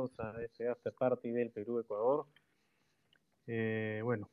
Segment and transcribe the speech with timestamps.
[0.00, 2.26] bienvenidos a este after party del Perú-Ecuador.
[3.46, 4.30] Eh, bueno,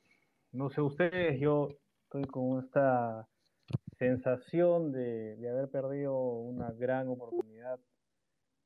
[0.51, 1.69] no sé ustedes, yo
[2.03, 3.27] estoy con esta
[3.97, 7.79] sensación de, haber perdido una gran oportunidad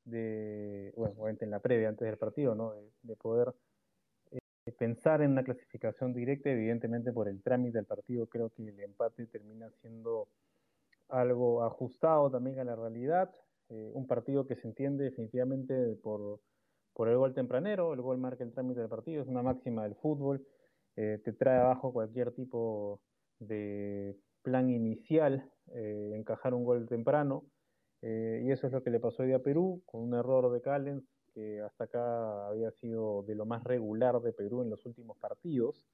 [0.03, 2.73] de, bueno, obviamente en la previa, antes del partido, ¿no?
[3.01, 3.53] De, poder
[4.31, 8.79] eh, pensar en una clasificación directa, evidentemente por el trámite del partido, creo que el
[8.79, 10.27] empate termina siendo
[11.09, 13.31] algo ajustado también a la realidad.
[13.69, 16.39] Eh, un partido que se entiende definitivamente por,
[16.93, 19.95] por el gol tempranero, el gol marca el trámite del partido, es una máxima del
[19.95, 20.45] fútbol,
[20.95, 23.01] eh, te trae abajo cualquier tipo
[23.39, 27.45] de plan inicial, eh, encajar un gol temprano,
[28.03, 31.03] y eso es lo que le pasó hoy a Perú, con un error de Callens,
[31.35, 35.85] que hasta acá había sido de lo más regular de Perú en los últimos partidos.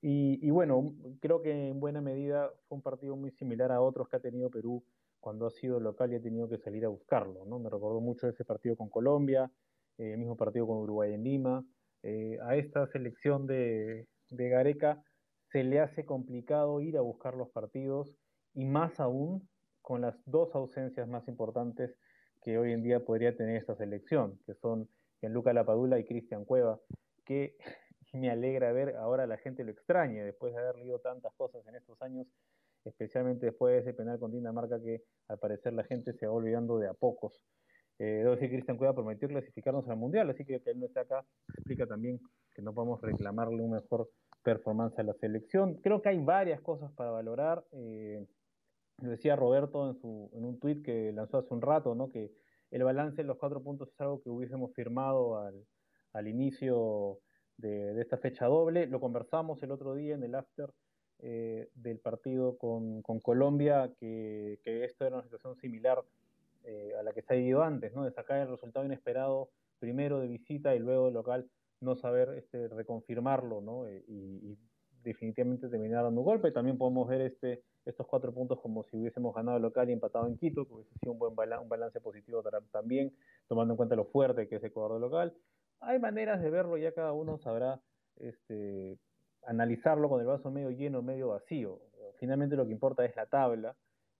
[0.00, 4.08] Y, y, bueno, creo que en buena medida fue un partido muy similar a otros
[4.08, 4.84] que ha tenido Perú
[5.20, 7.58] cuando ha sido local y ha tenido que salir a buscarlo, ¿no?
[7.58, 9.50] Me recordó mucho ese partido con Colombia, eh,
[9.98, 11.64] el mismo partido con Uruguay en Lima.
[12.02, 15.02] Eh, a esta selección de, de Gareca
[15.50, 18.14] se le hace complicado ir a buscar los partidos
[18.54, 19.48] y más aún
[19.82, 21.96] con las dos ausencias más importantes
[22.42, 24.88] que hoy en día podría tener esta selección, que son
[25.20, 26.80] Gianluca Lapadula y Cristian Cueva,
[27.24, 27.56] que
[28.12, 31.74] me alegra ver ahora la gente lo extrañe después de haber leído tantas cosas en
[31.74, 32.26] estos años
[32.88, 36.78] especialmente después de ese penal con Dinamarca que al parecer la gente se va olvidando
[36.78, 37.42] de a pocos.
[37.98, 40.86] Eh, debo decir que Cristian Cueva prometió clasificarnos al Mundial, así que que él no
[40.86, 42.20] está acá explica también
[42.54, 44.10] que no podemos reclamarle un mejor
[44.42, 45.76] performance a la selección.
[45.82, 47.64] Creo que hay varias cosas para valorar.
[47.72, 48.24] Eh,
[49.02, 52.10] lo decía Roberto en, su, en un tuit que lanzó hace un rato, ¿no?
[52.10, 52.30] que
[52.70, 55.66] el balance de los cuatro puntos es algo que hubiésemos firmado al,
[56.12, 57.18] al inicio
[57.56, 58.86] de, de, esta fecha doble.
[58.86, 60.70] Lo conversamos el otro día en el after
[61.20, 66.02] eh, del partido con, Colombia, que, esto era una situación similar
[66.68, 68.04] eh, a la que se ha vivido antes, ¿no?
[68.04, 71.48] de sacar el resultado inesperado primero de visita y luego de local,
[71.80, 73.86] no saber este, reconfirmarlo ¿no?
[73.86, 74.58] Eh, y,
[75.04, 76.50] definitivamente terminar dando un golpe.
[76.50, 80.36] También podemos ver este, estos cuatro puntos como si hubiésemos ganado local y empatado en
[80.36, 82.42] Quito, que hubiese sido un buen balance positivo
[82.72, 83.14] también,
[83.46, 85.32] tomando en cuenta lo fuerte que es Ecuador de local.
[85.78, 87.80] Hay maneras de verlo, ya cada uno sabrá
[88.16, 88.98] este,
[89.44, 91.78] analizarlo con el vaso medio lleno, medio vacío.
[92.18, 93.76] Finalmente lo que importa es la tabla.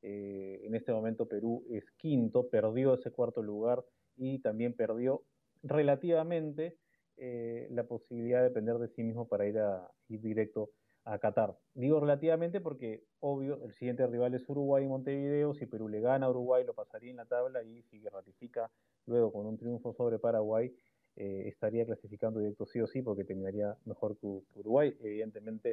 [0.08, 3.84] Eh, en este momento Perú es quinto, perdió ese cuarto lugar
[4.16, 5.24] y también perdió
[5.64, 6.76] relativamente
[7.16, 9.58] eh, la posibilidad de depender de sí mismo para ir,
[10.06, 10.70] directo
[11.04, 11.58] a Qatar.
[11.74, 15.54] Digo relativamente porque, obvio, el siguiente rival es Uruguay y Montevideo.
[15.54, 18.70] Si Perú le gana a Uruguay, lo pasaría en la tabla y si ratifica
[19.06, 20.72] luego con un triunfo sobre Paraguay,
[21.16, 24.96] eh, estaría clasificando directo sí o sí porque terminaría mejor que, Uruguay.
[25.00, 25.72] Evidentemente,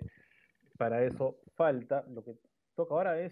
[0.76, 2.04] para eso falta.
[2.10, 2.36] Lo que
[2.76, 3.32] toca ahora es,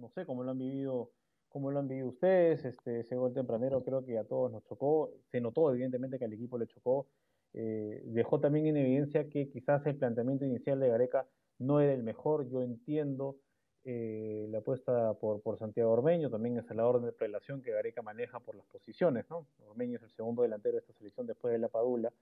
[0.00, 1.10] no sé cómo lo han vivido,
[1.48, 2.64] cómo lo han vivido ustedes.
[2.64, 5.12] Este, ese gol tempranero creo que a todos nos chocó.
[5.30, 7.06] Se notó evidentemente que al equipo le chocó.
[7.52, 11.26] Eh, dejó también en evidencia que quizás el planteamiento inicial de Gareca
[11.58, 12.48] no era el mejor.
[12.48, 13.36] Yo entiendo
[13.84, 18.02] eh, la apuesta por, por Santiago Ormeño, también es la orden de prelación que Gareca
[18.02, 19.46] maneja por las posiciones, ¿no?
[19.68, 22.12] Ormeño es el segundo delantero de esta selección después de la Padula,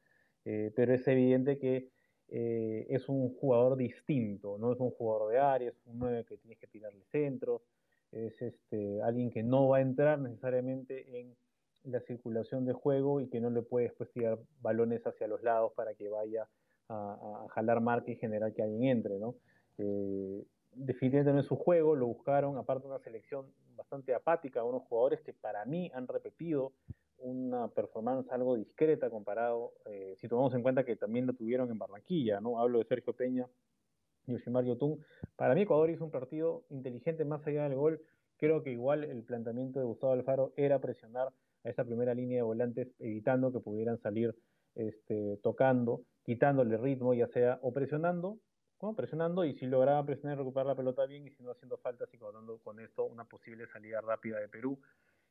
[0.44, 1.90] eh, pero es evidente que
[2.30, 6.36] eh, es un jugador distinto, no es un jugador de área, es un 9 que
[6.36, 7.62] tienes que tirarle centros,
[8.12, 11.36] es este, alguien que no va a entrar necesariamente en
[11.84, 15.72] la circulación de juego y que no le puede después tirar balones hacia los lados
[15.74, 16.48] para que vaya
[16.88, 19.34] a, jalar marca y generar que alguien entre, ¿no?
[20.72, 23.46] definitivamente no es su juego, lo buscaron, aparte una selección
[23.76, 26.72] bastante apática, unos jugadores que para mí han repetido
[27.18, 31.78] una performance algo discreta comparado, eh, si tomamos en cuenta que también lo tuvieron en
[31.78, 32.60] Barranquilla, ¿no?
[32.60, 33.46] Hablo de Sergio Peña
[34.26, 35.04] y Yoshimar Yotun.
[35.36, 38.00] Para mí Ecuador hizo un partido inteligente más allá del gol.
[38.38, 41.28] Creo que igual el planteamiento de Gustavo Alfaro era presionar
[41.64, 44.34] a esa primera línea de volantes, evitando que pudieran salir
[44.74, 48.38] este, tocando, quitándole ritmo, ya sea o presionando
[48.96, 52.08] presionando y si lograba presionar y recuperar la pelota bien y si no haciendo faltas
[52.12, 54.78] y cobrando con esto una posible salida rápida de Perú.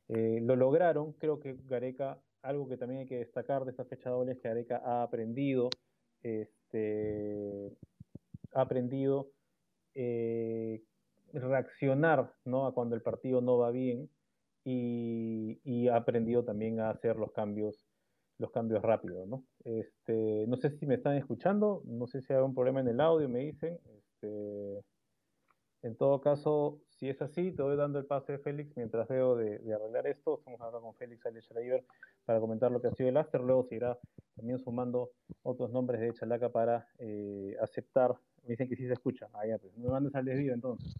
[0.08, 4.10] Eh, lo lograron, creo que Gareca, algo que también hay que destacar de esta fecha
[4.10, 5.68] doble es que Gareca ha aprendido,
[6.22, 7.76] este,
[8.54, 9.30] ha aprendido
[9.94, 10.82] eh,
[11.32, 12.66] reaccionar ¿no?
[12.66, 14.10] a cuando el partido no va bien
[14.64, 17.88] y, y ha aprendido también a hacer los cambios
[18.38, 19.44] los cambios rápidos, ¿no?
[19.64, 23.00] Este, no sé si me están escuchando, no sé si hay algún problema en el
[23.00, 23.78] audio, me dicen.
[23.84, 24.84] Este,
[25.82, 29.36] en todo caso, si es así, te voy dando el pase de Félix mientras veo
[29.36, 30.38] de, arreglar esto.
[30.38, 31.84] Estamos acá con Félix Schreiber
[32.24, 33.40] para comentar lo que ha sido el Aster.
[33.40, 33.96] Luego se irá
[34.34, 35.10] también sumando
[35.42, 38.14] otros nombres de Chalaca para eh, aceptar.
[38.42, 39.28] Me dicen que sí se escucha.
[39.32, 40.92] Ah, ya, pues me mandes al desvío entonces.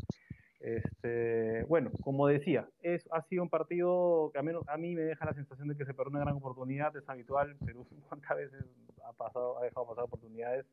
[0.61, 2.69] Este, bueno, como decía,
[3.11, 5.85] ha sido un partido que a, menos, a mí me deja la sensación de que
[5.85, 8.65] se perdió una gran oportunidad, es habitual, Perú cuántas veces
[9.05, 10.67] ha, pasado, ha dejado pasar oportunidades.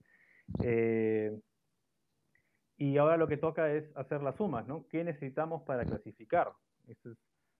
[0.63, 1.39] Eh,
[2.77, 4.85] y ahora lo que toca es hacer las sumas, ¿no?
[4.89, 6.51] ¿Qué necesitamos para clasificar?
[6.87, 7.17] Esa es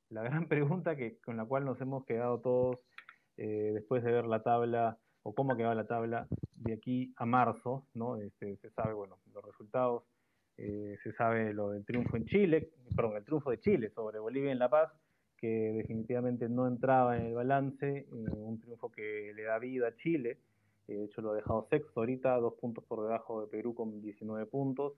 [0.10, 2.80] la gran pregunta que, con la cual nos hemos quedado todos
[3.38, 6.28] eh, después de ver la tabla o cómo quedaba la tabla
[6.58, 8.18] de aquí a marzo, ¿no?
[8.18, 10.04] Este, se sabe, bueno, los resultados
[10.58, 14.52] eh, se sabe lo del triunfo en Chile, perdón, el triunfo de Chile sobre Bolivia
[14.52, 14.92] en La Paz,
[15.38, 19.96] que definitivamente no entraba en el balance, eh, un triunfo que le da vida a
[19.96, 20.40] Chile,
[20.94, 24.46] de hecho lo ha dejado sexto ahorita, dos puntos por debajo de Perú con 19
[24.46, 24.94] puntos.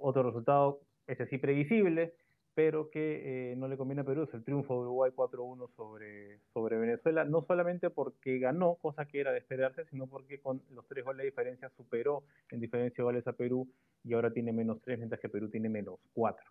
[0.00, 2.14] otro resultado, ese sí previsible,
[2.54, 6.40] pero que eh, no le conviene a Perú, es el triunfo de Uruguay 4-1 sobre,
[6.52, 10.86] sobre Venezuela, no solamente porque ganó, cosa que era de esperarse, sino porque con los
[10.86, 13.68] tres goles de diferencia superó en diferencia de goles a Perú
[14.04, 16.44] y ahora tiene menos tres, mientras que Perú tiene menos cuatro.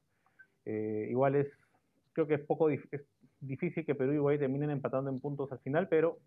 [0.65, 1.47] Eh, igual es,
[2.13, 2.69] creo que es poco
[3.41, 6.17] difícil que Perú y Uruguay terminen empatando en puntos al final, pero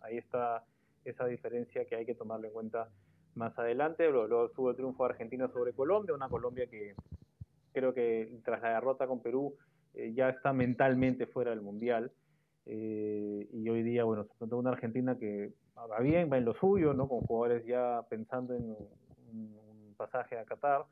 [0.00, 0.64] ahí está
[1.04, 2.88] esa diferencia que hay que tomarlo en cuenta
[3.34, 4.08] más adelante.
[4.10, 6.94] Luego, luego tuvo el triunfo de Argentina sobre Colombia, una Colombia que
[7.72, 9.56] creo que tras la derrota con Perú
[9.94, 12.12] eh, ya está mentalmente fuera del Mundial.
[12.66, 16.54] Eh, y hoy día, bueno, se enfrentó una Argentina que va bien, va en lo
[16.54, 17.08] suyo, ¿no?
[17.08, 19.62] Con jugadores ya pensando en un,
[19.96, 20.84] pasaje a Qatar,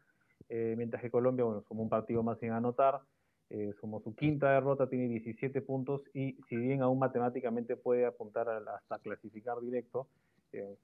[0.48, 3.00] eh, mientras que Colombia, bueno, somos un partido más sin anotar,
[3.80, 8.98] somos su quinta derrota, tiene 17 puntos y si bien aún matemáticamente puede apuntar hasta
[9.00, 10.06] clasificar directo,
[10.52, 10.76] eh,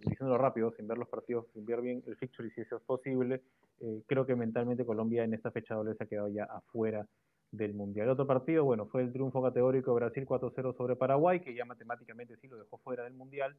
[0.00, 2.82] diciéndolo rápido, sin ver los partidos, sin ver bien el fixture y si eso es
[2.82, 3.42] posible,
[3.80, 7.06] eh, creo que mentalmente Colombia en esta fecha doble se ha quedado ya afuera
[7.52, 8.06] del Mundial.
[8.06, 11.64] El otro partido, bueno, fue el triunfo categórico de Brasil 4-0 sobre Paraguay, que ya
[11.64, 13.56] matemáticamente sí lo dejó fuera del Mundial.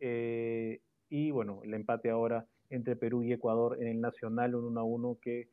[0.00, 5.18] Eh, y bueno, el empate ahora entre Perú y Ecuador en el Nacional, un 1-1
[5.20, 5.48] que,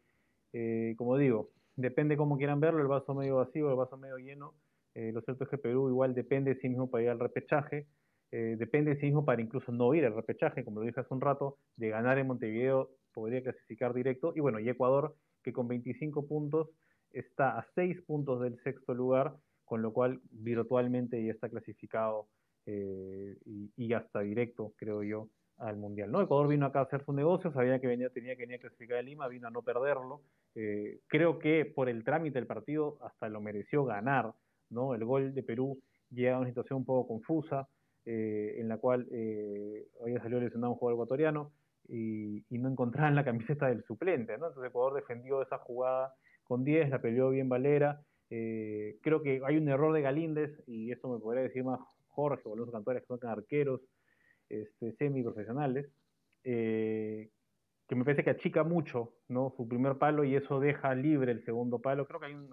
[0.53, 1.49] eh, como digo,
[1.81, 4.53] depende cómo quieran verlo, el vaso medio vacío, el vaso medio lleno.
[4.95, 7.87] lo cierto es que Perú igual depende de sí mismo para ir al repechaje.
[8.31, 11.21] depende de sí mismo para incluso no ir al repechaje, como lo dije hace un
[11.21, 14.33] rato, de ganar en Montevideo podría clasificar directo.
[14.35, 16.69] Y bueno, y Ecuador, que con 25 puntos
[17.11, 19.35] está a 6 puntos del sexto lugar,
[19.65, 22.27] con lo cual virtualmente ya está clasificado
[22.65, 25.29] eh, y, ya está directo, creo yo,
[25.59, 26.11] al Mundial.
[26.11, 26.21] ¿no?
[26.21, 28.97] Ecuador vino acá a hacer su negocio, sabía que venía, tenía que venir a clasificar
[28.97, 30.21] a Lima, vino a no perderlo.
[30.55, 34.33] Eh, creo que por el trámite del partido hasta lo mereció ganar.
[34.69, 34.95] ¿no?
[34.95, 35.79] El gol de Perú
[36.09, 37.67] llega a una situación un poco confusa,
[38.05, 39.07] eh, en la cual
[39.99, 41.51] hoy salió lesionado un jugador ecuatoriano,
[41.89, 44.47] y, no encontraban la camiseta del suplente, ¿no?
[44.47, 46.13] Entonces Ecuador defendió esa jugada
[46.43, 48.01] con 10, la peleó bien Valera.
[48.29, 51.79] Eh, creo que hay un error de Galíndez, y esto me podría decir más
[52.09, 53.81] Jorge o los cantores que son arqueros
[54.49, 55.87] este, semiprofesionales,
[56.43, 57.29] eh,
[57.87, 59.53] que me parece que achica mucho ¿no?
[59.57, 62.05] su primer palo y eso deja libre el segundo palo.
[62.05, 62.49] Creo que hay un,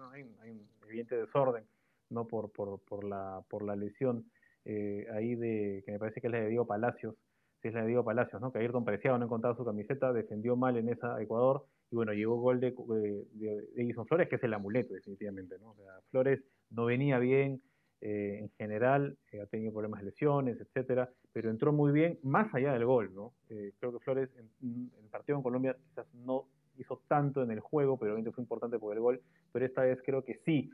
[0.87, 1.63] evidente desorden
[2.09, 2.27] ¿no?
[2.27, 4.25] por, por, por, la, por la lesión
[4.65, 7.15] eh, ahí de, que me parece que es la de Diego Palacios,
[7.61, 8.51] si es la de Diego Palacios, ¿no?
[8.51, 12.35] que Ayrton Preciado no encontraba su camiseta, defendió mal en esa Ecuador, y bueno, llegó
[12.35, 15.57] gol de, de, Flores, que es el amuleto, definitivamente.
[15.59, 15.73] ¿no?
[16.11, 17.61] Flores no venía bien
[18.01, 22.53] eh, en general, eh, ha tenido problemas de lesiones, etcétera, pero entró muy bien más
[22.53, 23.13] allá del gol.
[23.13, 23.33] ¿no?
[23.49, 26.45] Eh, creo que Flores en, el partido en Colombia quizás no
[26.77, 29.21] hizo tanto en el juego, pero obviamente fue importante por el gol,
[29.51, 30.69] pero esta vez creo que sí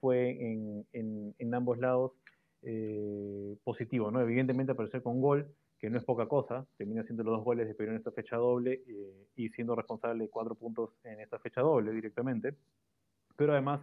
[0.00, 2.12] fue en, en, ambos lados
[3.64, 4.10] positivo.
[4.10, 4.20] ¿no?
[4.20, 7.74] Evidentemente aparecer con gol, que no es poca cosa, termina siendo los dos goles de
[7.74, 11.62] Perú en esta fecha doble eh, y siendo responsable de cuatro puntos en esta fecha
[11.62, 12.54] doble directamente,
[13.34, 13.80] pero además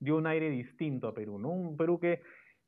[0.00, 1.50] dio un aire distinto a Perú, ¿no?
[1.50, 2.20] Un Perú que,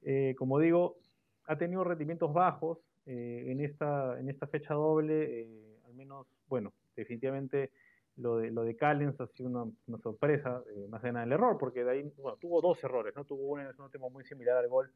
[0.02, 0.98] eh, como digo,
[1.46, 5.48] ha tenido rendimientos bajos eh, en, esta, en esta fecha doble,
[5.86, 7.70] al menos, bueno, definitivamente
[8.16, 11.90] lo de, lo de Callens ha sido una, sorpresa, más allá del error, porque de
[11.90, 13.24] ahí, bueno, tuvo dos errores, ¿no?
[13.24, 14.92] Tuvo uno en un tema muy similar al gol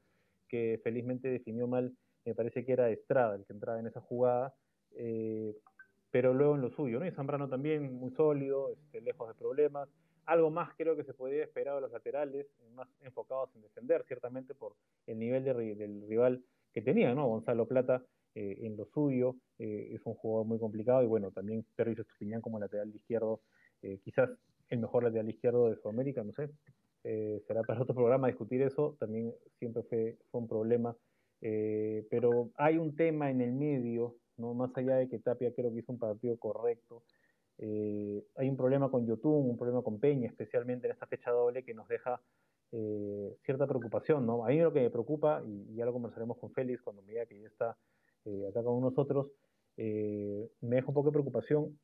[0.46, 1.92] que felizmente definió mal
[2.26, 4.52] me parece que era Estrada el que entraba en esa jugada,
[4.96, 5.56] eh,
[6.10, 7.06] pero luego en lo suyo, ¿no?
[7.06, 9.88] Y Zambrano también muy sólido, este, lejos de problemas.
[10.26, 14.54] Algo más creo que se podría esperar de los laterales, más enfocados en defender, ciertamente
[14.54, 14.74] por
[15.06, 17.26] el nivel del rival que tenía, ¿no?
[17.26, 18.02] Gonzalo Plata
[18.34, 22.40] eh, en lo suyo, eh, es un jugador muy complicado y bueno, también Pervis Estupiñán
[22.40, 23.40] como lateral izquierdo,
[24.02, 24.30] quizás
[24.68, 26.50] el mejor lateral izquierdo de Sudamérica, no sé,
[27.46, 30.96] será para otro programa discutir eso, también siempre fue, fue un problema
[31.40, 34.54] eh, pero hay un tema en el medio, ¿no?
[34.54, 37.02] más allá de que Tapia creo que hizo un partido correcto.
[37.58, 41.64] Eh, hay un problema con Yotun, un problema con Peña, especialmente en esta fecha doble,
[41.64, 42.20] que nos deja
[42.72, 44.26] eh, cierta preocupación.
[44.26, 44.44] ¿no?
[44.44, 47.26] A mí lo que me preocupa, y, ya lo conversaremos con Félix cuando me diga
[47.26, 47.76] que ya está
[48.48, 49.30] acá con nosotros,
[49.76, 51.78] me deja un poco de preocupación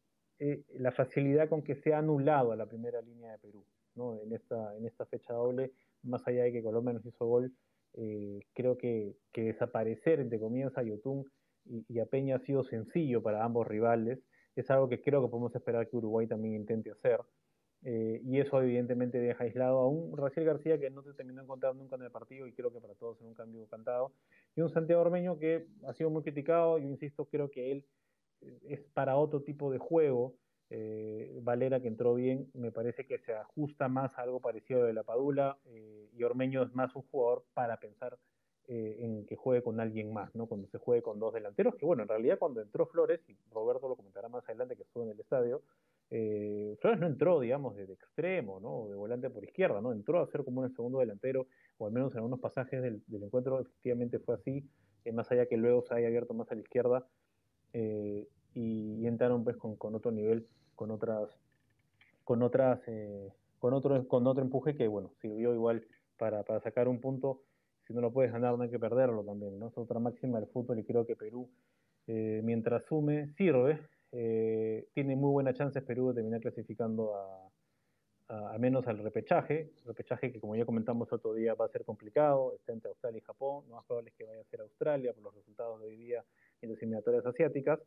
[0.45, 3.65] eh, la facilidad con que se ha anulado a la primera línea de Perú,
[3.95, 4.19] ¿no?
[4.21, 5.71] En esta, esta fecha doble,
[6.03, 7.53] más allá de que Colombia nos hizo gol,
[7.93, 11.31] eh, creo que, que, desaparecer, entre comillas, a Yotun
[11.65, 14.19] y, y, a Peña ha sido sencillo para ambos rivales.
[14.55, 17.21] Es algo que creo que podemos esperar que Uruguay también intente hacer.
[17.85, 21.45] Eh, y eso evidentemente deja aislado a un Raciel García que no se terminó de
[21.45, 24.13] encontrar nunca en el partido y creo que para todos es un cambio cantado.
[24.55, 27.85] Y un Santiago Ormeño que ha sido muy criticado, yo insisto, creo que él
[28.41, 30.35] eh, es para otro tipo de juego.
[30.71, 34.95] Eh, Valera que entró bien, me parece que se ajusta más a algo parecido de
[34.95, 35.59] la Padula
[36.15, 38.17] y Ormeño es más un jugador para pensar
[38.75, 40.47] eh, en que juegue con alguien más, ¿no?
[40.47, 43.87] Cuando se juegue con dos delanteros, que bueno, en realidad cuando entró Flores, y Roberto
[43.87, 45.61] lo comentará más adelante que estuvo en el estadio,
[46.09, 48.89] eh, Flores no entró, digamos, de, extremo, ¿no?
[48.89, 49.93] De volante por izquierda, ¿no?
[49.93, 53.61] Entró a ser como un segundo delantero, o al menos en algunos pasajes del, encuentro
[53.61, 54.67] efectivamente fue así,
[55.05, 57.07] eh, más allá que luego se haya abierto más a la izquierda,
[57.75, 61.29] y, entraron pues con, con, otro nivel, con otras,
[62.25, 62.81] con otras,
[63.59, 65.87] con otro, con otro empuje que bueno, sirvió igual
[66.17, 67.43] para, para sacar un punto,
[67.87, 69.69] si no lo puedes ganar no hay que perderlo también, ¿no?
[69.69, 71.49] Es otra máxima del fútbol y creo que Perú,
[72.07, 73.81] eh, mientras sume, sirve,
[74.13, 77.53] eh, tiene muy buenas chances Perú de terminar clasificando a,
[78.29, 82.55] a, menos al repechaje, repechaje que como ya comentamos otro día va a ser complicado,
[82.55, 85.25] está entre Australia y Japón, lo más probable es que vaya a ser Australia por
[85.25, 86.25] los resultados de hoy día
[86.63, 87.81] en las eliminatorias asiáticas,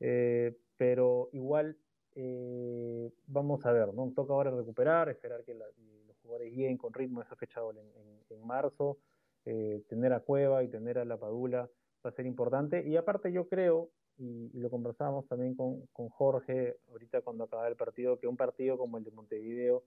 [0.00, 1.76] eh, pero igual
[2.14, 4.10] eh, vamos a ver, ¿no?
[4.14, 5.66] Toca ahora recuperar, esperar que la,
[6.06, 8.98] los jugadores lleguen con ritmo esa fecha en, en, en marzo,
[9.44, 11.68] eh, tener a Cueva y tener a La Padula
[12.04, 16.76] va a ser importante, y aparte yo creo, y, lo conversábamos también con, con, Jorge
[16.90, 19.84] ahorita cuando acaba el partido, que un partido como el de Montevideo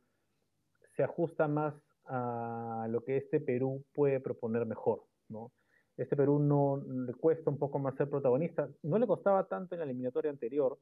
[0.96, 1.74] se ajusta más
[2.06, 5.52] a lo que este Perú puede proponer mejor, ¿no?
[5.98, 9.80] Este Perú no le cuesta un poco más ser protagonista, no le costaba tanto en
[9.80, 10.78] la eliminatoria anterior,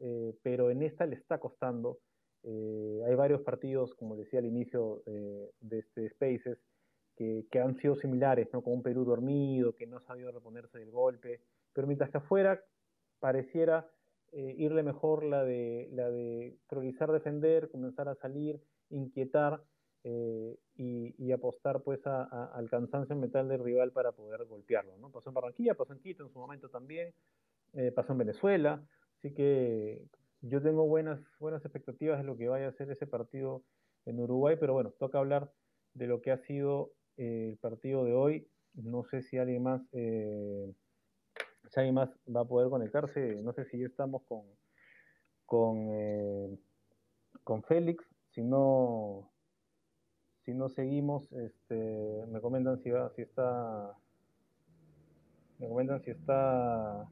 [0.00, 1.98] eh, pero en esta le está costando.
[2.42, 6.58] Eh, hay varios partidos, como decía al inicio eh, de este Spaces,
[7.50, 8.62] que, han sido similares, ¿no?
[8.62, 11.40] Con un Perú dormido, que no ha sabido reponerse del golpe,
[11.74, 12.62] pero mientras que afuera
[13.18, 13.86] pareciera
[14.32, 19.62] eh, irle mejor la de, la de priorizar defender, comenzar a salir, inquietar
[20.04, 24.96] eh, y, apostar pues al cansancio mental del rival para poder golpearlo.
[24.96, 25.10] ¿no?
[25.10, 27.12] Pasó en Barranquilla, pasó en Quito en su momento también,
[27.74, 28.82] eh, pasó en Venezuela,
[29.18, 30.02] así que
[30.40, 33.62] yo tengo buenas, buenas expectativas de lo que vaya a ser ese partido
[34.06, 35.52] en Uruguay, pero bueno, toca hablar
[35.94, 38.48] de lo que ha sido eh, el partido de hoy.
[38.74, 39.82] No sé si alguien más
[41.70, 44.42] si alguien más va a poder conectarse, no sé si ya estamos con,
[45.46, 46.58] con, eh,
[47.44, 49.30] con Félix, si no,
[50.44, 53.96] si no seguimos, este, me comentan si, va, si está,
[55.58, 57.08] me comentan si está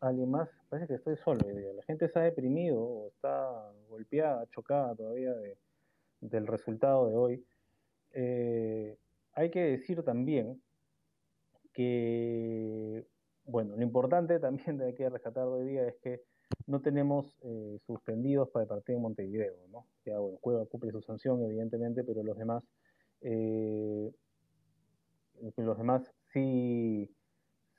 [0.00, 1.40] alguien más, parece que estoy solo,
[1.74, 5.56] la gente está deprimido, o está golpeada, chocada todavía de,
[6.20, 7.46] del resultado de hoy.
[8.18, 8.96] Eh,
[9.34, 10.62] hay que decir también
[11.74, 13.06] que,
[13.44, 16.22] bueno, lo importante también de que rescatar hoy día es que
[16.66, 19.86] no tenemos eh, suspendidos para el partido de Montevideo, ¿no?
[20.06, 22.64] Ya, bueno, Cueva cumple su sanción, evidentemente, pero los demás,
[23.20, 24.10] eh,
[25.56, 27.14] los demás sí,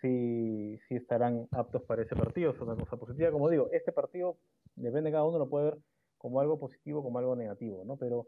[0.01, 3.31] sí, sí estarán aptos para ese partido, es una cosa positiva.
[3.31, 4.37] Como digo, este partido,
[4.75, 5.77] depende de cada uno, lo puede ver
[6.19, 7.97] como algo positivo, como algo negativo, ¿no?
[7.97, 8.27] Pero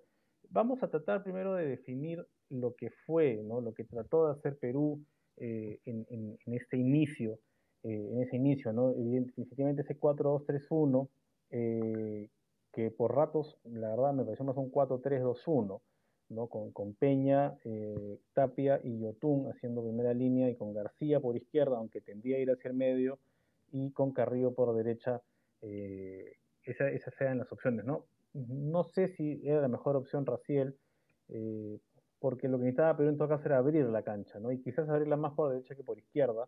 [0.50, 3.62] vamos a tratar primero de definir lo que fue, ¿no?
[3.62, 5.02] Lo que trató de hacer Perú,
[5.38, 7.40] eh, en, en, este inicio,
[7.84, 8.94] eh, en ese inicio, ¿no?
[9.38, 11.08] Efectivamente ese 4-2-3-1,
[11.52, 12.30] eh,
[12.74, 15.82] que por ratos, la verdad, me pareció más un 4-3-2-1,
[16.30, 16.48] ¿no?
[16.48, 22.02] Con, Peña, eh, Tapia y Yotun haciendo primera línea y con García por izquierda, aunque
[22.02, 23.20] tendía a ir hacia el medio,
[23.72, 25.22] y con Carrillo por derecha,
[25.62, 28.06] esa, esas eran las opciones, ¿no?
[28.48, 30.78] No sé si era la mejor opción Raciel,
[31.30, 31.80] eh,
[32.20, 34.52] porque lo que necesitaba Perú en todo caso era abrir la cancha, ¿no?
[34.52, 36.48] Y quizás abrirla más por derecha que por izquierda,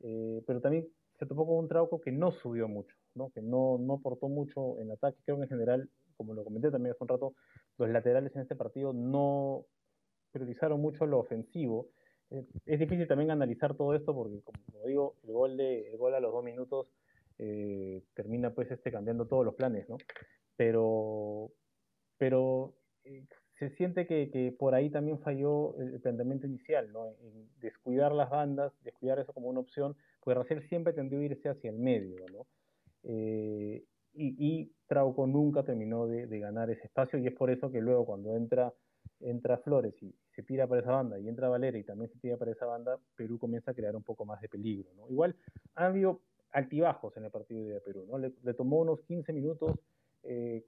[0.00, 0.88] eh, pero también
[1.18, 3.30] se topó con un Trauco que no subió mucho, ¿no?
[3.30, 5.18] Que no, no aportó mucho en ataque.
[5.24, 7.34] Creo que en general, como lo comenté también hace un rato,
[7.78, 9.66] los laterales en este partido no
[10.32, 11.90] priorizaron mucho lo ofensivo.
[12.30, 16.14] Eh, es difícil también analizar todo esto porque, como digo, el gol, de, el gol
[16.14, 16.88] a los dos minutos
[18.14, 19.96] termina pues este cambiando todos los planes, ¿no?
[20.56, 21.50] Pero,
[22.18, 23.24] pero eh,
[23.58, 27.14] se siente que, que, por ahí también falló el planteamiento inicial, ¿no?
[27.22, 31.48] En descuidar las bandas, descuidar eso como una opción, porque Raciel siempre tendió a irse
[31.48, 32.46] hacia el medio, ¿no?
[33.04, 33.84] Eh,
[34.14, 37.80] y, y, Trauco nunca terminó de, de, ganar ese espacio y es por eso que
[37.80, 38.72] luego cuando entra,
[39.20, 42.36] entra Flores y se tira para esa banda y entra Valera y también se tira
[42.36, 45.08] para esa banda, Perú comienza a crear un poco más de peligro, ¿no?
[45.08, 45.34] Igual
[45.74, 46.20] ha habido
[46.54, 48.06] altibajos en el partido de Perú.
[48.08, 48.18] ¿no?
[48.18, 49.78] Le, tomó unos 15 minutos
[50.24, 50.64] eh,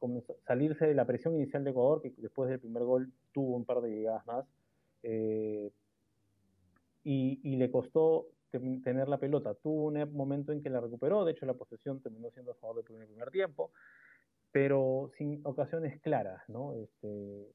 [0.47, 3.81] salirse de la presión inicial de Ecuador, que después del primer gol tuvo un par
[3.81, 4.45] de llegadas más,
[5.03, 5.71] eh,
[7.05, 9.55] y, le costó tener la pelota.
[9.55, 12.77] Tuvo un momento en que la recuperó, de hecho la posesión terminó siendo a favor
[12.77, 13.71] del primer, primer tiempo,
[14.51, 16.75] pero sin ocasiones claras, ¿no?
[16.75, 17.47] Este,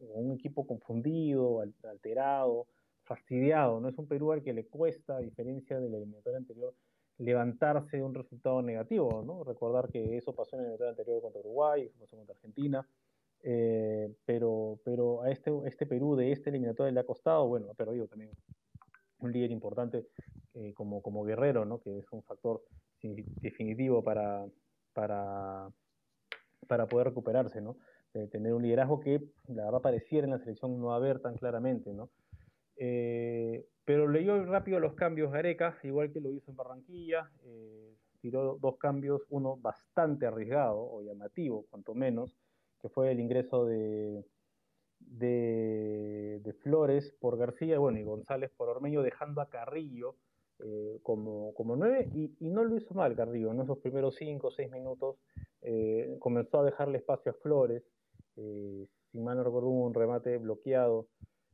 [0.00, 2.66] un equipo confundido, alterado,
[3.04, 3.88] fastidiado, ¿no?
[3.88, 6.74] Es un Perú al que le cuesta, a diferencia del eliminatorio anterior,
[7.18, 9.44] levantarse de un resultado negativo, ¿no?
[9.44, 12.88] Recordar que eso pasó en el eliminatorio anterior contra Uruguay, eso pasó contra Argentina,
[13.42, 17.74] eh, pero, pero a este, este Perú de este eliminatorio le ha costado, bueno, ha
[17.74, 18.30] perdido también
[19.18, 20.06] un líder importante
[20.54, 21.80] eh, como, como Guerrero, ¿no?
[21.80, 22.62] Que es un factor
[23.00, 24.46] definitivo para,
[24.92, 25.70] para,
[26.66, 27.76] para poder recuperarse, ¿no?
[28.32, 32.10] tener un liderazgo que la verdad pareciera en la selección no haber tan claramente, ¿no?
[32.76, 38.58] Eh, pero leyó rápido los cambios Gareca, igual que lo hizo en Barranquilla, eh, tiró
[38.60, 42.36] dos cambios, uno bastante arriesgado o llamativo, cuanto menos,
[42.82, 44.22] que fue el ingreso de,
[46.62, 50.16] Flores por García, bueno, y González por Ormeño, dejando a Carrillo
[50.58, 54.50] eh, como, como nueve, y, no lo hizo mal Carrillo, en esos primeros cinco o
[54.50, 55.16] seis minutos
[56.18, 57.82] comenzó a dejarle espacio a Flores,
[58.34, 61.08] si mal no recuerdo, un remate bloqueado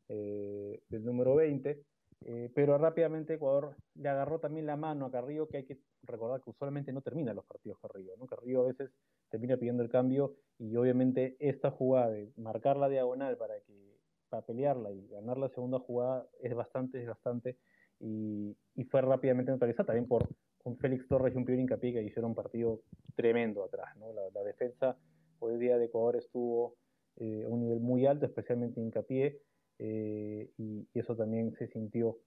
[0.08, 1.82] eh, del número 20,
[2.26, 6.40] eh, pero rápidamente Ecuador le agarró también la mano a Carrillo, que hay que recordar
[6.40, 8.26] que usualmente no termina los partidos Carrillo, ¿no?
[8.26, 8.90] Carrillo a veces
[9.28, 13.98] termina pidiendo el cambio y obviamente esta jugada de marcar la diagonal para que
[14.30, 17.58] para pelearla y ganar la segunda jugada es bastante desgastante
[18.00, 20.28] y, y fue rápidamente neutralizada también por
[20.64, 22.80] un Félix Torres y un Pior Incapié que hicieron un partido
[23.14, 24.12] tremendo atrás, ¿no?
[24.12, 24.96] La, defensa
[25.38, 26.76] hoy día de Ecuador estuvo
[27.16, 29.40] eh, a un nivel muy alto, especialmente Incapié,
[29.78, 32.18] eh, y, eso también se sintió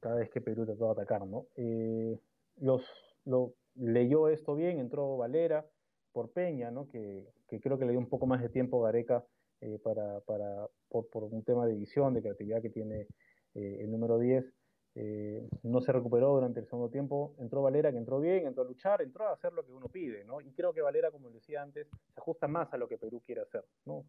[0.00, 1.46] cada vez que Perú trató de atacar, ¿no?
[1.56, 2.18] Eh,
[2.56, 2.82] los,
[3.24, 5.66] lo, leyó esto bien, entró Valera
[6.12, 6.88] por Peña, ¿no?
[6.88, 9.24] Que, que creo que le dio un poco más de tiempo a Gareca
[9.60, 13.06] eh, para, para, por, por, un tema de visión, de creatividad que tiene
[13.54, 14.52] el número 10.
[14.96, 18.66] Eh, no se recuperó durante el segundo tiempo, entró Valera que entró bien, entró a
[18.66, 20.40] luchar, entró a hacer lo que uno pide, ¿no?
[20.40, 23.40] Y creo que Valera, como decía antes, se ajusta más a lo que Perú quiere
[23.40, 24.04] hacer, ¿no?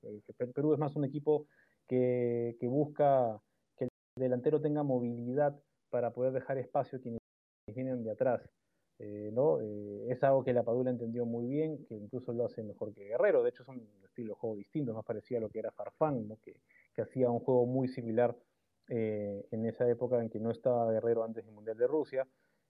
[0.53, 1.47] Perú es más un equipo
[1.87, 3.41] que, busca
[3.77, 7.19] que el delantero tenga movilidad para poder dejar espacio a quienes
[7.73, 8.41] vienen de atrás.
[8.97, 9.59] Eh, ¿no?
[9.59, 13.05] Eh, es algo que la Padula entendió muy bien, que incluso lo hace mejor que
[13.05, 13.43] Guerrero.
[13.43, 16.27] De hecho, es un estilo de juego distinto, más parecido a lo que era Farfán,
[16.27, 16.37] ¿no?
[16.41, 16.55] que,
[16.93, 18.35] que hacía un juego muy similar
[18.87, 22.27] eh, en esa época en que no estaba Guerrero antes del Mundial de Rusia.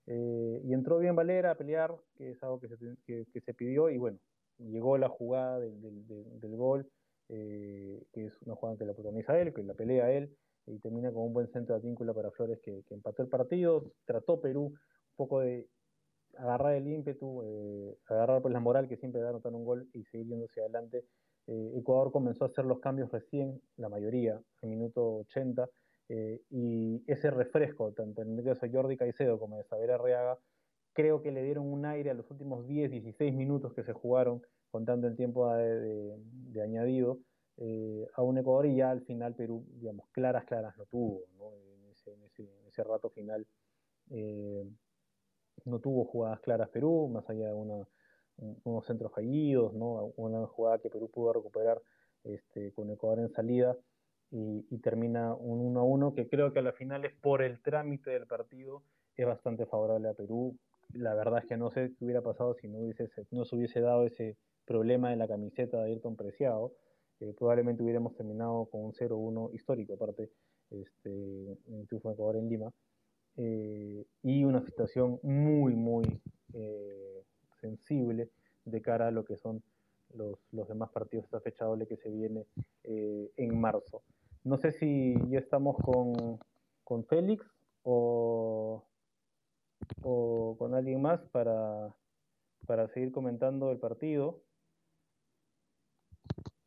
[0.07, 3.97] Y entró bien Valera a pelear, que es algo que se, que, se pidió, y
[3.97, 4.19] bueno,
[4.59, 6.87] llegó la jugada del, del, del gol,
[7.29, 10.35] eh, que es una jugada que la protagoniza él, que la pelea él,
[10.67, 13.91] y termina con un buen centro de vínculo para Flores que, empató el partido.
[14.05, 15.67] Trató Perú un poco de
[16.37, 17.43] agarrar el ímpetu,
[18.07, 21.05] agarrar pues la moral que siempre da anotar un gol y seguir yendo hacia adelante.
[21.47, 25.69] Ecuador comenzó a hacer los cambios recién, la mayoría, en minuto 80,
[26.07, 30.37] eh, y ese refresco, tanto en el caso de Jordi Caicedo como de Saber Arriaga,
[30.93, 34.41] creo que le dieron un aire a los últimos 10, 16 minutos que se jugaron,
[34.75, 37.19] contando el tiempo de, añadido,
[37.55, 41.53] eh, a un Ecuador y ya al final Perú, digamos, claras, claras no tuvo, ¿no?
[41.55, 43.47] En, ese, en, ese, rato final
[44.09, 44.69] eh,
[45.63, 47.87] no tuvo jugadas claras Perú, más allá de una,
[48.65, 50.11] unos centros fallidos, ¿no?
[50.17, 51.81] Una jugada que Perú pudo recuperar
[52.25, 53.77] este, con Ecuador en salida
[54.29, 57.61] y, termina un 1 a 1 que creo que a la final es por el
[57.61, 58.83] trámite del partido,
[59.15, 60.57] es bastante favorable a Perú.
[60.91, 63.79] La verdad es que no sé qué hubiera pasado si no, hubiese, no se hubiese
[63.79, 66.73] dado ese problema de la camiseta de Ayrton Preciado.
[67.19, 70.29] Eh, probablemente hubiéramos terminado con un 0-1 histórico, aparte,
[70.69, 72.71] este, en Ecuador en Lima.
[73.37, 76.21] Eh, y una situación muy, muy
[76.53, 77.23] eh,
[77.59, 78.29] sensible
[78.65, 79.61] de cara a lo que son
[80.13, 82.45] los, los demás partidos esta fecha doble que se viene
[82.83, 84.03] en marzo.
[84.43, 86.39] No sé si ya estamos con,
[86.83, 87.43] con Félix
[87.83, 88.85] o,
[90.03, 91.93] o, con alguien más para,
[92.65, 94.44] para seguir comentando el partido.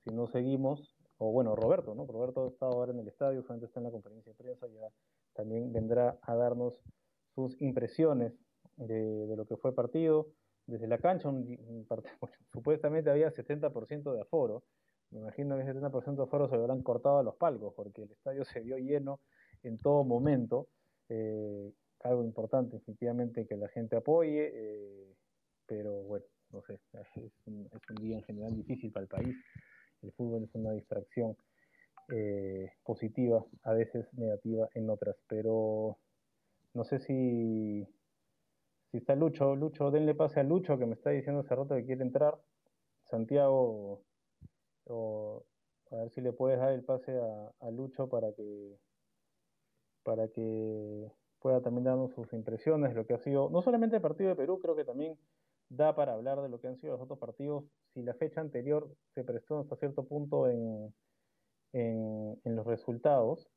[0.04, 2.06] Si no seguimos, o bueno, Roberto, ¿no?
[2.06, 4.88] Roberto está ahora en el estadio, solamente está en la conferencia de prensa, ya
[5.34, 6.80] también vendrá a darnos
[7.34, 8.32] sus impresiones
[8.76, 10.28] de, de lo que fue el partido.
[10.66, 11.86] Desde la cancha, un,
[12.52, 14.64] supuestamente había 70% de aforo,
[15.10, 18.12] me imagino que ese 70% de aforo se habrán cortado a los palcos, porque el
[18.12, 19.20] estadio se vio lleno
[19.62, 20.68] en todo momento.
[21.08, 25.14] Eh, algo importante, definitivamente, que la gente apoye, eh,
[25.66, 26.80] pero bueno, no sé,
[27.16, 29.36] es un, es un, día en general difícil para el país.
[30.02, 31.36] El fútbol es una distracción
[32.10, 35.98] eh, positiva, a veces negativa en otras, pero
[36.74, 37.86] no sé si,
[38.90, 41.84] si está Lucho, Lucho, denle pase a Lucho que me está diciendo hace rato que
[41.84, 42.38] quiere entrar.
[43.04, 44.02] Santiago,
[44.86, 45.44] o,
[45.90, 47.18] a ver si le puedes dar el pase
[47.60, 48.78] a, Lucho para que
[50.02, 54.02] para que pueda también darnos sus impresiones de lo que ha sido, no solamente el
[54.02, 55.18] partido de Perú, creo que también
[55.68, 57.64] da para hablar de lo que han sido los otros partidos.
[57.94, 60.92] Si la fecha anterior se prestó hasta cierto punto en,
[61.72, 63.48] en, los resultados,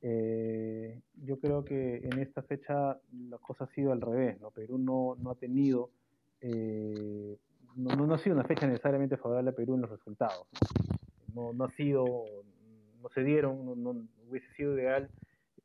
[0.00, 4.50] eh, yo creo que en esta fecha la cosa ha sido al revés, ¿no?
[4.50, 5.90] Perú no, no ha tenido,
[6.40, 7.38] eh,
[7.76, 10.46] no, no, ha sido una fecha necesariamente favorable a Perú en los resultados.
[11.34, 12.04] No, no ha sido,
[13.02, 15.08] no se dieron, no, hubiese sido ideal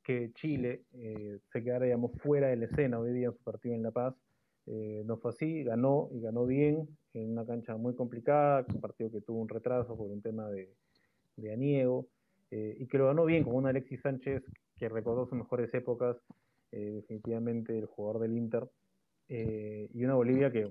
[0.03, 3.75] que Chile eh, se quedara, digamos, fuera de la escena hoy día en su partido
[3.75, 4.15] en La Paz.
[4.71, 9.11] Eh, no fue así, ganó y ganó bien en una cancha muy complicada, un partido
[9.11, 10.71] que tuvo un retraso por un tema de,
[11.37, 12.07] de aniego,
[12.51, 14.43] eh, y que lo ganó bien con un Alexis Sánchez
[14.77, 16.17] que recordó sus mejores épocas,
[16.71, 18.69] definitivamente el jugador del Inter,
[19.27, 20.69] y una Bolivia que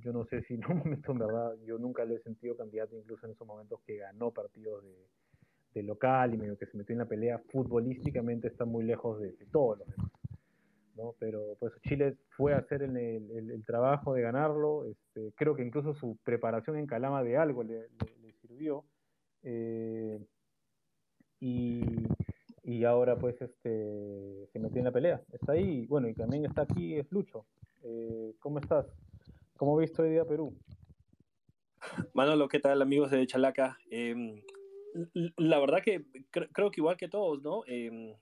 [0.00, 2.96] yo no sé si en un momento en verdad yo nunca le he sentido candidato
[2.96, 5.08] incluso en esos momentos que ganó partidos de,
[5.74, 9.32] de local y medio que se metió en la pelea futbolísticamente está muy lejos de,
[9.52, 10.10] todos los demás.
[11.18, 15.94] Pero pues Chile fue a hacer el, el, trabajo de ganarlo, este, creo que incluso
[15.94, 17.88] su preparación en Calama de algo le,
[18.40, 18.84] sirvió.
[19.42, 20.18] Eh,
[21.40, 21.82] y,
[22.62, 25.22] y, ahora pues este se metió en la pelea.
[25.32, 27.46] Está ahí, bueno, y también está aquí es Lucho.
[27.82, 28.86] Eh, ¿Cómo estás?
[29.56, 30.54] ¿Cómo visto hoy día Perú?
[32.12, 33.78] Manolo, ¿qué tal amigos de Chalaca?
[33.90, 34.42] Eh,
[35.36, 37.62] la verdad que creo que igual que todos, ¿no?
[37.66, 38.14] Em,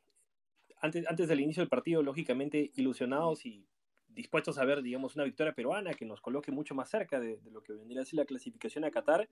[0.81, 3.67] antes, antes del inicio del partido, lógicamente ilusionados y
[4.09, 7.63] dispuestos a ver, digamos, una victoria peruana que nos coloque mucho más cerca de, lo
[7.63, 9.29] que vendría a ser la clasificación a Qatar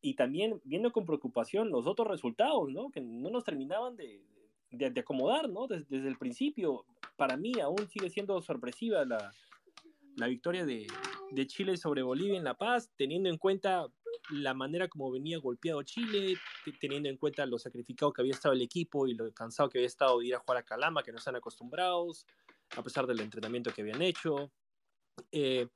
[0.00, 2.90] y también viendo con preocupación los otros resultados, ¿no?
[2.90, 4.22] Que no nos terminaban de,
[4.70, 5.66] de, acomodar, ¿no?
[5.66, 6.84] Desde, desde, el principio,
[7.16, 9.32] para mí aún sigue siendo sorpresiva la,
[10.16, 10.86] la victoria de,
[11.30, 13.86] de Chile sobre Bolivia en La Paz, teniendo en cuenta
[14.30, 16.36] la manera como venía golpeado Chile,
[16.80, 19.86] teniendo en cuenta lo sacrificado que había estado el equipo y lo cansado que había
[19.86, 22.26] estado de ir a jugar a Calama, que no están acostumbrados,
[22.76, 24.50] a pesar del entrenamiento que habían hecho.
[25.32, 25.68] Eh,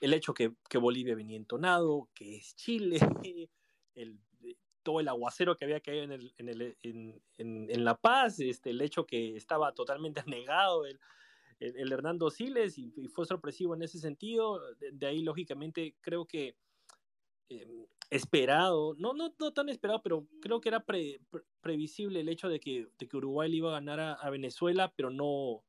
[0.00, 2.98] el hecho que, que, Bolivia venía entonado, que es Chile,
[3.94, 4.18] el,
[4.82, 6.76] todo el aguacero que había caído en, el,
[7.38, 11.00] en, La Paz, este, el hecho que estaba totalmente negado el,
[11.58, 14.60] Hernando Siles y, fue sorpresivo en ese sentido.
[14.92, 16.54] de ahí, lógicamente, creo que
[17.48, 20.84] Em, esperado, no, no, no tan esperado, pero creo que era
[21.60, 25.10] previsible el hecho de que, de que Uruguay le iba a ganar a, Venezuela, pero
[25.10, 25.64] no,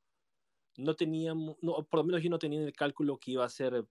[0.78, 3.86] no teníamos, no, por lo menos yo no tenía el cálculo que iba a ser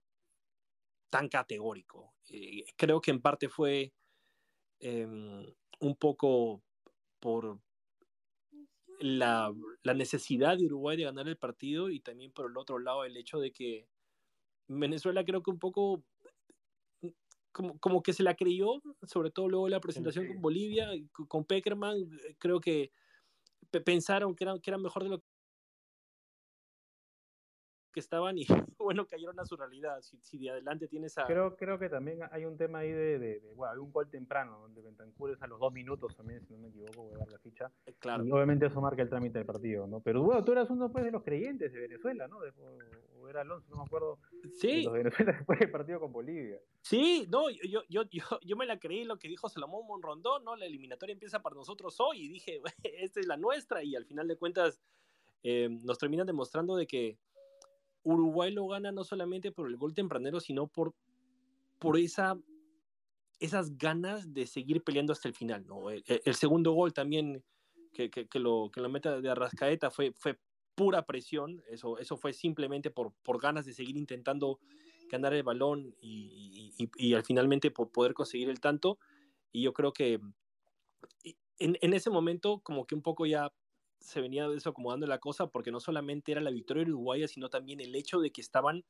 [1.11, 2.15] tan categórico.
[2.29, 3.93] Eh, creo que en parte fue
[4.81, 5.47] em,
[5.81, 6.63] un poco
[7.21, 7.61] por
[9.01, 13.05] la, la, necesidad de Uruguay de ganar el partido y también por el otro lado
[13.05, 13.89] el hecho de que
[14.69, 16.03] Venezuela creo que un poco
[17.57, 20.91] como, como que se la creyó, sobre todo luego la presentación con Bolivia,
[21.27, 21.97] con Peckerman,
[22.39, 22.93] creo que
[23.83, 25.23] pensaron que era, que era mejor de lo
[27.95, 28.45] que estaban y
[28.79, 30.03] bueno, cayeron a su realidad.
[30.03, 31.25] Si, si, de adelante tienes a.
[31.25, 33.19] Creo, creo que también hay un tema ahí de.
[33.19, 36.53] de, bueno, hay un gol temprano donde Bentancur es a los dos minutos también, si
[36.53, 37.73] no me equivoco, voy a dar la ficha.
[37.87, 38.23] Eh, claro.
[38.23, 40.01] Y obviamente eso marca el trámite del partido, ¿no?
[40.01, 42.37] Pero bueno, tú eras uno pues, de los creyentes de Venezuela, ¿no?
[42.37, 44.19] o, era Alonso, no me acuerdo.
[44.55, 44.85] Sí.
[44.85, 46.61] De Venezuela después del partido con Bolivia.
[46.81, 50.57] Sí, no, yo, yo, yo, yo me la creí lo que dijo Salomón Monrondón, ¿no?
[50.57, 54.29] La eliminatoria empieza para nosotros hoy y dije, esta es la nuestra y al final
[54.29, 54.81] de cuentas
[55.43, 57.19] eh, nos terminan demostrando de que
[58.03, 60.95] Uruguay lo gana no solamente por el gol tempranero, sino por,
[61.79, 62.39] por esa,
[63.41, 65.67] esas ganas de seguir peleando hasta el final.
[65.67, 65.91] ¿no?
[65.91, 67.45] El, segundo gol también
[67.93, 70.39] que, que, lo, que lo meta de Arrascaeta fue, fue
[70.77, 74.61] pura presión, eso, eso fue simplemente por, por ganas de seguir intentando
[75.09, 78.99] ganar el balón y, y, y, al finalmente por poder conseguir el tanto.
[79.53, 80.21] Y yo creo que
[81.59, 83.53] en, en, ese momento como que un poco ya
[84.01, 87.95] se venía desacomodando la cosa porque no solamente era la victoria uruguaya, sino también el
[87.95, 88.85] hecho de que estaban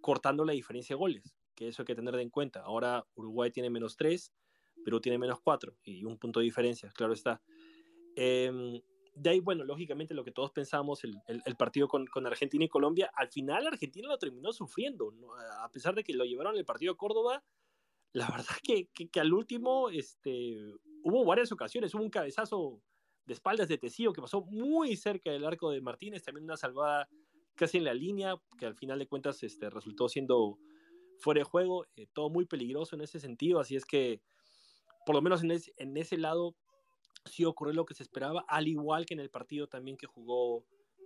[0.00, 2.62] cortando la diferencia de goles, que eso hay que tener en cuenta.
[2.62, 4.32] Ahora Uruguay tiene menos 3,
[4.84, 7.40] Perú tiene menos 4 y un punto de diferencia, claro está.
[8.16, 8.80] Em,
[9.14, 12.68] de ahí, bueno, lógicamente lo que todos pensamos, el, el, partido con, con, Argentina y
[12.68, 15.12] Colombia, al final Argentina lo terminó sufriendo,
[15.58, 17.44] a pesar de que lo llevaron el partido a Córdoba,
[18.12, 20.56] la verdad que, que, que, al último este,
[21.02, 22.80] hubo varias ocasiones, hubo un cabezazo
[23.26, 27.08] de espaldas de Tecillo, que pasó muy cerca del arco de Martínez, también una salvada
[27.54, 30.58] casi en la línea, que al final de cuentas este, resultó siendo
[31.18, 34.22] fuera de juego, eh, todo muy peligroso en ese sentido, así es que
[35.04, 36.56] por lo menos en, en ese lado
[37.24, 40.64] sí ocurrió lo que se esperaba, al igual que en el partido también que jugó,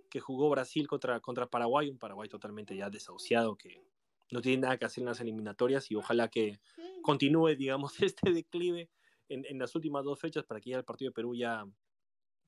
[0.09, 3.83] que jugó Brasil contra, contra Paraguay, un Paraguay totalmente ya desahuciado, que
[4.31, 6.59] no tiene nada que hacer en las eliminatorias y ojalá que
[7.01, 8.89] continúe, digamos, este declive
[9.29, 11.65] en, en las últimas dos fechas para que ya el partido de Perú ya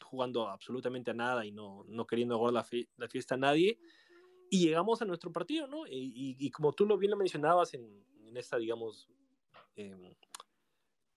[0.04, 3.80] jugando absolutamente a nada y no, no queriendo aguardar la, la, fiesta a nadie.
[4.50, 5.86] Y llegamos a nuestro partido, ¿no?
[5.88, 9.10] Y, y, como tú lo bien lo mencionabas en, en esta, digamos,
[9.76, 10.16] eh,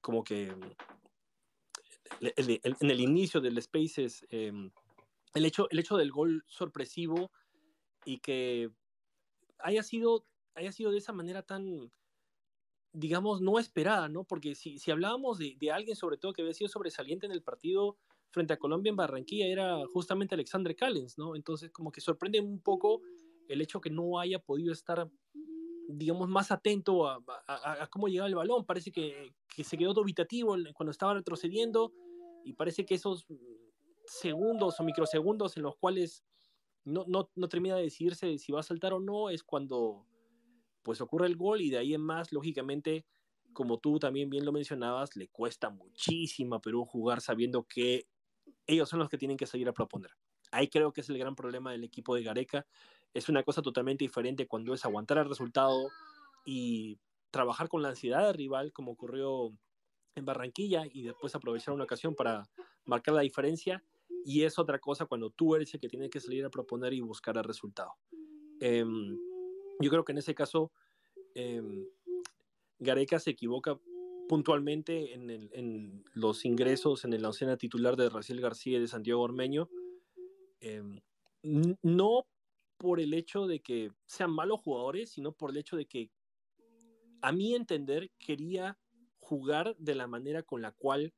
[0.01, 0.53] como que
[2.21, 4.53] en el inicio del Spaces, eh,
[5.35, 7.31] el, hecho, el hecho del gol sorpresivo
[8.05, 8.71] y que
[9.59, 11.91] haya sido, haya sido de esa manera tan,
[12.93, 14.25] digamos, no esperada, ¿no?
[14.25, 17.43] Porque si, si hablábamos de, de, alguien, sobre todo, que había sido sobresaliente en el
[17.43, 17.97] partido
[18.31, 21.37] frente a Colombia en Barranquilla, era justamente Alexandre Callens, ¿no?
[21.37, 23.01] Entonces, como que sorprende un poco
[23.49, 25.11] el hecho que no haya podido estar,
[25.89, 28.65] digamos, más atento a, a, a cómo llegaba el balón.
[28.65, 31.93] Parece que, que, se quedó dubitativo cuando estaba retrocediendo
[32.45, 33.27] y parece que esos
[34.05, 36.25] segundos o microsegundos en los cuales
[36.85, 40.07] no, no, no termina de decidirse si va a saltar o no es cuando
[40.83, 43.05] pues ocurre el gol y de ahí en más, lógicamente,
[43.53, 48.07] como tú también bien lo mencionabas, le cuesta muchísimo a Perú jugar sabiendo que
[48.67, 50.11] ellos son los que tienen que seguir a proponer.
[50.51, 52.67] Ahí creo que es el gran problema del equipo de Gareca.
[53.15, 55.89] Es una cosa totalmente diferente cuando es aguantar el resultado
[56.45, 56.99] y
[57.31, 59.53] trabajar con la ansiedad del rival, como ocurrió
[60.15, 62.43] en Barranquilla, y después aprovechar una ocasión para
[62.85, 63.85] marcar la diferencia.
[64.25, 67.01] Y es otra cosa cuando tú eres el que tiene que salir a proponer y
[67.01, 67.93] buscar el resultado.
[68.61, 68.85] Eh,
[69.81, 70.73] yo creo que en ese caso
[71.35, 71.63] eh,
[72.79, 73.79] Gareca se equivoca
[74.29, 79.69] puntualmente en, los ingresos en la ocena titular de Raciel García y de Santiago Ormeño.
[80.61, 80.83] Eh,
[81.43, 82.27] no
[82.77, 86.11] por el hecho de que sean malos jugadores, sino por el hecho de que,
[87.21, 88.79] a mi entender, quería
[89.31, 91.15] jugar de la manera con la cual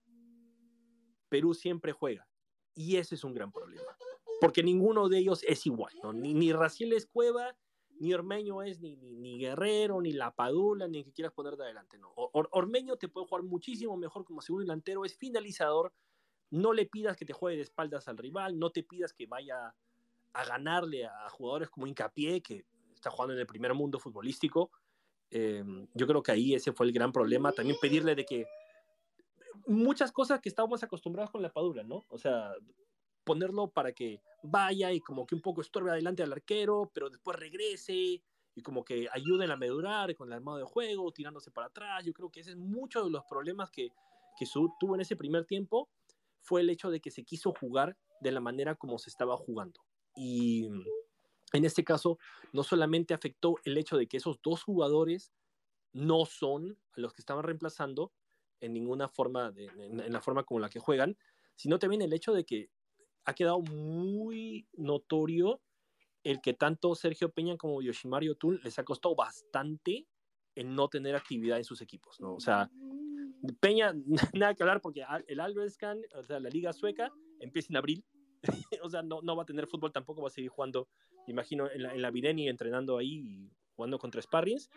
[1.31, 2.29] Perú siempre juega.
[2.75, 3.96] Y ese es un gran problema.
[4.38, 5.94] Porque ninguno de ellos es igual.
[6.12, 7.57] Ni, ni Raciel Escueva,
[8.01, 11.64] ni Ormeño es ni, ni, Guerrero, ni La Padula, ni el que quieras poner de
[11.64, 11.96] adelante.
[11.96, 12.12] No.
[12.14, 15.94] Or, Ormeño te puede jugar muchísimo mejor como segundo delantero, es finalizador.
[16.51, 19.75] No le pidas que te juegue de espaldas al rival, no te pidas que vaya
[20.35, 24.70] a ganarle a jugadores como Incapié, que está jugando en el primer mundo futbolístico.
[25.35, 25.64] Eh,
[25.95, 27.53] yo creo que ahí ese fue el gran problema.
[27.53, 28.47] También pedirle de que
[29.66, 32.05] muchas cosas que estábamos acostumbrados con La Padula, ¿no?
[32.11, 32.53] O sea,
[33.25, 37.38] ponerlo para que vaya y como que un poco estorbe adelante al arquero, pero después
[37.38, 38.23] regrese
[38.55, 42.05] y como que ayuden a medurar con el armado de juego, tirándose para atrás.
[42.05, 43.88] Yo creo que ese es mucho de los problemas que,
[44.38, 44.47] que
[44.79, 45.88] tuvo en ese primer tiempo,
[46.40, 49.81] fue el hecho de que se quiso jugar de la manera como se estaba jugando.
[50.14, 50.68] Y
[51.53, 52.19] en este caso,
[52.53, 55.33] no solamente afectó el hecho de que esos dos jugadores
[55.93, 58.12] no son los que estaban reemplazando
[58.61, 61.17] en ninguna forma, en la forma como la que juegan,
[61.57, 62.71] sino también el hecho de que
[63.25, 65.61] ha quedado muy notorio
[66.25, 70.07] el que tanto Sergio Peña como Yoshimari Otun les ha costado bastante
[70.55, 72.35] en no tener actividad en sus equipos, ¿no?
[72.35, 72.71] O sea,
[73.61, 73.93] Peña,
[74.35, 77.11] nada que hablar porque el Alvescan, o sea, la liga sueca,
[77.41, 78.05] empieza en abril,
[78.83, 80.88] o sea, no, no va a tener fútbol tampoco, va a seguir jugando,
[81.27, 84.71] imagino, en la, en la Videni entrenando ahí y jugando contra Sparrings.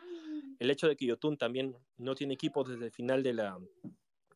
[0.59, 3.59] El hecho de que Yotun también no tiene equipo desde el final de la,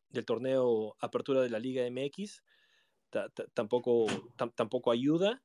[0.09, 2.43] del torneo Apertura de la Liga MX,
[3.53, 4.05] tampoco,
[4.55, 5.41] tampoco ayuda.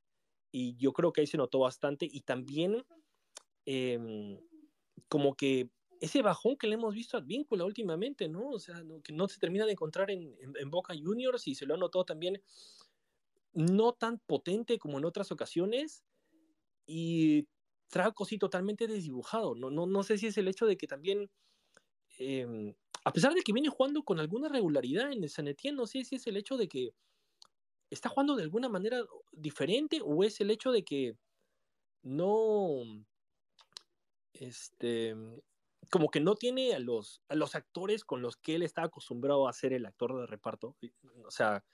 [0.50, 2.08] Y yo creo que ahí se notó bastante.
[2.10, 2.84] Y también
[3.66, 4.38] eh,
[5.08, 8.50] como que ese bajón que le hemos visto a Advíncula últimamente, ¿no?
[8.50, 11.54] O sea, no, que no se termina de encontrar en, en, en, Boca Juniors y
[11.54, 12.42] se lo ha notado también
[13.52, 16.04] no tan potente como en otras ocasiones
[16.86, 17.46] y
[17.88, 19.54] Trauco sí totalmente desdibujado.
[19.54, 21.30] No, no, no sé si es el hecho de que también,
[22.18, 26.04] eh, a pesar de que viene jugando con alguna regularidad en el San no sé
[26.04, 26.94] si es el hecho de que
[27.90, 31.16] está jugando de alguna manera diferente o es el hecho de que
[32.02, 32.82] no,
[34.32, 35.14] este,
[35.90, 39.48] como que no tiene a los, a los actores con los que él está acostumbrado
[39.48, 40.76] a ser el actor de reparto.
[41.24, 41.64] O sea,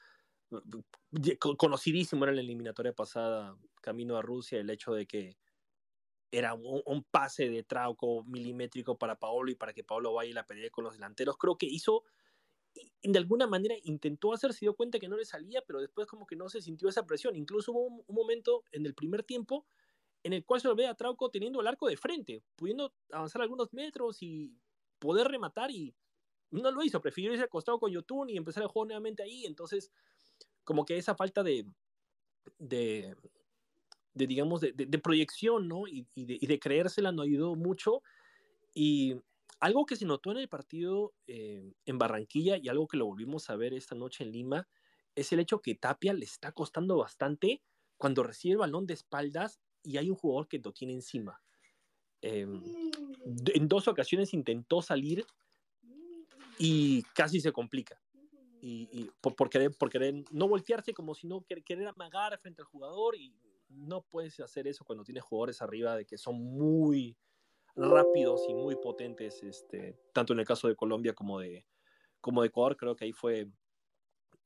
[1.56, 5.36] conocidísimo era la eliminatoria pasada, camino a Rusia, el hecho de que
[6.32, 10.32] era un, un, pase de Trauco milimétrico para Paolo y para que Paolo vaya y
[10.32, 11.36] la pelee con los delanteros.
[11.36, 12.04] Creo que hizo
[13.02, 16.26] de alguna manera intentó hacer, se dio cuenta que no le salía, pero después como
[16.26, 17.34] que no se sintió esa presión.
[17.34, 19.66] Incluso hubo un, un momento en el primer tiempo
[20.22, 23.42] en el cual se lo ve a Trauco teniendo el arco de frente, pudiendo avanzar
[23.42, 24.54] algunos metros y
[24.98, 25.94] poder rematar y
[26.50, 29.90] no lo hizo, prefirió irse acostado con Yotun y empezar el juego nuevamente ahí, entonces
[30.70, 31.66] como que esa falta de,
[32.61, 33.16] de,
[34.14, 35.88] digamos, de, de, proyección, ¿no?
[35.88, 38.04] Y, y, de, creérsela no ayudó mucho
[38.72, 39.16] y
[39.59, 43.50] algo que se notó en el partido eh, en Barranquilla y algo que lo volvimos
[43.50, 44.68] a ver esta noche en Lima
[45.16, 47.64] es el hecho que Tapia le está costando bastante
[47.96, 51.42] cuando recibe el balón de espaldas y hay un jugador que lo tiene encima.
[52.22, 52.62] Em,
[53.54, 55.26] en dos ocasiones intentó salir
[56.61, 58.00] y casi se complica.
[58.62, 63.16] Y, por, querer, por, querer, no voltearse como si no querer amagar frente al jugador
[63.16, 63.35] y
[63.68, 67.16] no puedes hacer eso cuando tienes jugadores arriba de que son muy
[67.77, 71.66] rápidos y muy potentes, este, tanto en el caso de Colombia como de,
[72.20, 73.49] como de Ecuador, creo que ahí fue,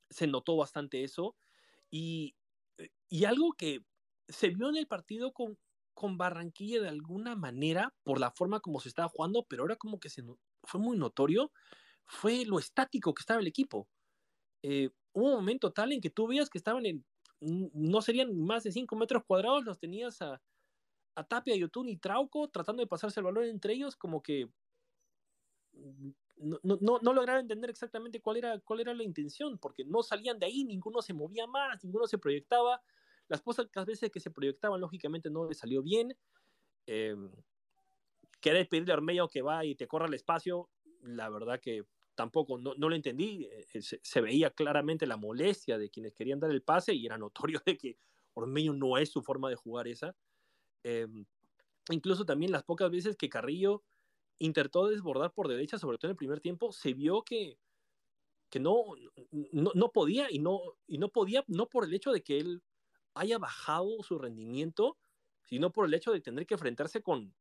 [0.09, 1.35] se notó bastante eso.
[1.91, 2.35] Y,
[3.09, 3.83] y algo que
[4.27, 5.57] se vio en el partido con,
[5.93, 9.99] con Barranquilla de alguna manera, por la forma como se estaba jugando, pero ahora como
[9.99, 10.23] que se,
[10.63, 11.51] fue muy notorio,
[12.05, 13.87] fue lo estático que estaba el equipo.
[14.67, 17.05] Eh, hubo un momento tal en que tú veías que estaban en,
[17.39, 20.41] no serían más de 5 metros cuadrados, los tenías a,
[21.13, 24.49] a Tapia, Yotun y Trauco tratando de pasarse el balón entre ellos, como que
[26.37, 30.39] no, no, no, lograron entender exactamente cuál era, cuál era la intención, porque no salían
[30.39, 32.81] de ahí, ninguno se movía más, ninguno se proyectaba.
[33.27, 36.17] Las pocas veces que se proyectaban, lógicamente, no le salió bien.
[36.87, 37.15] Eh,
[38.41, 40.69] querer pedirle a Armello que va y te corra el espacio,
[41.01, 43.47] la verdad que tampoco, no, no lo entendí.
[43.51, 47.61] Eh, se, veía claramente la molestia de quienes querían dar el pase y era notorio
[47.65, 47.97] de que
[48.33, 50.15] Ormeño no es su forma de jugar esa.
[50.83, 51.25] Em,
[51.89, 53.83] incluso también las pocas veces que Carrillo
[54.39, 57.57] intentó desbordar por derecha, sobre todo en el primer tiempo, se vio que,
[58.49, 58.83] que no,
[59.51, 62.61] no, no, podía y no, y no podía, no por el hecho de que él
[63.13, 64.97] haya bajado su rendimiento,
[65.43, 67.33] sino por el hecho de tener que enfrentarse con,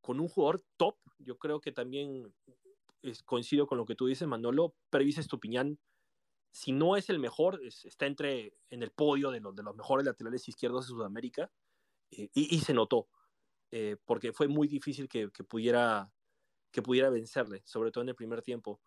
[0.00, 0.96] con un jugador top.
[1.18, 2.32] Yo creo que también
[3.24, 4.74] coincido con lo que tú dices, Manolo.
[4.90, 5.78] Pervis Estupiñán,
[6.50, 10.06] si no es el mejor, está entre en el podio de los, de los mejores
[10.06, 11.50] laterales izquierdos de Sudamérica.
[12.10, 13.08] Eh, y, se notó,
[13.70, 16.12] eh, porque fue muy difícil que, pudiera,
[16.70, 18.80] que pudiera vencerle, sobre todo en el primer tiempo.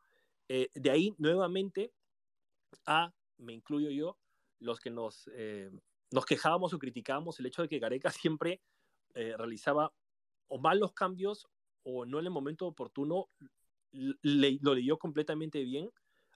[0.47, 1.93] Eh, de ahí, nuevamente,
[2.85, 4.17] a, me incluyo yo,
[4.59, 5.29] los que nos,
[6.11, 8.61] nos quejábamos o criticábamos el hecho de que Gareca siempre
[9.13, 9.93] realizaba
[10.47, 11.47] o mal los cambios
[11.83, 13.29] o no en el momento oportuno,
[13.91, 15.91] lo leyó completamente bien.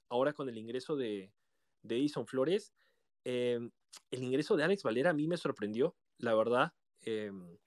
[0.10, 1.32] Ahora con el ingreso de,
[1.84, 2.74] Edison Flores,
[3.24, 3.72] el
[4.12, 7.58] ingreso de Alex Valera a mí me sorprendió la verdad, em,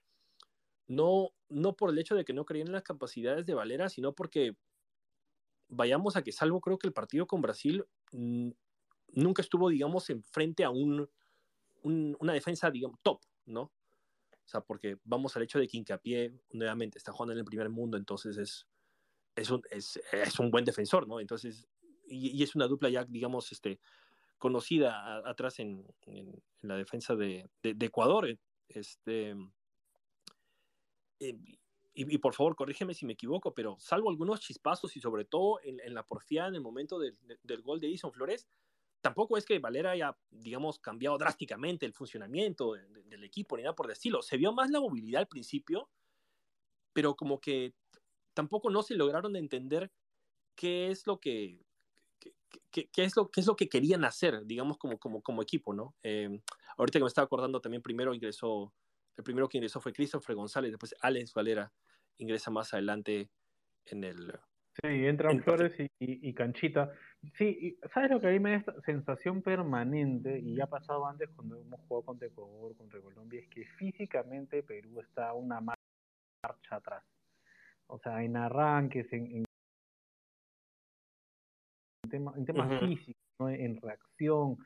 [0.87, 4.13] no, no por el hecho de que no creían en las capacidades de Valera, sino
[4.13, 4.55] porque
[5.69, 10.69] vayamos a que salvo creo que el partido con Brasil nunca estuvo, digamos, enfrente a
[10.69, 11.09] un,
[11.83, 13.61] una defensa, digamos, top, ¿no?
[13.61, 17.69] O sea, porque vamos al hecho de que Incapié nuevamente está jugando en el primer
[17.69, 18.65] mundo, entonces es,
[19.37, 21.19] es, un, es, es un buen defensor, ¿no?
[21.19, 21.67] Entonces,
[22.07, 23.79] y, y, es una dupla ya, digamos, este,
[24.37, 28.27] conocida atrás en, en, la defensa de, de, Ecuador.
[28.27, 29.35] Eh, este,
[31.19, 31.37] eh,
[31.93, 35.79] y, por favor, corrígeme si me equivoco, pero salvo algunos chispazos y sobre todo en,
[35.79, 38.47] en la porfía en el momento del, del gol de Edison Flores,
[39.01, 43.87] tampoco es que Valera haya, digamos, cambiado drásticamente el funcionamiento del equipo ni nada por
[43.87, 44.21] el estilo.
[44.21, 45.89] Se vio más la movilidad al principio,
[46.93, 47.73] pero como que
[48.37, 49.91] tampoco no se lograron entender
[50.55, 51.59] qué es lo que
[52.71, 55.95] qué, es lo, qué es lo que querían hacer, digamos, como, como, como equipo, ¿no?
[56.03, 56.39] Eh,
[56.77, 58.71] ahorita que me estaba acordando también, primero ingresó,
[59.15, 61.71] el primero que ingresó fue Christopher González, después Alex Valera
[62.19, 63.31] ingresa más adelante
[63.85, 64.31] en el...
[64.83, 66.93] Sí, entran Flores y, y, Canchita.
[67.33, 70.37] Sí, ¿sabes lo que a mí me da esta sensación permanente?
[70.37, 74.61] Y ya ha pasado antes cuando hemos jugado contra Ecuador, contra Colombia, es que físicamente
[74.61, 77.03] Perú está una marcha atrás.
[77.87, 79.45] O sea, en arranques, en,
[82.11, 84.57] en temas físicos, en reacción,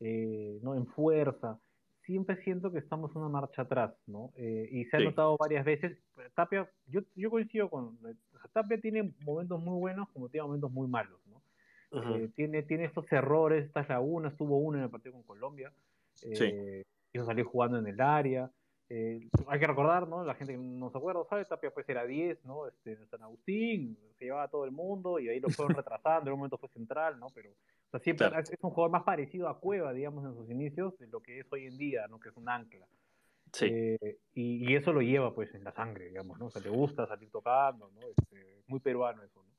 [0.00, 0.74] eh, ¿no?
[0.74, 1.58] en fuerza.
[2.02, 4.30] Siempre siento que estamos una marcha atrás, ¿no?
[4.36, 5.98] Eh, y se ha notado varias veces.
[6.34, 7.98] Tapia, yo, yo coincido con.
[8.52, 11.40] Tapia tiene momentos muy buenos como tiene momentos muy malos, ¿no?
[12.16, 14.36] Eh, tiene, tiene estos errores, estas lagunas.
[14.36, 15.72] Tuvo uno en el partido con Colombia.
[16.22, 18.50] Eh, Hizo salir jugando en el área.
[18.90, 20.24] Eh, hay que recordar, ¿no?
[20.24, 21.44] La gente que no se acuerda, ¿sabe?
[21.46, 22.68] Tapia pues era 10, ¿no?
[22.68, 26.28] Este, en San Agustín, se llevaba a todo el mundo y ahí lo fueron retrasando,
[26.28, 27.28] en un momento fue central, ¿no?
[27.34, 30.98] Pero o sea, siempre es un jugador más parecido a Cueva, digamos, en sus inicios,
[30.98, 32.20] de lo que es hoy en día, ¿no?
[32.20, 32.86] Que es un ancla.
[33.52, 33.66] Sí.
[33.70, 36.46] Eh, y, y, eso lo lleva pues en la sangre, digamos, ¿no?
[36.46, 38.00] O sea, le gusta salir tocando, ¿no?
[38.08, 39.54] Este, muy peruano eso, ¿no?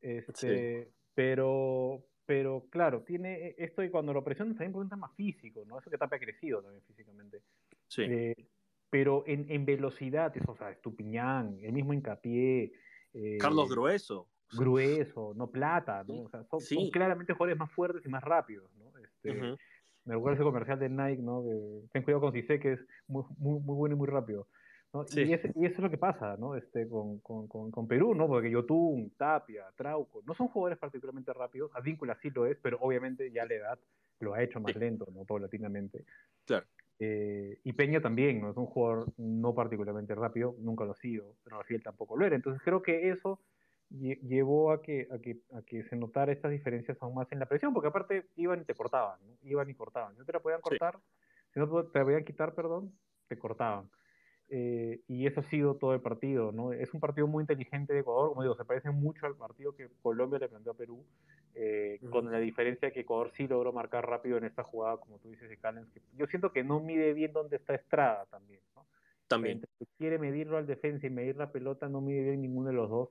[0.00, 0.90] Este, sí.
[1.14, 5.78] Pero, pero claro, tiene esto y cuando lo presionan también por un tema físico, ¿no?
[5.78, 7.42] Eso que Tapia ha crecido también físicamente.
[7.90, 8.02] Sí.
[8.02, 8.36] Eh,
[8.88, 12.72] pero en, en velocidad, eso, o sea, Estupiñán, el mismo hincapié.
[13.12, 14.28] Eh, Carlos Grueso.
[14.52, 16.22] Grueso, no Plata, ¿no?
[16.22, 18.92] O sea, son, claramente jugadores más fuertes y más rápidos, ¿no?
[18.98, 19.56] Este,
[20.04, 21.44] Me recuerda ese comercial de Nike, ¿no?
[21.92, 24.48] Ten cuidado con Cisse, que es muy, muy, muy bueno y muy rápido.
[24.92, 25.04] ¿no?
[25.14, 26.56] Y, y, eso es lo que pasa, ¿no?
[26.56, 28.26] Este, con, con, con, Perú, ¿no?
[28.26, 33.30] Porque Yotun, Tapia, Trauco, no son jugadores particularmente rápidos, Advíncula sí lo es, pero obviamente
[33.30, 33.78] ya la edad
[34.18, 35.24] lo ha hecho más lento, ¿no?
[35.24, 36.04] Paulatinamente.
[36.44, 36.66] Claro.
[37.02, 38.50] Eh, y Peña también, ¿no?
[38.50, 42.36] Es un jugador no particularmente rápido, nunca lo ha sido, pero Rafael tampoco lo era.
[42.36, 43.40] Entonces creo que eso
[43.88, 47.46] llevó a que, a, que, a que se notara estas diferencias aún más en la
[47.46, 49.38] presión, porque aparte iban y te cortaban, ¿no?
[49.42, 50.16] Iban y cortaban.
[50.18, 50.98] No te la podían cortar,
[51.54, 52.92] si no te la podían quitar, perdón,
[53.28, 53.90] te cortaban.
[54.52, 56.72] Eh, y eso ha sido todo el partido, ¿no?
[56.72, 59.88] Es un partido muy inteligente de Ecuador, como digo, se parece mucho al partido que
[60.02, 61.04] Colombia le planteó a Perú,
[61.54, 65.30] eh, con la diferencia que Ecuador sí logró marcar rápido en esta jugada, como tú
[65.30, 68.84] dices, de Callens, que yo siento que no mide bien dónde está Estrada también, ¿no?
[69.28, 69.62] También.
[69.96, 73.08] quiere medirlo al defensa y medir la pelota, no mide bien ninguno de los dos,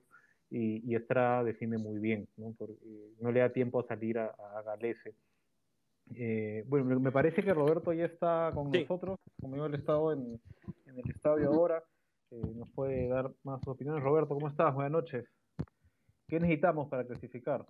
[0.50, 2.54] y, y Estrada defiende muy bien, ¿no?
[2.58, 2.76] Porque
[3.18, 5.14] no le da tiempo a salir a, a Galese.
[6.16, 10.40] Eh, bueno, me parece que Roberto ya está con nosotros, como yo he estado en,
[10.90, 11.82] en el estadio ahora,
[12.30, 14.02] eh, nos puede dar más opiniones.
[14.02, 14.74] Roberto, ¿cómo estás?
[14.74, 15.24] Buenas noches.
[16.26, 17.66] ¿Qué necesitamos para clasificar?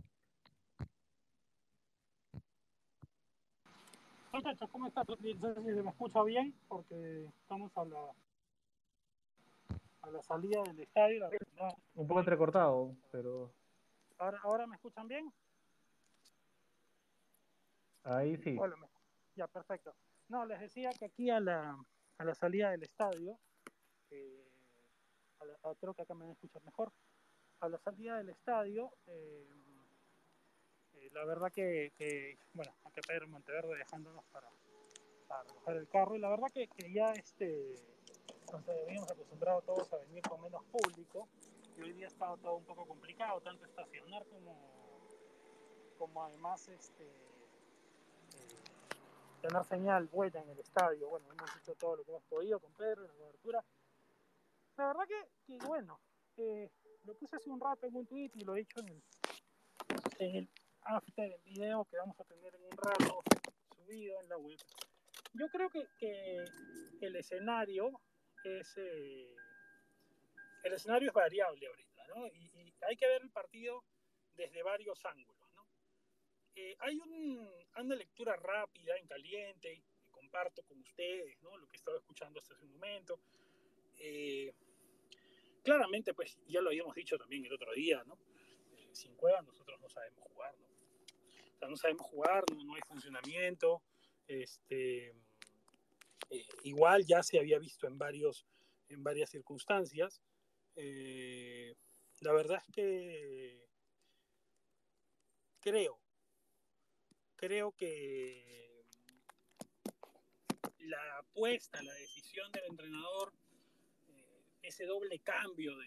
[4.33, 5.09] Muchachos, ¿cómo estás?
[5.09, 8.13] No sé si se me escucha bien, porque estamos a la,
[10.03, 11.29] a la salida del estadio.
[11.95, 13.51] Un poco entrecortado, pero...
[14.19, 15.33] ¿Ahora, ¿Ahora me escuchan bien?
[18.05, 18.57] Ahí sí.
[18.59, 18.77] Hola,
[19.35, 19.95] ya, perfecto.
[20.29, 21.77] No, les decía que aquí a la,
[22.21, 23.39] a la salida del estadio,
[24.11, 24.47] eh,
[25.81, 26.93] creo que acá me van a escuchar mejor,
[27.61, 29.49] a la salida del estadio, eh,
[30.97, 34.51] eh, la verdad que, que, bueno, acá Pedro Monteverde dejándonos para,
[35.65, 37.77] para el carro, y la verdad que, que ya este,
[38.53, 41.27] nos habíamos acostumbrado todos a venir con menos público,
[41.79, 45.09] y hoy día ha estado todo un poco complicado, tanto estacionar como,
[45.97, 47.30] como además este
[49.41, 51.09] tener señal buena en el estadio.
[51.09, 53.65] Bueno, hemos hecho todo lo que hemos podido con Pedro, la cobertura.
[54.77, 56.01] La verdad que, bueno,
[56.37, 56.71] eh,
[57.05, 59.03] lo puse hace un rato en un tweet y lo he dicho en el,
[60.19, 60.49] en el
[60.83, 63.23] after video que vamos a tener en un rato
[63.77, 64.59] subido en la web.
[65.35, 66.45] Yo creo que, que
[67.01, 68.01] el escenario
[68.45, 69.35] es eh,
[70.63, 72.27] el escenario es variable ahorita, ¿no?
[72.27, 73.83] Y, y hay que ver el partido
[74.37, 75.40] desde varios ángulos.
[76.55, 76.99] Eh, hay
[77.77, 81.57] una lectura rápida, en caliente, que comparto con ustedes, ¿no?
[81.57, 83.21] Lo que he estado escuchando hasta un momento.
[83.99, 84.53] Eh,
[85.63, 88.19] claramente, pues ya lo habíamos dicho también el otro día, ¿no?
[88.73, 90.67] Eh, sin Cueva nosotros no sabemos jugar, ¿no?
[90.67, 93.83] O sea, no sabemos jugar, no, hay funcionamiento.
[94.27, 95.15] Este,
[96.65, 98.47] igual ya se había visto en, varios,
[98.89, 100.23] en varias circunstancias.
[102.21, 103.67] la verdad es que
[105.61, 106.01] creo
[107.41, 108.85] creo que
[110.81, 113.33] la apuesta, la decisión del entrenador,
[114.09, 115.87] eh, ese doble cambio de,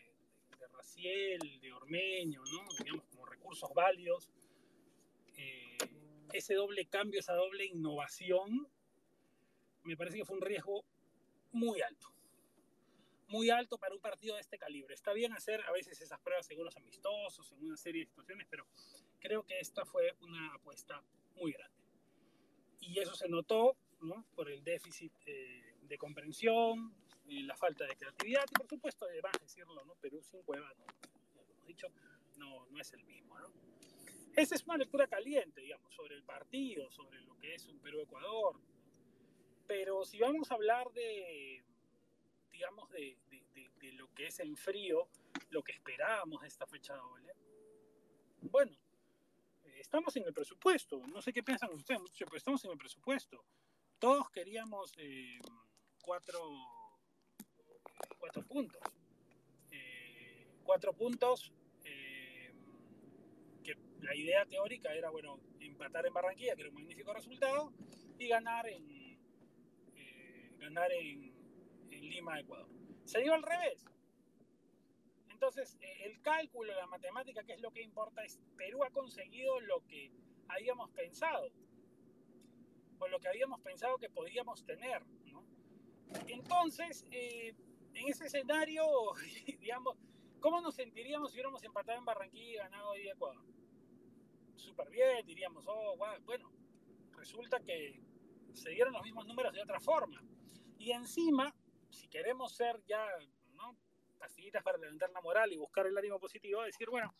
[0.58, 2.42] de, Raciel, de Ormeño,
[2.80, 4.32] digamos como recursos válidos,
[5.38, 5.78] eh,
[6.34, 8.68] ese doble cambio, esa doble innovación,
[9.84, 10.84] me parece que fue un riesgo
[11.52, 12.08] muy alto.
[13.28, 14.96] Muy alto para un partido de este calibre.
[14.96, 18.48] Está bien hacer a veces esas pruebas en unos amistosos, en una serie de situaciones,
[18.50, 18.66] pero
[19.20, 21.04] creo que esta fue una apuesta
[21.36, 21.78] muy grande.
[22.82, 24.26] Y eso se notó ¿no?
[24.36, 26.94] por el déficit eh, de comprensión,
[27.28, 29.96] eh, la falta de creatividad y por supuesto, además decirlo, ¿no?
[29.96, 30.86] Perú sin cueva, ¿no?
[31.66, 31.88] dicho,
[32.38, 33.40] no, no es el mismo.
[33.40, 33.48] ¿no?
[34.36, 38.60] Esa es una lectura caliente, digamos, sobre el partido, sobre lo que es un Perú-Ecuador.
[39.68, 41.64] Pero si vamos a hablar de,
[42.52, 45.08] digamos, de, de, de, de lo que es en frío,
[45.52, 47.34] lo que esperábamos de esta fecha doble,
[48.42, 48.76] bueno,
[49.84, 51.06] estamos en el presupuesto.
[51.08, 53.44] No sé qué piensan ustedes, pero estamos en el presupuesto.
[54.00, 55.40] Todos queríamos eh,
[56.02, 56.42] cuatro,
[58.48, 58.82] puntos.
[59.72, 61.54] Eh, cuatro puntos
[61.84, 62.54] eh,
[63.64, 67.74] que la idea teórica era, bueno, empatar en Barranquilla, que era un magnífico resultado,
[68.18, 68.90] y ganar en,
[69.96, 71.34] eh, ganar en,
[71.92, 72.70] en Lima, Ecuador.
[73.04, 73.86] Se dio al revés.
[75.44, 79.60] Entonces, eh, el cálculo, la matemática, que es lo que importa, es Perú ha conseguido
[79.60, 80.10] lo que
[80.48, 81.50] habíamos pensado,
[82.98, 85.06] o lo que habíamos pensado que podíamos tener.
[85.26, 85.44] ¿no?
[86.28, 87.54] Entonces, eh,
[87.94, 88.86] en ese escenario,
[89.60, 89.98] digamos,
[90.40, 93.44] ¿cómo nos sentiríamos si hubiéramos empatado en Barranquilla y ganado hoy Ecuador?
[94.56, 96.50] Súper bien, diríamos, oh, bueno,
[97.18, 98.02] resulta que
[98.54, 100.24] se dieron los mismos números de otra forma.
[100.78, 101.54] Y encima,
[101.90, 103.06] si queremos ser ya
[104.24, 107.14] pastillitas para levantar la moral y buscar el ánimo positivo, decir, bueno,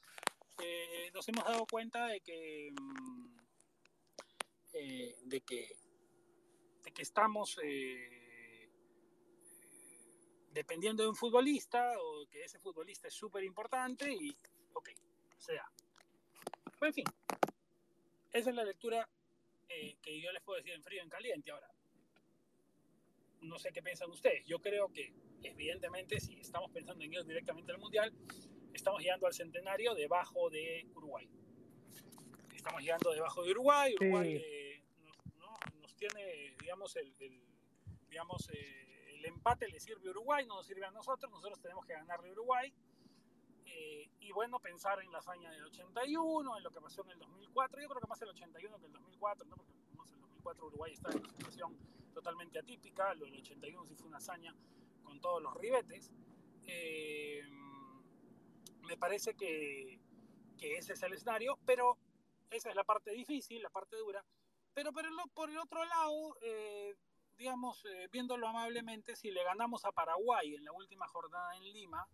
[0.62, 3.38] eh, nos hemos dado cuenta de que, mm,
[4.72, 5.68] eh, de que,
[6.82, 8.70] de que estamos eh,
[10.52, 14.34] dependiendo de un futbolista o que ese futbolista es súper importante y,
[14.72, 14.90] ok,
[15.38, 15.70] sea.
[16.82, 17.06] En fin,
[18.32, 19.10] esa es la lectura
[19.68, 21.50] que yo les puedo decir en frío, en caliente.
[21.52, 21.68] Ahora,
[23.42, 24.46] no sé qué piensan ustedes.
[24.46, 25.12] Yo creo que,
[25.44, 28.14] evidentemente, si estamos pensando en ir directamente al Mundial,
[28.74, 31.30] estamos llegando al centenario debajo de Uruguay.
[32.54, 33.96] Estamos llegando debajo de Uruguay.
[34.00, 34.84] Uruguay eh,
[35.82, 37.14] nos, tiene, digamos, el,
[38.10, 41.32] digamos eh, el empate le sirve a Uruguay, no nos sirve a nosotros.
[41.32, 42.74] Nosotros tenemos que ganarle a Uruguay.
[43.66, 47.20] Eh, y bueno, pensar en la hazaña del 81, en lo que pasó en el
[47.20, 47.82] 2004.
[47.82, 49.56] Yo creo que más el 81 que el 2004, ¿no?
[49.56, 51.78] porque en el 2004 Uruguay está en una situación
[52.14, 53.14] totalmente atípica.
[53.16, 54.56] Lo del 81 sí fue una hazaña
[55.14, 56.12] con todos los ribetes.
[56.66, 57.44] Eh,
[58.82, 60.00] me parece que,
[60.58, 61.98] que, ese es el escenario, pero
[62.50, 64.26] esa es la parte difícil, la parte dura.
[64.74, 66.96] Pero, pero por el otro lado, eh,
[67.38, 72.08] digamos, viéndolo amablemente, si le ganamos a Paraguay en la última jornada en Lima,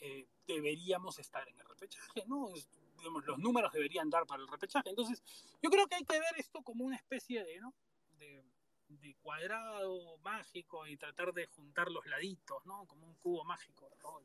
[0.00, 2.52] eh, deberíamos estar en el repechaje, ¿no?
[3.26, 4.90] los números deberían dar para el repechaje.
[4.90, 5.22] Entonces,
[5.62, 7.74] yo creo que hay que ver esto como una especie de, ¿no?
[8.18, 8.44] de,
[8.90, 12.86] de cuadrado mágico y tratar de juntar los laditos, ¿no?
[12.86, 13.88] Como un cubo mágico.
[14.02, 14.20] ¿no?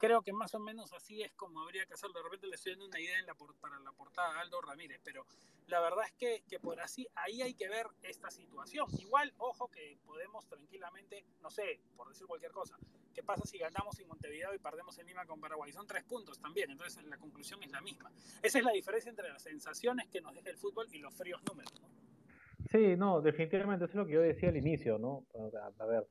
[0.00, 2.14] creo que más o menos así es como habría que hacerlo.
[2.14, 5.00] De repente le estoy dando una idea en la para la portada a Aldo Ramírez,
[5.04, 5.26] pero
[5.66, 8.88] la verdad es que, que, por así, ahí hay que ver esta situación.
[8.98, 12.78] Igual, ojo que podemos tranquilamente, no sé, por decir cualquier cosa,
[13.14, 15.70] ¿qué pasa si ganamos en Montevideo y perdemos en Lima con Paraguay?
[15.70, 18.10] Son tres puntos también, entonces la conclusión es la misma.
[18.42, 21.42] Esa es la diferencia entre las sensaciones que nos deja el fútbol y los fríos
[21.44, 21.99] números, ¿no?
[22.70, 25.26] Sí, no, definitivamente, eso es lo que yo decía al inicio, ¿no?
[25.78, 26.06] A, ver,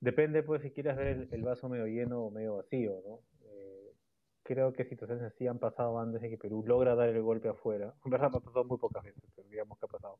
[0.00, 3.20] depende pues si quieres ver el, vaso medio lleno o medio vacío, ¿no?
[4.42, 7.94] creo que situaciones así han pasado antes de que Perú logra dar el golpe afuera.
[8.04, 10.18] En verdad ha pasado muy pocas veces, pero digamos que ha pasado.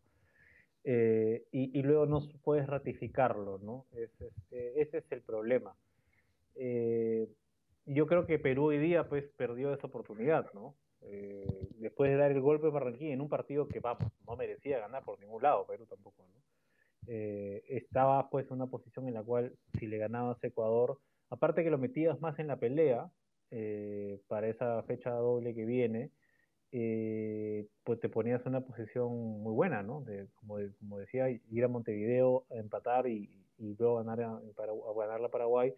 [0.84, 3.86] Eh, y, luego no puedes ratificarlo, ¿no?
[3.93, 5.76] Ese, ese es el problema.
[6.57, 7.28] Eh,
[7.86, 10.74] yo creo que Perú hoy día pues perdió esa oportunidad, ¿no?
[11.05, 13.80] Eh, después de dar el golpe a Barranquilla en un partido que
[14.26, 16.42] no merecía ganar por ningún lado, Perú tampoco, ¿no?
[17.05, 21.00] estaba pues en una posición en la cual si le ganabas a Ecuador,
[21.30, 23.11] aparte que lo metías más en la pelea,
[23.55, 26.11] eh, para esa fecha doble que viene,
[26.72, 30.00] eh, pues te ponías en una posición muy buena, ¿no?
[30.00, 35.20] De, como, como, decía, ir a Montevideo a empatar y, luego ganar a, a ganar
[35.20, 35.74] la Paraguay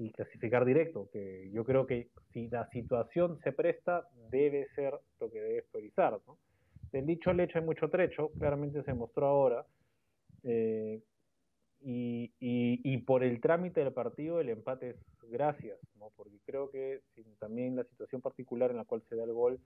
[0.00, 5.30] y clasificar directo, que yo creo que si la situación se presta, debe ser lo
[5.30, 6.38] que debe priorizar, ¿no?
[6.90, 9.66] Del dicho al hecho hay mucho trecho, claramente se mostró ahora,
[10.42, 11.02] eh,
[11.82, 14.96] y, y, por el trámite del partido el empate es
[15.30, 16.10] gracias, ¿no?
[16.16, 17.00] porque creo que
[17.38, 19.58] también la situación particular en la cual se da el gol,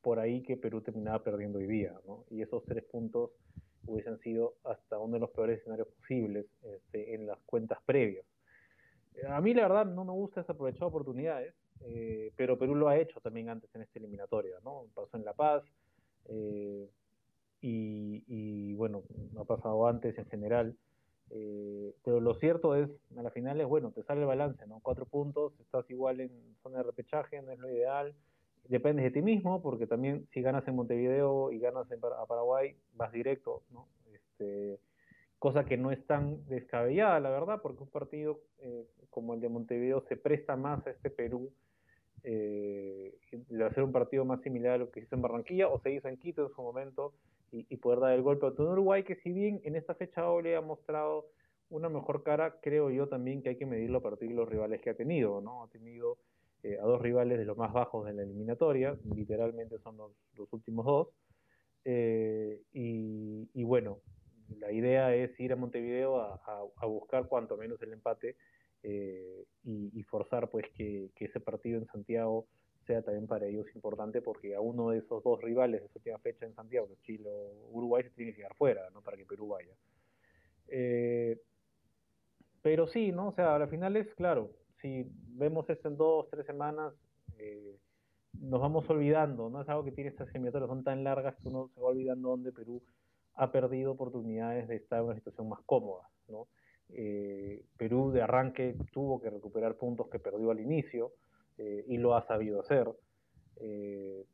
[0.00, 2.24] por ahí que Perú terminaba perdiendo hoy día, ¿no?
[2.30, 3.30] y esos tres puntos
[3.86, 8.24] hubiesen sido hasta uno de los peores escenarios posibles este, en las cuentas previas.
[9.28, 13.20] A mí la verdad no me gusta desaprovechar oportunidades, eh, pero Perú lo ha hecho
[13.20, 14.86] también antes en esta eliminatoria, ¿no?
[14.94, 15.62] Pasó en La Paz
[16.28, 16.88] eh,
[17.60, 19.02] y, y, bueno,
[19.38, 20.76] ha pasado antes en general.
[21.30, 24.80] Eh, pero lo cierto es, a la final es bueno, te sale el balance, ¿no?
[24.82, 26.30] Cuatro puntos, estás igual en
[26.62, 28.14] zona de repechaje, no es lo ideal.
[28.68, 32.76] Dependes de ti mismo, porque también si ganas en Montevideo y ganas en, a Paraguay,
[32.94, 33.88] vas directo, ¿no?
[34.12, 34.78] Este,
[35.42, 39.48] cosa que no es tan descabellada, la verdad, porque un partido eh, como el de
[39.48, 41.50] Montevideo se presta más a este Perú
[42.22, 45.90] eh, de hacer un partido más similar a lo que hizo en Barranquilla o se
[45.90, 47.12] hizo en Quito en su momento
[47.50, 50.54] y, poder dar el golpe a todo Uruguay, que si bien en esta fecha doble
[50.54, 51.26] ha mostrado
[51.70, 54.80] una mejor cara, creo yo también que hay que medirlo a partir de los rivales
[54.80, 55.64] que ha tenido, ¿no?
[55.64, 56.18] Ha tenido
[56.62, 60.12] eh, a dos rivales de los más bajos de la eliminatoria, literalmente son los,
[60.52, 61.08] últimos dos,
[61.84, 63.98] eh, y, bueno,
[64.60, 68.36] la idea es ir a Montevideo a, buscar cuanto menos el empate
[68.82, 72.46] eh, y, y, forzar pues que, ese partido en Santiago
[72.86, 76.18] sea también para ellos importante porque a uno de esos dos rivales de su última
[76.18, 79.02] fecha en Santiago, Chile o Uruguay, se tiene que quedar fuera, ¿no?
[79.02, 79.74] Para que Perú vaya.
[80.68, 81.38] Eh,
[82.60, 83.28] pero sí, ¿no?
[83.28, 84.50] O sea, a la final es claro,
[84.80, 86.92] si vemos esto en dos, tres semanas,
[87.38, 87.76] eh,
[88.40, 89.62] nos vamos olvidando, ¿no?
[89.62, 92.52] Es algo que tiene estas eliminatorias, son tan largas que uno se va olvidando donde
[92.52, 92.82] Perú
[93.34, 96.48] ha perdido oportunidades de estar en una situación más cómoda, ¿no?
[96.94, 101.12] Eh, Perú de arranque tuvo que recuperar puntos que perdió al inicio,
[101.58, 102.88] eh, y lo ha sabido hacer.
[103.56, 104.24] Eh,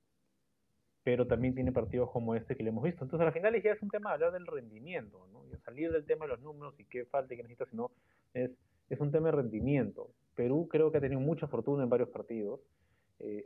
[1.03, 3.05] pero también tiene partidos como este que le hemos visto.
[3.05, 5.45] Entonces, al final ya es un tema de hablar del rendimiento, ¿no?
[5.47, 7.91] Y salir del tema de los números y qué falta y qué necesita, sino
[8.35, 8.51] es,
[8.99, 10.11] un tema de rendimiento.
[10.35, 12.61] Perú creo que ha tenido mucha fortuna en varios partidos,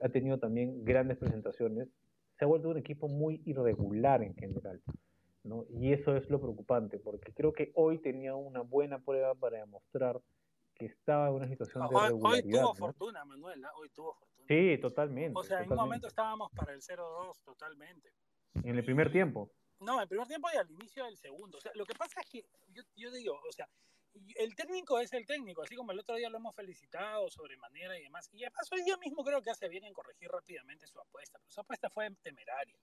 [0.03, 1.89] ha tenido también grandes presentaciones,
[2.39, 4.81] se ha vuelto un equipo muy irregular en general,
[5.45, 5.65] ¿no?
[5.71, 10.21] Y eso es lo preocupante, porque creo que hoy tenía una buena prueba para demostrar
[10.87, 14.47] estaba en una situación de Hoy tuvo fortuna, Manuel, hoy tuvo fortuna.
[14.49, 15.39] Sí, totalmente.
[15.39, 18.13] O sea, en un momento estábamos para el 0-2 totalmente.
[18.65, 19.51] En el primer tiempo.
[19.81, 21.59] No, el primer tiempo y al inicio del segundo.
[21.59, 23.69] O sea, lo que pasa es que yo, yo digo, o sea,
[24.37, 28.03] el técnico es el técnico, así como el otro día lo hemos felicitado sobremanera y
[28.03, 28.29] demás.
[28.33, 31.51] Y además hoy día mismo creo que hace bien en corregir rápidamente su apuesta, pero
[31.51, 32.77] su apuesta fue temeraria.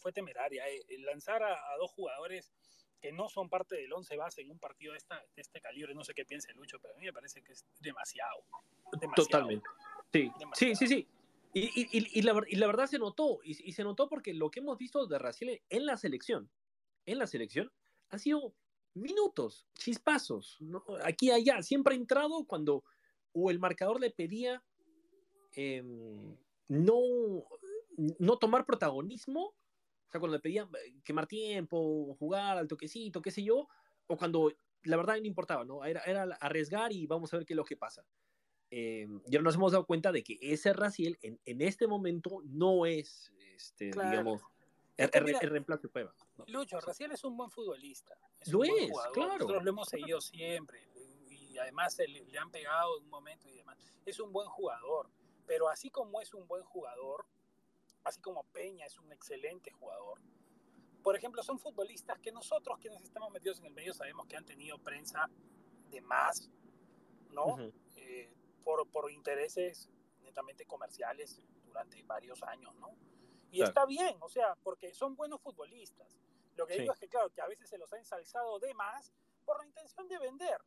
[0.00, 0.68] Fue temeraria.
[0.68, 2.52] Eh, lanzar a, dos jugadores
[3.00, 4.98] que no son parte del 11 base en un partido de,
[5.36, 8.44] este calibre, no sé qué piense Lucho, pero a mí me parece que es demasiado.
[9.16, 9.66] Totalmente.
[10.12, 11.08] Sí, sí, sí, sí.
[11.52, 15.60] Y, la, verdad se notó, y, se notó porque lo que hemos visto de Raciel
[15.68, 16.50] en la selección,
[17.06, 17.72] en la selección,
[18.10, 18.54] ha sido
[18.94, 20.84] minutos, chispazos, ¿no?
[21.02, 22.84] aquí allá, siempre ha entrado cuando
[23.32, 24.62] o el marcador le pedía
[25.52, 26.36] em,
[26.68, 27.00] no,
[28.18, 29.54] no tomar protagonismo,
[30.10, 33.68] o sea, cuando le pedían eh, quemar tiempo, jugar al toquecito, qué sé yo,
[34.08, 34.52] o cuando
[34.82, 35.84] la verdad no importaba, ¿no?
[35.84, 38.04] Era, era arriesgar y vamos a ver qué es lo que pasa.
[38.72, 42.86] Eh, ya nos hemos dado cuenta de que ese Raciel en, en este momento no
[42.86, 44.42] es, este, digamos,
[44.96, 46.12] el, reemplazo de Cueva.
[46.48, 48.18] Lucho, Raciel es un buen futbolista.
[48.46, 49.34] lo es, claro.
[49.34, 50.88] Nosotros lo hemos seguido siempre
[51.28, 53.78] y además le, le, han pegado en un momento y demás.
[54.04, 55.08] Es un buen jugador,
[55.46, 57.26] pero así como es un buen jugador,
[58.04, 60.20] así como Peña es un excelente jugador,
[61.02, 64.44] por ejemplo, son futbolistas que nosotros quienes estamos metidos en el medio sabemos que han
[64.44, 65.30] tenido prensa
[65.90, 66.50] de más,
[67.30, 67.56] ¿no?
[68.64, 69.88] por, por intereses
[70.22, 72.94] netamente comerciales durante varios años, ¿no?
[73.50, 76.16] Y está bien, o sea, porque son buenos futbolistas.
[76.56, 79.12] Lo que digo es que, claro, que a veces se los ha ensalzado de más
[79.44, 80.60] por la intención de vender,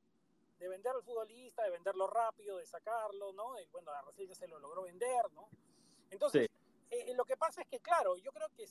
[0.59, 3.57] de vender al futbolista, de venderlo rápido, de sacarlo, ¿no?
[3.59, 5.47] Y, bueno, a Raciel ya se lo logró vender, ¿no?
[6.09, 6.49] Entonces,
[6.93, 8.65] eh, lo que pasa es que, claro, yo creo que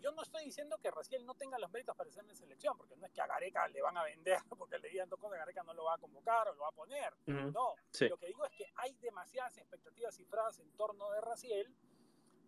[0.00, 3.06] yo no estoy diciendo que Raciel no tenga los méritos para en selección, porque no
[3.06, 5.74] es que a Gareca le van a vender porque le digan dos cosas, Gareca no
[5.74, 7.14] lo va a convocar o lo va a poner.
[7.26, 11.74] No, lo que digo es que hay demasiadas expectativas cifradas en torno de Raciel,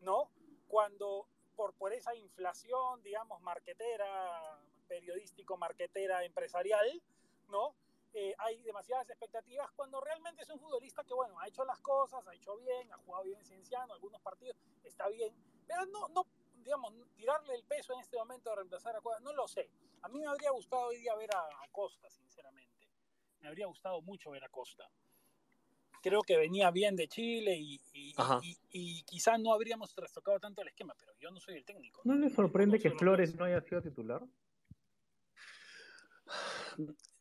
[0.01, 0.31] ¿no?
[0.67, 7.03] Cuando por, por esa inflación, digamos, marquetera, periodístico, marquetera, empresarial,
[7.49, 7.75] ¿no?
[8.15, 12.27] Eh, hay demasiadas expectativas cuando realmente es un futbolista que, bueno, ha hecho las cosas,
[12.27, 15.35] ha hecho bien, ha jugado bien Cienciano, algunos partidos, está bien,
[15.67, 19.33] pero no, no, digamos, tirarle el peso en este momento de reemplazar a Cueva, no
[19.35, 19.71] lo sé.
[20.03, 22.89] A mí me habría gustado hoy día ver a, Costa, sinceramente.
[23.41, 24.91] Me habría gustado mucho ver a Costa.
[26.01, 27.81] Creo que venía bien de Chile y,
[28.71, 32.01] y, quizás no habríamos trastocado tanto el esquema, pero yo no soy el técnico.
[32.05, 34.23] ¿No, le sorprende que Flores no haya sido titular?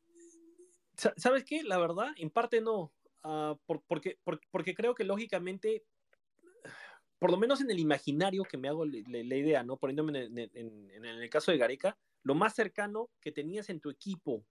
[0.97, 1.63] ¿Sabes qué?
[1.63, 2.91] La verdad, en parte no.
[3.23, 4.17] Ah, porque,
[4.75, 5.83] creo que lógicamente,
[7.19, 9.77] por lo menos en el imaginario que me hago la, idea, ¿no?
[9.77, 14.45] Poniéndome en, el caso de Gareca, lo más cercano que tenías en tu equipo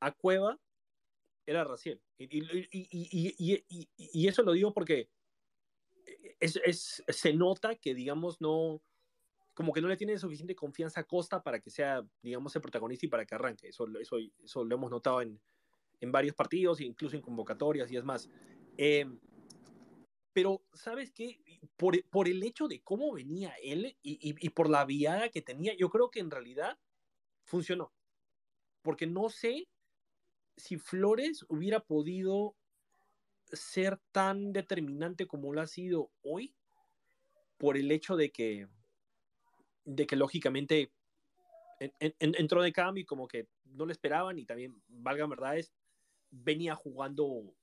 [0.00, 0.58] a Cueva
[1.46, 2.00] era Raciel.
[2.18, 2.42] Y,
[4.26, 5.08] eso lo digo porque
[6.40, 8.82] es, se nota que, digamos, no,
[9.54, 13.06] como que no le tiene suficiente confianza a Costa para que sea, digamos, el protagonista
[13.06, 13.68] y para que arranque.
[13.68, 15.40] Eso, eso, eso lo hemos notado en,
[16.00, 18.28] en varios partidos, incluso en convocatorias y es más.
[18.76, 19.18] Em,
[20.32, 21.40] pero, ¿sabes qué?
[21.76, 25.74] Por, por, el hecho de cómo venía él y, y, por la viada que tenía,
[25.76, 26.78] yo creo que en realidad
[27.44, 27.92] funcionó.
[28.80, 29.68] Porque no sé
[30.56, 32.56] si Flores hubiera podido
[33.52, 36.54] ser tan determinante como lo ha sido hoy
[37.58, 38.66] por el hecho de que
[39.84, 40.92] de que lógicamente
[42.08, 45.72] entró de cambio y como que no lo esperaban y también, valga verdades,
[46.30, 47.54] venía jugando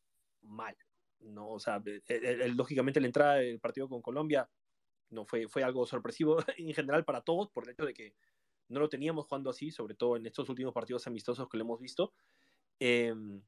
[0.42, 0.76] mal,
[1.20, 1.50] ¿no?
[1.50, 4.50] O sea, e, e, lógicamente la entrada del partido con Colombia
[5.10, 8.14] no fue, fue algo sorpresivo en general para todos por el hecho de que
[8.68, 11.80] no lo teníamos jugando así, sobre todo en estos últimos partidos amistosos que lo hemos
[11.80, 12.14] visto.
[12.80, 13.42] Em,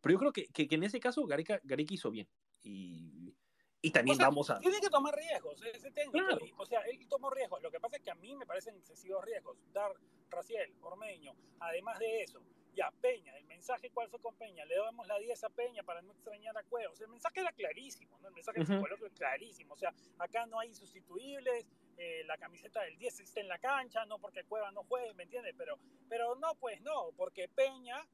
[0.00, 2.28] pero yo creo que, que, en ese caso Gareca, Gareca hizo bien.
[2.62, 3.34] Y,
[3.80, 4.58] y también vamos a.
[4.58, 6.38] Tiene que tomar riesgos, ese técnico.
[6.56, 7.62] O sea, él tomó riesgos.
[7.62, 9.56] Lo que pasa es que a mí me parecen excesivos riesgos.
[9.72, 9.92] Dar
[10.30, 12.42] Raciel, Ormeño, además de eso,
[12.74, 16.00] ya, Peña, el mensaje cuál fue con Peña, le damos la 10 a Peña para
[16.02, 16.92] no extrañar a Cueva.
[16.92, 18.28] O sea, el mensaje era clarísimo, ¿no?
[18.28, 19.74] El mensaje uh es clarísimo.
[19.74, 21.66] O sea, acá no hay insustituibles,
[21.96, 25.24] eh, la camiseta del 10 está en la cancha, no porque Cueva no juegue, ¿me
[25.24, 25.54] entiendes?
[25.58, 28.06] Pero, pero no, pues no, porque Peña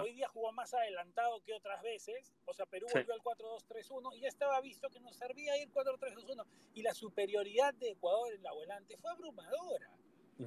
[0.00, 2.32] Hoy día jugó más adelantado que otras veces.
[2.46, 6.44] O sea, Perú volvió al 4-2-3-1 y ya estaba visto que nos servía ir 4-3-2-1.
[6.74, 9.90] Y la superioridad de Ecuador en la volante fue abrumadora.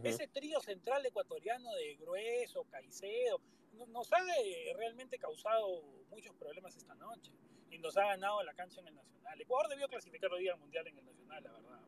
[0.03, 3.39] Ese trío central ecuatoriano de Grueso, Caicedo,
[3.87, 7.31] nos ha eh, realmente causado muchos problemas esta noche.
[7.69, 9.41] Y nos ha ganado la cancha en el Nacional.
[9.41, 11.79] Ecuador debió clasificar hoy día al Mundial en el Nacional, la verdad.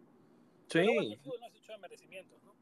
[0.68, 0.80] Sí.
[0.80, 2.59] Pero el fútbol no ha hecho de merecimientos, ¿no?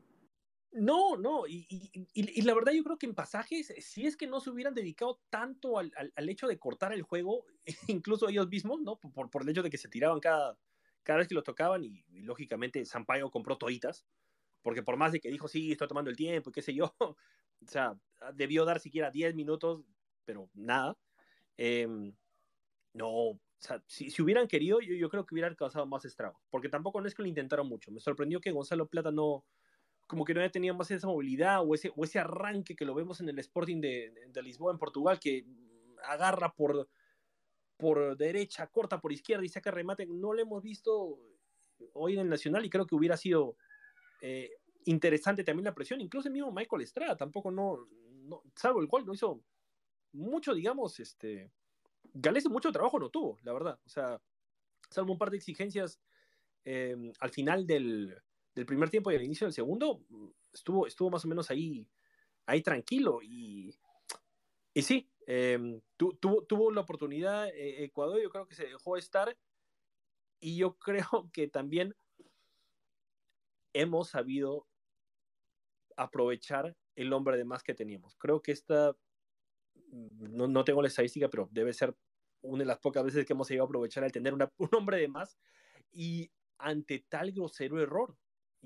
[0.71, 4.27] No, no, y, y, y, la verdad yo creo que en pasajes, si es que
[4.27, 7.45] no se hubieran dedicado tanto al, al, hecho de cortar el juego,
[7.87, 8.99] incluso ellos mismos, ¿no?
[8.99, 10.57] Por, por, el hecho de que se tiraban cada,
[11.03, 14.05] cada vez que lo tocaban y, lógicamente Sampaio compró toitas,
[14.61, 17.15] porque por más de que dijo, sí, estoy tomando el tiempo, qué sé yo, o
[17.65, 17.97] sea,
[18.35, 19.83] debió dar siquiera 10 minutos,
[20.25, 20.97] pero nada.
[21.55, 22.13] Em,
[22.93, 26.69] no, o sea, si, si hubieran querido, yo, creo que hubiera causado más estrago, porque
[26.69, 27.91] tampoco no es que lo intentaron mucho.
[27.91, 29.45] Me sorprendió que Gonzalo Plata no,
[30.07, 33.29] como que no más esa movilidad o ese, o ese arranque que lo vemos en
[33.29, 35.45] el Sporting de, de Lisboa en Portugal, que
[36.03, 36.89] agarra por,
[37.75, 40.05] por derecha, corta por izquierda y saca remate.
[40.05, 41.19] No lo hemos visto
[41.93, 43.57] hoy en el Nacional y creo que hubiera sido
[44.21, 44.49] eh,
[44.85, 45.99] interesante también la presión.
[45.99, 47.87] Incluso el mismo Michael Estrada tampoco no,
[48.23, 49.41] no, salvo el gol, no hizo
[50.13, 51.51] mucho, digamos, este,
[52.13, 53.79] Galés mucho trabajo no tuvo, la verdad.
[53.85, 54.21] O sea,
[54.89, 55.99] salvo un par de exigencias
[56.63, 58.17] eh, al final del,
[58.57, 60.01] del, primer tiempo y al inicio del segundo,
[60.53, 61.87] estuvo, estuvo más o menos ahí,
[62.45, 63.19] ahí tranquilo.
[63.21, 63.75] Y,
[64.73, 68.97] y sí, eh, tu, tu, tuvo la oportunidad eh, Ecuador, yo creo que se dejó
[68.97, 69.37] estar.
[70.39, 71.95] Y yo creo que también
[73.73, 74.67] hemos sabido
[75.95, 78.15] aprovechar el hombre de más que teníamos.
[78.15, 78.95] Creo que esta,
[79.91, 81.95] no, no, tengo la estadística, pero debe ser
[82.41, 85.07] una de las pocas veces que hemos a aprovechar al tener una, un hombre de
[85.07, 85.37] más
[85.91, 88.15] y ante tal grosero error.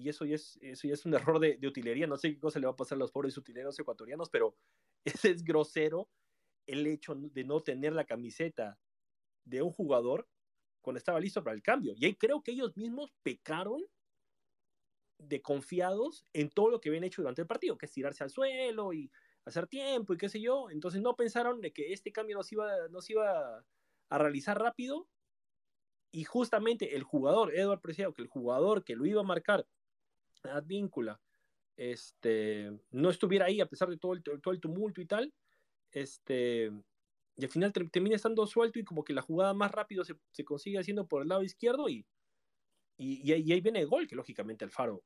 [0.02, 2.08] Y eso ya es, eso es un error de, utilería.
[2.08, 4.56] No sé qué cosa le va a pasar a los pobres utileros ecuatorianos, pero
[5.06, 6.10] ese es grosero
[6.66, 8.80] el hecho de no tener la camiseta
[9.46, 10.28] de un jugador
[10.82, 11.94] cuando estaba listo para el cambio.
[11.96, 13.82] Y ahí creo que ellos mismos pecaron
[15.20, 18.32] de confiados en todo lo que habían hecho durante el partido, que es tirarse al
[18.32, 19.12] suelo y
[19.46, 20.72] hacer tiempo y qué sé yo.
[20.72, 23.64] Entonces no pensaron de que este cambio nos iba, nos iba
[24.10, 25.08] a realizar rápido.
[26.12, 29.66] Y justamente el jugador, Eduardo Preciado, que el jugador que lo iba a marcar,
[30.44, 31.20] Advíncula,
[31.76, 35.34] este, no estuviera ahí a pesar de todo el, todo el tumulto y tal,
[35.92, 36.72] este,
[37.36, 40.44] y al final termina estando suelto y como que la jugada más rápido se, se
[40.44, 42.06] consigue haciendo por el lado izquierdo y,
[42.98, 45.04] y, y, ahí viene el gol, que lógicamente Alfaro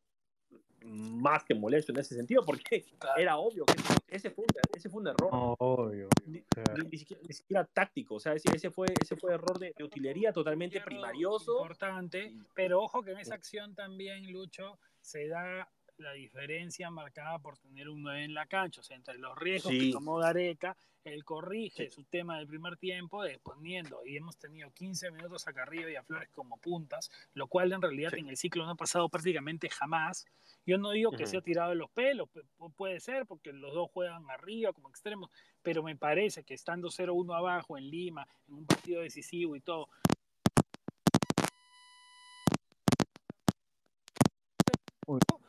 [0.85, 3.19] más que molesto en ese sentido, porque claro.
[3.19, 3.73] era obvio que
[4.07, 5.31] ese fue, ese fue un error.
[5.31, 6.07] No, obvio.
[6.25, 9.57] Ni, ni, ni, siquiera, ni, siquiera, táctico, o sea, ese, ese, fue, ese fue error
[9.57, 11.61] de, de utilería totalmente primarioso.
[11.61, 17.57] Importante, pero ojo que en esa acción también, Lucho, se da la diferencia marcada por
[17.57, 19.79] tener un 9 en la cancha, o sea, entre los riesgos sí.
[19.79, 20.75] que tomó Gareca,
[21.05, 21.91] él corrige sí.
[21.91, 26.03] su tema del primer tiempo poniendo, y hemos tenido 15 minutos a Carrillo y a
[26.03, 28.19] Flores como puntas, lo cual en realidad sí.
[28.19, 30.25] en el ciclo no ha pasado prácticamente jamás.
[30.65, 31.29] Yo no digo que uh -huh.
[31.29, 32.27] se ha tirado de los pelos,
[32.75, 35.29] puede ser, porque los dos juegan arriba como extremos,
[35.61, 39.87] pero me parece que estando 0-1 abajo en Lima, en un partido decisivo y todo,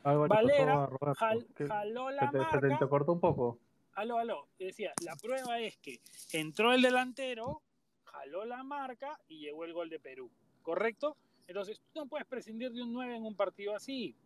[0.06, 2.60] algo Valera jal, jaló la se te, marca.
[2.60, 3.58] Se te cortó un poco.
[3.94, 4.48] Aló, aló.
[4.58, 6.00] Decía, la prueba es que
[6.32, 7.62] entró el delantero,
[8.04, 10.30] jaló la marca y llegó el gol de Perú.
[10.62, 11.16] ¿Correcto?
[11.46, 14.16] Entonces, tú no puedes prescindir de un 9 en un partido así.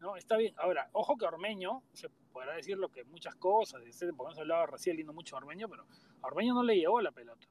[0.00, 0.16] ¿no?
[0.16, 0.54] Está bien.
[0.58, 4.96] Ahora, ojo que Ormeño, se podrá decir lo que muchas cosas, porque hemos hablado recién
[4.96, 5.86] lindo mucho de Ormeño, pero
[6.22, 7.46] a Ormeño no le llegó la pelota.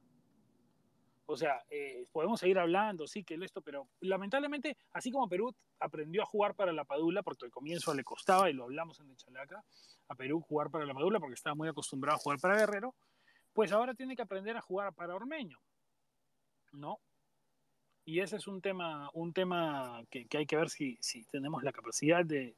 [1.31, 6.23] O sea, eh, podemos seguir hablando, sí, que esto, pero lamentablemente, así como Perú aprendió
[6.23, 9.15] a jugar para la Padula, porque al comienzo le costaba, y lo hablamos en el
[9.15, 9.63] Chalaca,
[10.07, 12.95] a Perú jugar para la Padula, porque estaba muy acostumbrado a jugar para Guerrero,
[13.53, 15.59] pues ahora tiene que aprender a jugar para Ormeño,
[16.71, 16.99] ¿no?
[18.05, 21.61] Y ese es un tema, un tema que, que hay que ver si, si, tenemos
[21.61, 22.55] la capacidad de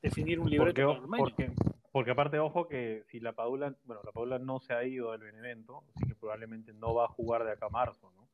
[0.00, 1.24] definir un libreto porque, para Ormeño.
[1.24, 1.52] Porque,
[1.94, 5.20] porque aparte, ojo que si la Padula, bueno, la Padula no se ha ido del
[5.20, 8.28] Benevento, así que probablemente no va a jugar de acá a marzo, ¿no?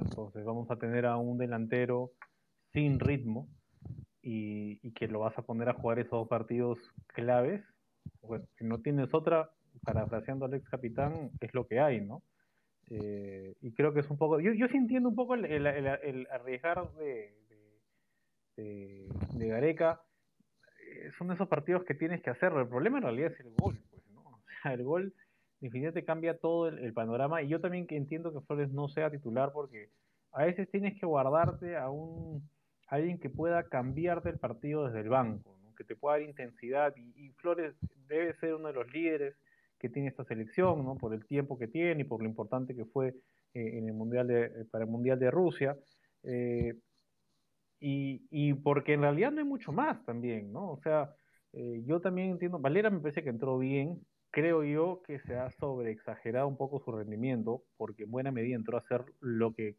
[0.00, 2.10] Entonces vamos a tener a un delantero
[2.72, 3.48] sin ritmo
[4.22, 7.62] y, y, que lo vas a poner a jugar esos dos partidos claves.
[8.22, 9.52] Bueno, si no tienes otra,
[9.84, 12.24] parafraseando al ex capitán, es lo que hay, ¿no?
[12.90, 14.40] Eh, y creo que es un poco.
[14.40, 17.36] Yo, yo sí entiendo un poco el, el, arriesgar de,
[18.56, 20.00] de Gareca
[21.18, 22.60] son esos partidos que tienes que hacerlo.
[22.60, 24.22] El problema en realidad es el gol, pues, ¿no?
[24.34, 25.12] O sea, el gol
[25.60, 27.42] definitivamente cambia todo el, panorama.
[27.42, 29.88] Y yo también que entiendo que Flores no sea titular porque
[30.32, 32.48] a veces tienes que guardarte a un
[32.88, 35.74] alguien que pueda cambiarte el partido desde el banco, ¿no?
[35.74, 36.94] que te pueda dar intensidad.
[36.96, 37.74] Y, Flores
[38.08, 39.36] debe ser uno de los líderes
[39.78, 40.96] que tiene esta selección, ¿no?
[40.96, 43.08] Por el tiempo que tiene y por lo importante que fue
[43.54, 45.76] eh, en el mundial de, eh, para el mundial de Rusia.
[46.22, 46.74] Eh,
[47.80, 50.72] y, y, porque en realidad no hay mucho más también, ¿no?
[50.72, 51.14] O sea,
[51.52, 54.00] eh, yo también entiendo, Valera me parece que entró bien,
[54.30, 58.76] creo yo que se ha sobreexagerado un poco su rendimiento, porque en buena medida entró
[58.76, 59.76] a hacer lo que,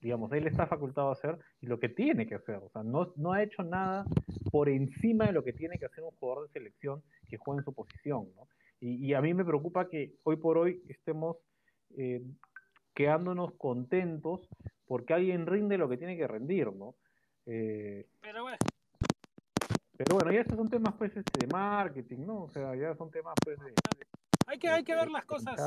[0.00, 3.12] digamos, él está facultado a hacer y lo que tiene que hacer, o sea, no,
[3.16, 4.04] no ha hecho nada
[4.50, 7.64] por encima de lo que tiene que hacer un jugador de selección que juega en
[7.64, 8.48] su posición, ¿no?
[8.80, 11.36] Y, y a mí me preocupa que hoy por hoy estemos
[11.96, 12.22] eh,
[12.94, 14.48] quedándonos contentos
[14.86, 16.94] porque alguien rinde lo que tiene que rendir, ¿no?
[17.50, 18.58] Eh, pero bueno.
[19.96, 22.42] Pero bueno, ya estos son temas pues este, de marketing, ¿no?
[22.42, 23.74] O sea, ya son temas pues de...
[24.46, 25.58] hay, que, hay que ver las cosas,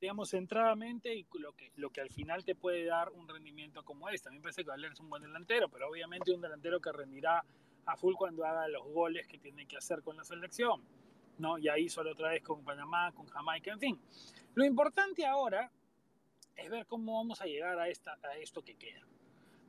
[0.00, 4.08] digamos, centradamente y lo que, lo que al final te puede dar un rendimiento como
[4.08, 4.28] este.
[4.28, 6.90] A mí me parece que Valer es un buen delantero, pero obviamente un delantero que
[6.90, 7.44] rendirá
[7.86, 10.82] a full cuando haga los goles que tiene que hacer con la selección.
[11.38, 11.58] ¿no?
[11.58, 14.00] Ya hizo la otra vez con Panamá, con Jamaica, en fin.
[14.54, 15.70] Lo importante ahora
[16.56, 19.02] es ver cómo vamos a llegar a, esta, a esto que queda.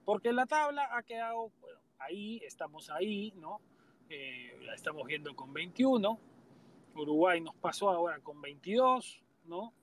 [0.06, 3.60] Porque la tabla ha quedado, bueno, ahí, estamos ahí, ¿no?
[4.10, 6.20] Eh, la estamos viendo con 21.
[6.96, 9.74] Uruguay nos pasó ahora con 22, ¿no?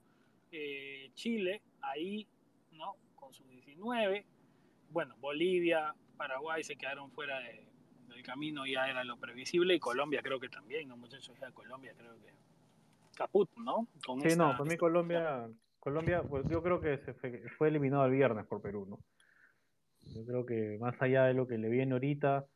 [0.51, 2.27] Eh, Chile ahí,
[2.73, 2.97] ¿no?
[3.17, 4.25] Con sus 19.
[4.91, 7.67] Bueno, Bolivia, Paraguay se quedaron fuera de,
[8.09, 9.75] del camino, ya era lo previsible.
[9.75, 10.97] Y Colombia creo que también, ¿no?
[10.97, 12.33] Muchachos, ya Colombia creo que
[13.17, 13.87] caput, ¿no?
[14.23, 15.49] sí, no, por mí Colombia,
[15.79, 17.13] Colombia, pues yo creo que se
[17.57, 18.99] fue, eliminado el viernes por Perú, ¿no?
[20.07, 22.47] Yo creo que más allá de lo que le viene ahorita,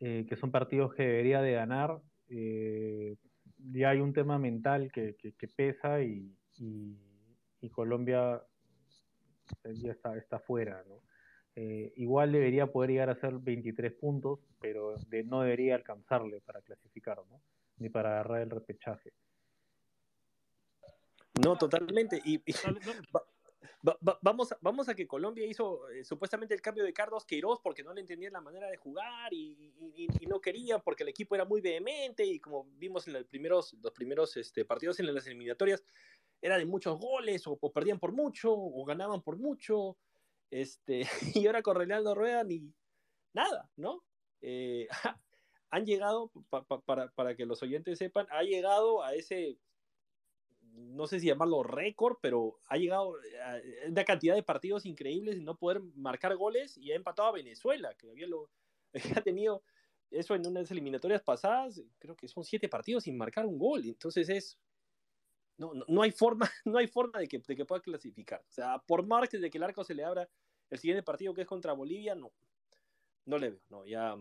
[0.00, 3.16] eh, que son partidos que debería de ganar, eh,
[3.72, 5.16] ya hay un tema mental que,
[5.56, 6.34] pesa y,
[7.72, 8.42] Colombia
[9.64, 11.02] ya está, está fuera, ¿no?
[11.56, 16.62] Eh, igual debería poder llegar a ser 23 puntos, pero de, no debería alcanzarle para
[16.62, 17.42] clasificar, ¿no?
[17.78, 19.12] Ni para agarrar el repechaje.
[21.44, 22.20] No, totalmente.
[22.24, 22.42] Y,
[24.20, 27.82] vamos, a, vamos a que Colombia hizo eh, supuestamente el cambio de Carlos Queiroz porque
[27.82, 29.72] no le entendía la manera de jugar y,
[30.28, 33.92] no quería porque el equipo era muy vehemente y como vimos en los primeros, los
[33.92, 35.82] primeros este, partidos en las eliminatorias,
[36.40, 39.96] era de muchos goles o, perdían por mucho o ganaban por mucho.
[40.50, 41.02] Este,
[41.34, 42.72] y ahora con Reinaldo Rueda ni
[43.32, 44.04] nada, ¿no?
[44.40, 44.86] Eh,
[45.70, 46.30] han llegado,
[46.84, 49.58] para, para que los oyentes sepan, ha llegado a ese
[50.74, 53.14] no sé si llamarlo récord, pero ha llegado
[53.44, 57.32] a una cantidad de partidos increíbles y no poder marcar goles y ha empatado a
[57.32, 58.50] Venezuela, que había, lo,
[59.18, 59.62] ha tenido
[60.10, 64.28] eso en unas eliminatorias pasadas, creo que son siete partidos sin marcar un gol, entonces
[64.28, 64.58] es,
[65.56, 68.78] no, no, hay forma, no hay forma de que, de que pueda clasificar, o sea,
[68.78, 70.28] por más de que el arco se le abra
[70.68, 72.32] el siguiente partido que es contra Bolivia, no,
[73.26, 74.16] no le veo, no, ya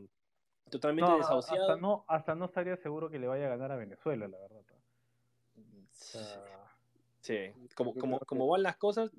[0.69, 1.63] totalmente desahuciado.
[1.63, 4.61] Hasta no, hasta no estaría seguro que le vaya a ganar a Venezuela, la verdad.
[7.21, 9.11] Sí, como, como, como van las cosas,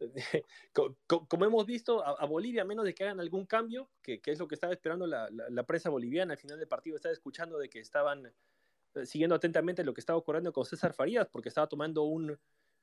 [0.72, 4.48] como, hemos visto, a, Bolivia, a menos de que hagan algún cambio, que, es lo
[4.48, 7.80] que estaba esperando la, la, prensa boliviana al final del partido, estaba escuchando de que
[7.80, 8.26] estaban
[8.94, 12.38] eh, siguiendo atentamente lo que estaba ocurriendo con César Farías, porque estaba tomando un,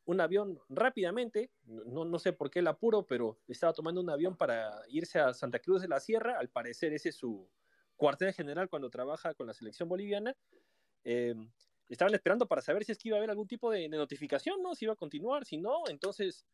[0.05, 4.35] un avión rápidamente, no, no sé por qué el apuro, pero estaba tomando un avión
[4.37, 7.49] para irse a Santa Cruz de la Sierra, al parecer ese es su
[7.95, 10.35] cuartel general cuando trabaja con la selección boliviana.
[11.03, 11.35] Eh,
[11.89, 14.75] estaban esperando para saber si es que iba a haber algún tipo de, notificación, ¿no?
[14.75, 16.45] Si iba a continuar, si no, entonces,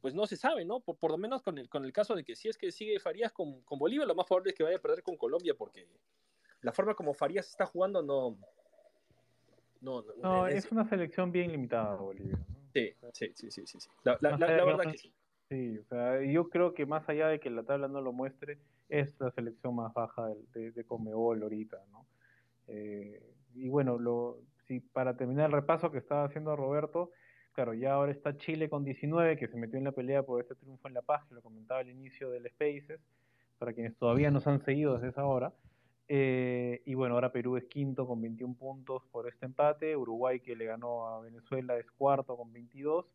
[0.00, 0.80] pues no se sabe, ¿no?
[0.80, 3.32] Por, lo menos con el, con el caso de que si es que sigue Farías
[3.32, 5.88] con, con Bolivia, lo más probable es que vaya a perder con Colombia, porque
[6.62, 8.36] la forma como Farías está jugando no...
[9.80, 12.38] No, no, es, una selección bien limitada Bolivia.
[12.72, 13.88] Sí, sí, sí, sí, sí.
[14.02, 15.12] La, verdad que sí.
[15.48, 18.58] Sí, o sea, yo creo que más allá de que la tabla no lo muestre,
[18.88, 22.06] es la selección más baja de, de, Comebol ahorita, ¿no?
[22.66, 23.22] Eh,
[23.56, 27.10] y bueno, lo, si para terminar el repaso que estaba haciendo Roberto,
[27.52, 30.54] claro, ya ahora está Chile con 19, que se metió en la pelea por este
[30.54, 33.00] triunfo en La Paz, que lo comentaba al inicio del Spaces,
[33.58, 35.52] para quienes todavía nos han seguido desde esa hora.
[36.08, 40.54] Eh, y bueno, ahora Perú es quinto con 21 puntos por este empate, Uruguay que
[40.54, 43.06] le ganó a Venezuela es cuarto con 22,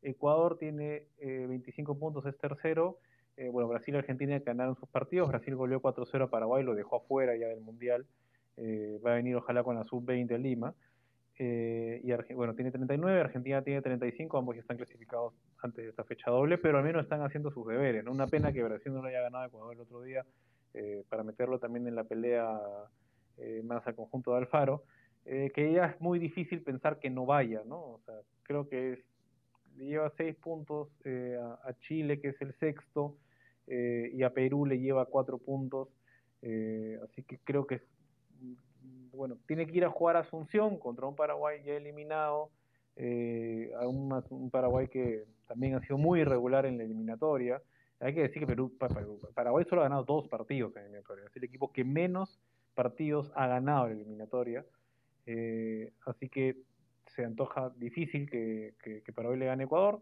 [0.00, 3.00] Ecuador tiene 25 eh, puntos, es tercero,
[3.36, 6.96] eh, bueno, Brasil y Argentina ganaron sus partidos, Brasil goleó 4-0 a Paraguay, lo dejó
[6.96, 8.06] afuera ya del Mundial,
[8.60, 10.74] eh, va a venir ojalá con la sub-20 de Lima.
[11.38, 16.02] Eh, y bueno, tiene 39, Argentina tiene 35, ambos ya están clasificados antes de esta
[16.02, 18.04] fecha doble, pero al menos están haciendo sus deberes.
[18.06, 20.26] Una pena que Brasil no haya ganado Ecuador el otro día
[20.74, 22.60] eh, para meterlo también en la pelea
[23.62, 24.82] más al conjunto de Alfaro,
[25.24, 27.76] que ya es muy difícil pensar que no vaya, ¿no?
[27.76, 28.98] O sea, creo que es,
[29.76, 33.16] lleva seis puntos a, a, Chile, que es el sexto,
[33.68, 35.88] y a Perú le lleva cuatro puntos,
[36.42, 37.82] así que creo que es
[39.12, 42.50] bueno, tiene que ir a jugar a Asunción contra un Paraguay ya eliminado,
[42.96, 47.62] eh, a un, Paraguay que también ha sido muy irregular en la eliminatoria.
[48.00, 48.72] Hay que decir que Perú,
[49.34, 52.38] Paraguay solo ha ganado dos partidos en la eliminatoria, es el equipo que menos
[52.74, 54.64] partidos ha ganado en la eliminatoria.
[55.26, 56.56] Eh, así que
[57.06, 60.00] se antoja difícil que, que, Paraguay le gane a Ecuador.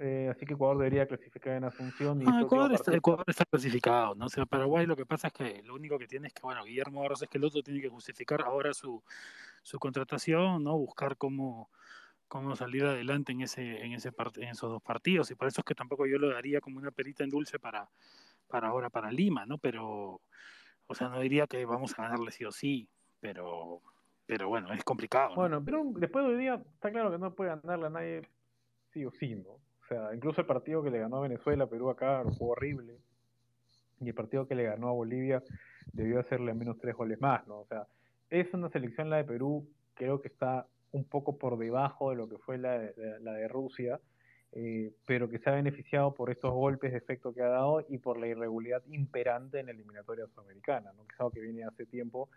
[0.00, 2.22] Eh, así que Ecuador debería clasificar en Asunción.
[2.22, 4.26] Y Ecuador, está, Ecuador, está, clasificado, ¿no?
[4.26, 6.64] O sea, Paraguay lo que pasa es que lo único que tiene es que, bueno,
[6.64, 9.02] Guillermo Barros es que el otro tiene que justificar ahora su,
[9.62, 10.78] su contratación, ¿no?
[10.78, 11.68] Buscar cómo,
[12.28, 15.32] cómo salir adelante en ese, en ese en esos dos partidos.
[15.32, 17.88] Y por eso es que tampoco yo lo daría como una perita en dulce para,
[18.46, 19.58] para ahora, para Lima, ¿no?
[19.58, 20.20] Pero,
[20.86, 22.88] O sea, no diría que vamos a ganarle sí o sí,
[23.18, 23.82] pero,
[24.26, 25.34] pero bueno, es complicado.
[25.34, 28.22] Bueno, pero después de hoy día está claro que no puede ganarle a nadie
[28.92, 29.58] sí o sí, ¿no?
[29.88, 32.98] O sea, incluso el partido que le ganó a Venezuela, Perú acá, lo jugó horrible.
[34.00, 35.42] Y el partido que le ganó a Bolivia
[35.94, 37.60] debió hacerle al menos tres goles más, ¿no?
[37.60, 37.86] O sea,
[38.28, 42.28] es una selección la de Perú, creo que está un poco por debajo de lo
[42.28, 43.98] que fue la de, la de Rusia,
[44.52, 47.96] eh, pero que se ha beneficiado por estos golpes de efecto que ha dado y
[47.96, 51.06] por la irregularidad imperante en la eliminatoria sudamericana, ¿no?
[51.06, 52.28] que es algo que viene hace tiempo,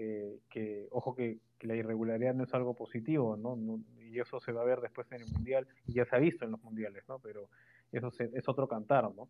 [0.00, 3.58] eh, que ojo que, la irregularidad no es algo positivo, ¿no?
[4.00, 6.44] y eso se va a ver después en el Mundial, y ya se ha visto
[6.44, 7.18] en los Mundiales, ¿no?
[7.18, 7.48] pero
[7.90, 9.28] eso es otro cantar, ¿no?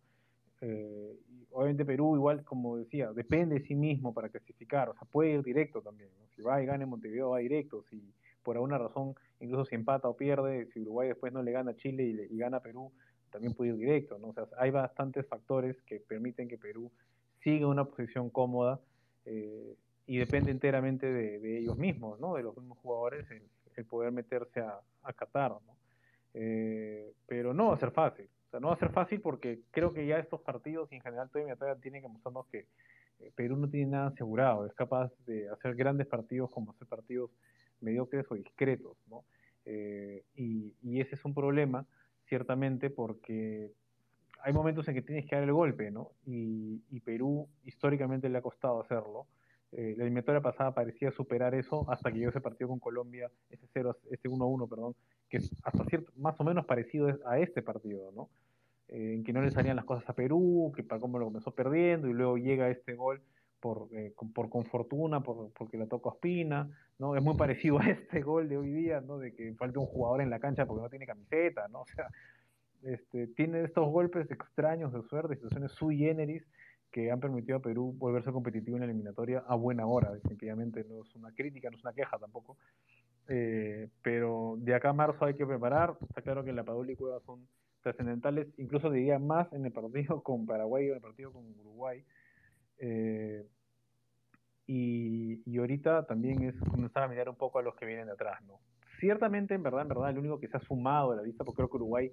[0.61, 1.17] Eh,
[1.49, 5.43] obviamente Perú igual, como decía, depende de sí mismo para clasificar, o sea, puede ir
[5.43, 8.13] directo también, si va y gana en Montevideo va directo, si
[8.43, 11.75] por alguna razón, incluso si empata o pierde, si Uruguay después no le gana a
[11.77, 12.91] Chile y, gana a Perú,
[13.31, 14.27] también puede ir directo, ¿no?
[14.27, 16.91] O sea, hay bastantes factores que permiten que Perú
[17.39, 18.79] siga una posición cómoda
[19.25, 19.75] eh,
[20.09, 22.33] y depende enteramente de, ellos mismos, ¿no?
[22.33, 24.81] De los mismos jugadores el, poder meterse a,
[25.13, 25.77] Qatar, ¿no?
[26.33, 29.61] Eh, pero no va a ser fácil, o sea, no va a ser fácil porque
[29.71, 32.65] creo que ya estos partidos y en general toda mi tienen que mostrarnos que
[33.19, 37.31] eh, Perú no tiene nada asegurado, es capaz de hacer grandes partidos como hacer partidos
[37.81, 39.23] mediocres o discretos, ¿no?
[39.65, 41.85] Eh, y, ese es un problema,
[42.27, 43.71] ciertamente, porque
[44.41, 46.11] hay momentos en que tienes que dar el golpe, ¿no?
[46.25, 49.25] Y, Perú históricamente le ha costado hacerlo.
[49.71, 53.67] Eh, la eliminatoria pasada parecía superar eso hasta que llegó ese partido con Colombia, ese
[53.73, 54.95] 0, ese 1-1, perdón,
[55.29, 58.29] que es hasta cierto, más o menos parecido a este partido, ¿no?
[58.87, 61.51] Eh, en que no le salían las cosas a Perú, que para cómo lo comenzó
[61.51, 63.21] perdiendo y luego llega este gol
[63.59, 67.15] por, eh, por con por, porque la toca Ospina, ¿no?
[67.15, 69.19] Es muy parecido a este gol de hoy día, ¿no?
[69.19, 71.81] De que falta un jugador en la cancha porque no tiene camiseta, ¿no?
[71.81, 72.07] O sea,
[72.83, 76.43] este, tiene estos golpes extraños de suerte, situaciones sui generis
[76.91, 80.83] que han permitido a Perú volverse competitivo en la eliminatoria a buena hora, definitivamente.
[80.89, 82.57] No es una crítica, no es una queja tampoco,
[83.27, 86.95] eh, pero de acá a marzo hay que preparar, está claro que la Padula y
[86.95, 87.47] Cueva son
[87.81, 92.03] trascendentales, incluso diría más en el partido con Paraguay o en el partido con Uruguay,
[92.79, 93.45] eh,
[94.65, 98.11] y, y, ahorita también es comenzar a mirar un poco a los que vienen de
[98.11, 98.59] atrás, ¿no?
[98.99, 101.57] Ciertamente, en verdad, en verdad, el único que se ha sumado a la lista, porque
[101.57, 102.11] creo que Uruguay,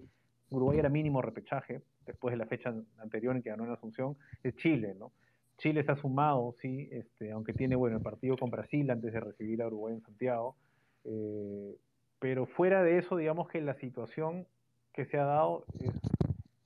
[0.51, 4.55] Uruguay era mínimo repechaje, después de la fecha anterior en que ganó en Asunción, es
[4.57, 5.12] Chile, ¿no?
[5.59, 9.20] Chile se ha sumado, sí, este, aunque tiene, bueno, el partido con Brasil antes de
[9.20, 10.57] recibir a Uruguay en Santiago,
[11.05, 11.76] eh,
[12.18, 14.47] pero fuera de eso, digamos que la situación
[14.92, 15.90] que se ha dado es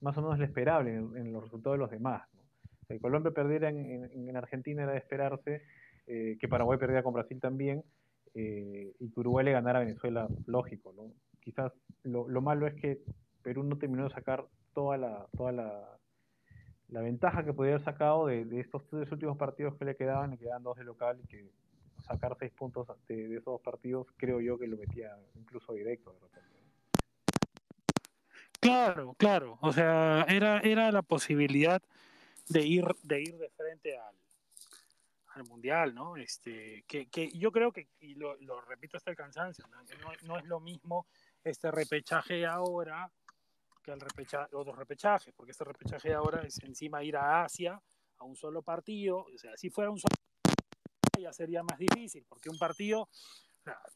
[0.00, 3.00] más o menos la esperable en, los resultados de los demás, ¿no?
[3.00, 5.62] Colombia perdiera en, Argentina era de esperarse,
[6.08, 7.84] eh, que Paraguay perdiera con Brasil también,
[8.34, 11.12] eh, y que Uruguay le ganara a Venezuela, lógico, ¿no?
[11.40, 11.72] Quizás
[12.02, 13.00] lo, malo es que
[13.42, 15.98] Perú no terminó de sacar toda la, toda la,
[16.88, 20.38] la ventaja que podía haber sacado de, estos tres últimos partidos que le quedaban, le
[20.38, 21.50] quedaban dos de local, y que
[22.06, 26.20] sacar seis puntos de, esos dos partidos, creo yo que lo metía incluso directo de
[26.20, 26.50] repente.
[28.60, 29.58] Claro, claro.
[29.62, 31.82] O sea, era, era la posibilidad
[32.48, 34.14] de ir, de ir de frente al,
[35.34, 36.16] al mundial, ¿no?
[36.16, 39.78] Este, que, que yo creo que, y lo, lo repito hasta el cansancio, ¿no?
[40.26, 41.06] No, es lo mismo
[41.44, 43.10] este repechaje ahora
[43.82, 47.80] que el repechaje, otros repechajes, porque este repechaje ahora es encima ir a Asia
[48.18, 50.14] a un solo partido, o sea, si fuera un solo
[51.20, 53.08] ya sería más difícil, porque un partido,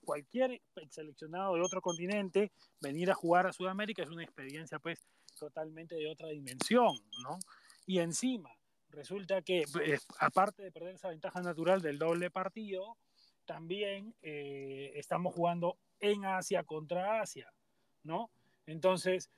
[0.05, 0.61] cualquier
[0.91, 5.07] seleccionado de otro continente, venir a jugar a Sudamérica es una experiencia pues
[5.39, 7.39] totalmente de otra dimensión, ¿no?
[7.87, 8.51] Y encima,
[8.91, 12.97] resulta que, pues, aparte de perder esa ventaja natural del doble partido,
[13.45, 17.53] también eh, estamos jugando en Asia contra Asia,
[18.03, 18.31] ¿no?
[18.67, 19.31] Entonces,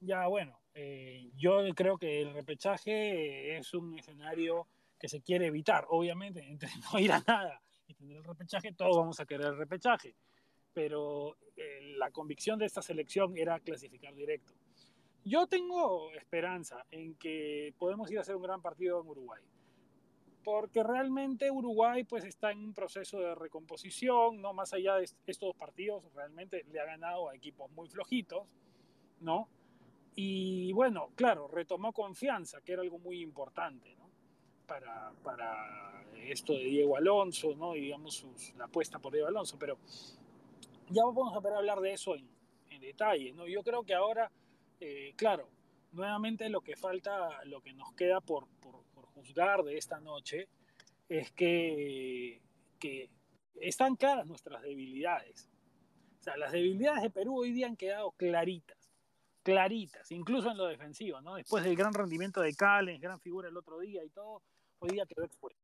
[0.00, 4.66] ya bueno, eh, yo creo que el repechaje es un escenario
[4.98, 8.96] que se quiere evitar, obviamente, entre no ir a nada y tener el repechaje, todos
[8.96, 10.14] vamos a querer el repechaje,
[10.72, 14.52] pero eh, la convicción de esta selección era clasificar directo.
[15.24, 19.42] Yo tengo esperanza en que podemos ir a hacer un gran partido en Uruguay.
[20.44, 25.54] Porque realmente Uruguay pues está en un proceso de recomposición, no más allá de estos
[25.56, 28.46] partidos, realmente le ha ganado a equipos muy flojitos,
[29.20, 29.48] ¿no?
[30.20, 33.96] Y bueno, claro, retomó confianza, que era algo muy importante.
[34.66, 37.76] Para, para esto de Diego Alonso, ¿no?
[37.76, 39.78] Y digamos la apuesta por Diego Alonso, pero
[40.90, 42.26] ya vamos a ver hablar de eso en,
[42.80, 43.46] detalle, ¿no?
[43.46, 44.30] Yo creo que ahora
[44.80, 45.48] eh, claro,
[45.92, 48.74] nuevamente lo que falta, lo que nos queda por, por,
[49.14, 50.48] juzgar de esta noche
[51.08, 52.40] es que,
[53.60, 55.48] están claras nuestras debilidades.
[56.20, 58.77] O sea, las debilidades de Perú hoy día han quedado claritas,
[59.48, 61.36] claritas, incluso en lo defensivo, ¿no?
[61.36, 64.42] Después del gran rendimiento de Calen, gran figura el otro día y todo,
[64.78, 65.62] hoy día quedó expuesto.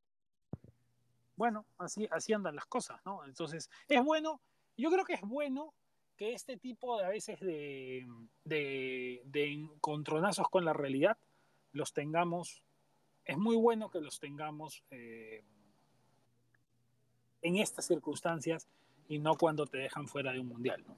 [1.37, 3.27] bueno, así, así andan las cosas, ¿no?
[3.27, 4.41] Entonces, es bueno,
[4.79, 5.75] yo creo que es bueno
[6.17, 8.07] que este tipo de a veces de,
[8.45, 11.19] de, de encontronazos con la realidad
[11.73, 12.63] los tengamos,
[13.27, 15.45] es muy bueno que los tengamos eh,
[17.43, 18.67] en estas circunstancias
[19.09, 20.97] y no cuando te dejan fuera de un mundial, ¿no?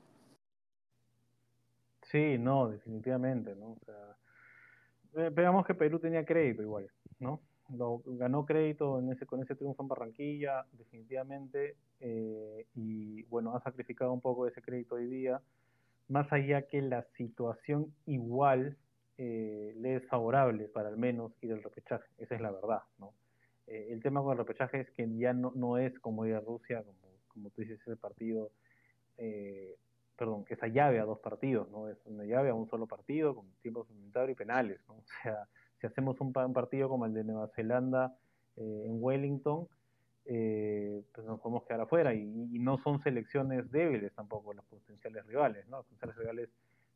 [2.17, 3.73] Sí, no, definitivamente, ¿no?
[3.73, 7.43] O sea, veamos que Perú tenía crédito igual, ¿no?
[7.69, 14.15] Ganó crédito en ese, con ese triunfo en Barranquilla, definitivamente, eh, y bueno, ha sacrificado
[14.15, 15.43] un poco ese crédito hoy día,
[16.09, 18.79] más allá que la situación igual
[19.19, 23.13] eh, le es favorable para al menos ir al repechaje, esa es la verdad, ¿no?
[23.67, 26.41] Eh, el tema con el repechaje es que ya no, no es como ir a
[26.41, 28.53] Rusia, como, como tú dices, ese partido
[29.19, 29.77] eh,
[30.17, 31.89] perdón, esa llave a dos partidos, ¿no?
[31.89, 34.95] Es una llave a un solo partido con tiempo suplementario y penales, ¿no?
[35.07, 35.49] O sea,
[35.81, 38.17] si hacemos un, partido como el de Nueva Zelanda
[38.57, 39.69] eh, en Wellington,
[40.25, 42.25] eh, pues nos podemos quedar afuera y,
[42.59, 45.79] no son selecciones débiles tampoco los potenciales rivales, ¿no?
[45.79, 46.49] Los potenciales rivales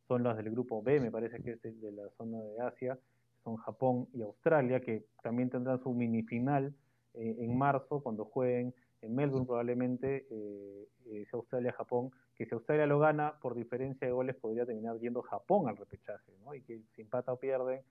[0.08, 2.98] son los del grupo B, me parece que es de la zona de Asia,
[3.44, 6.74] son Japón y Australia, que también tendrán su mini final
[7.14, 12.10] eh, en marzo cuando jueguen en Melbourne probablemente, eh, Australia-Japón,
[12.40, 16.32] que si Australia lo gana por diferencia de goles podría terminar yendo Japón al repechaje,
[16.42, 16.54] ¿no?
[16.54, 17.84] Y que si empata o pierde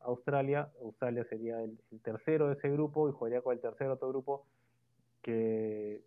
[0.00, 4.46] Australia, Australia sería el, tercero de ese grupo y jugaría con el tercero otro grupo
[5.22, 6.04] que,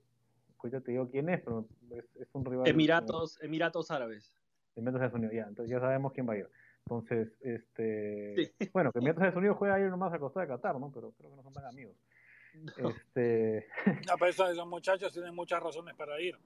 [0.61, 2.67] pues ya te digo quién es, pero es, un rival.
[2.67, 4.31] Emiratos, Emiratos Árabes.
[4.75, 6.49] Emiratos Estados Unidos, ya, entonces ya sabemos quién va a ir.
[6.85, 10.91] Entonces, este, bueno, que Emiratos Estados Unidos juega ahí nomás a costa de Qatar, ¿no?
[10.91, 11.95] Pero creo que no son tan amigos.
[13.07, 13.67] Este...
[14.07, 16.37] No, pero esos, muchachos tienen muchas razones para ir.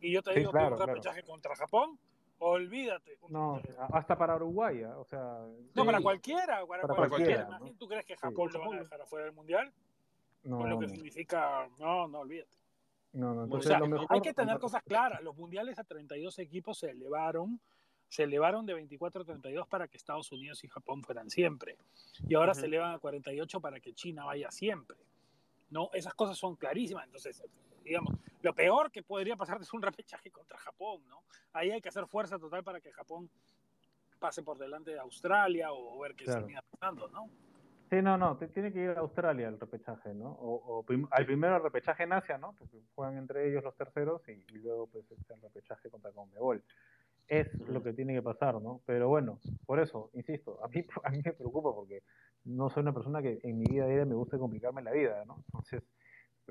[0.00, 1.98] Y yo te digo que un repechaje contra Japón,
[2.38, 3.18] olvídate.
[3.28, 3.60] No,
[3.92, 4.98] hasta para Uruguay, ¿ah?
[4.98, 5.40] o sea.
[5.74, 6.66] No, para cualquiera.
[6.66, 7.58] Para, cualquiera.
[7.78, 9.72] ¿Tú crees que Japón lo van a dejar afuera del mundial?
[10.42, 10.58] No.
[10.58, 11.68] Con lo que significa.
[11.78, 12.56] No, no, olvídate.
[13.12, 13.80] No, no, o sea,
[14.10, 15.22] hay que tener cosas claras.
[15.22, 17.60] Los mundiales a 32 equipos se elevaron
[18.08, 21.76] se elevaron de 24 a 32 para que Estados Unidos y Japón fueran siempre.
[22.28, 24.96] Y ahora se elevan a 48 para que China vaya siempre.
[25.70, 25.90] ¿no?
[25.92, 27.04] Esas cosas son clarísimas.
[27.06, 27.42] Entonces,
[27.86, 31.22] digamos, lo peor que podría pasar es un repechaje contra Japón, ¿no?
[31.52, 33.30] Ahí hay que hacer fuerza total para que Japón
[34.18, 37.30] pase por delante de Australia o ver qué se está pasando, ¿no?
[37.90, 40.30] Sí, no, no, tiene que ir a Australia el repechaje, ¿no?
[40.40, 42.52] O, al primero el repechaje en Asia, ¿no?
[42.58, 46.62] Porque juegan entre ellos los terceros y, luego pues el repechaje contra Conmebol.
[47.28, 48.80] Es lo que tiene que pasar, ¿no?
[48.86, 52.02] Pero bueno, por eso, insisto, a mí, a mí me preocupa porque
[52.44, 55.36] no soy una persona que en mi vida a me guste complicarme la vida, ¿no?
[55.46, 55.82] Entonces,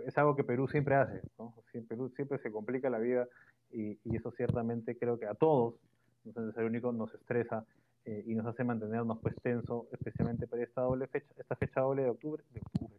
[0.05, 1.53] es algo que Perú siempre hace, ¿no?
[1.87, 3.27] Perú siempre se complica la vida
[3.71, 5.75] y, eso ciertamente creo que a todos,
[6.23, 7.65] no es el único, nos estresa
[8.05, 12.03] eh, y nos hace mantenernos pues tenso, especialmente para esta doble fecha, esta fecha doble
[12.03, 12.95] de octubre, de octubre,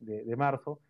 [0.00, 0.80] de, marzo,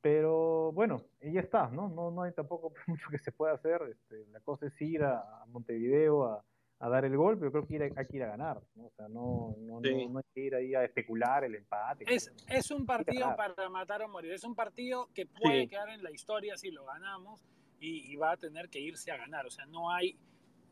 [0.00, 1.88] pero bueno, y ya está, ¿no?
[1.88, 5.44] No, no hay tampoco mucho que se pueda hacer, este, la cosa es ir a
[5.48, 6.44] Montevideo a
[6.84, 8.84] a dar el gol, pero creo que hay que ir a ganar, ¿no?
[8.84, 12.04] O sea, no, no, no, hay que ir ahí a especular el empate.
[12.06, 16.02] Es, es un partido para matar o morir, es un partido que puede quedar en
[16.02, 17.40] la historia si lo ganamos
[17.80, 20.12] y, va a tener que irse a ganar, o sea, no hay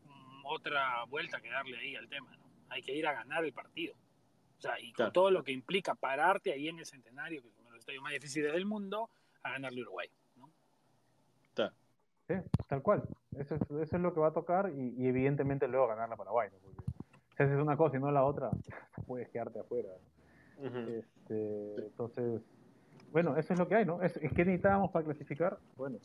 [0.05, 2.45] mm, otra vuelta que darle ahí al tema, ¿no?
[2.69, 3.95] Hay que ir a ganar el partido.
[4.59, 7.57] O sea, y con todo lo que implica pararte ahí en el centenario, que es
[7.57, 9.09] uno de los estadios más difíciles del mundo,
[9.43, 10.09] a ganarle Uruguay.
[12.33, 13.03] Sí, tal cual.
[13.37, 16.49] Eso es, eso es lo que va a tocar y, evidentemente luego ganar la Paraguay.
[16.51, 16.93] Porque
[17.37, 18.51] si haces una cosa y no la otra,
[19.07, 19.91] puedes quedarte afuera.
[20.61, 22.41] este, entonces,
[23.11, 24.03] bueno, eso es lo que hay, ¿no?
[24.03, 25.59] Es, que necesitábamos para clasificar.
[25.77, 25.99] Bueno,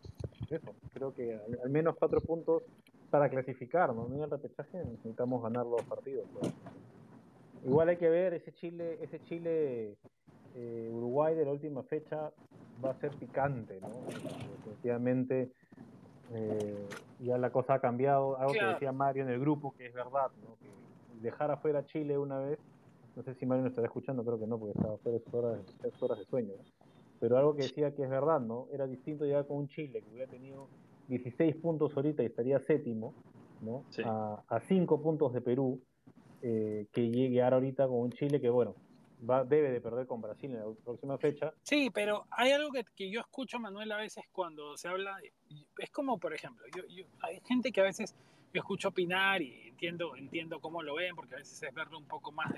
[0.50, 0.76] eso.
[0.94, 2.64] Creo que al, menos cuatro puntos
[3.10, 4.08] para clasificar, ¿no?
[4.08, 6.26] En el repechaje necesitamos ganar los partidos.
[6.34, 6.54] Pues.
[7.66, 9.96] Igual hay que ver ese Chile, ese Chile
[10.56, 12.32] eh, Uruguay de la última fecha
[12.84, 13.90] va a ser picante, ¿no?
[14.08, 15.52] Definitivamente
[16.34, 16.88] eh,
[17.20, 20.32] ya la cosa ha cambiado, algo que decía Mario en el grupo, que es verdad,
[20.44, 20.56] ¿no?
[20.60, 20.68] que
[21.22, 22.60] dejar afuera Chile una vez,
[23.16, 25.34] no sé si Mario nos estará escuchando, creo que no, porque estaba fuera de sus
[25.34, 25.60] horas,
[26.02, 26.54] horas de sueño,
[27.20, 28.68] pero algo que decía que es verdad, ¿no?
[28.72, 30.68] Era distinto llegar con un Chile que hubiera tenido
[31.08, 33.14] 16 puntos ahorita y estaría séptimo,
[33.62, 33.84] ¿no?
[34.06, 35.82] A, a 5 puntos de Perú,
[36.44, 38.76] eh, que llegar ahorita con un Chile que, bueno,
[39.20, 41.54] debe de perder con Brasil en la próxima fecha.
[41.64, 45.18] Sí, pero hay algo que, que yo escucho, Manuel, a veces cuando se habla,
[45.80, 46.84] es como, por ejemplo, yo,
[47.22, 48.16] hay gente que a veces
[48.54, 52.08] yo escucho opinar y entiendo, entiendo cómo lo ven, porque a veces es verlo un
[52.08, 52.52] poco más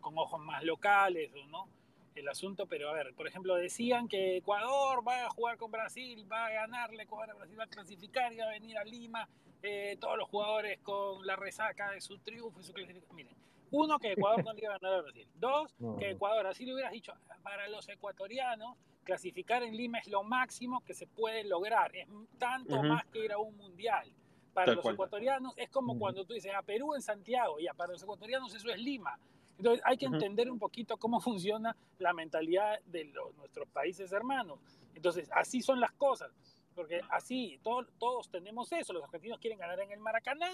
[0.00, 1.68] con ojos más locales no
[2.14, 6.26] el asunto, pero a ver, por ejemplo, decían que Ecuador va a jugar con Brasil,
[6.30, 9.28] va a ganarle, Ecuador a Brasil va a clasificar y va a venir a Lima,
[9.62, 13.16] eh, todos los jugadores con la resaca de su triunfo y su clasificación.
[13.16, 13.34] Miren,
[13.70, 15.26] uno, que Ecuador no le iba a ganar a Brasil.
[15.34, 17.12] Dos, que Ecuador, así le hubieras dicho,
[17.42, 22.08] para los ecuatorianos, clasificar en Lima es lo máximo que se puede lograr, es
[22.38, 24.10] tanto más que ir a un mundial.
[24.52, 28.02] Para los ecuatorianos es como cuando tú dices a Perú en Santiago, ya para los
[28.02, 29.18] ecuatorianos eso es Lima.
[29.56, 34.58] Entonces hay que entender un poquito cómo funciona la mentalidad de nuestros países hermanos.
[34.94, 36.30] Entonces así son las cosas,
[36.74, 38.92] porque así todos tenemos eso.
[38.92, 40.50] Los argentinos quieren ganar en el Maracaná,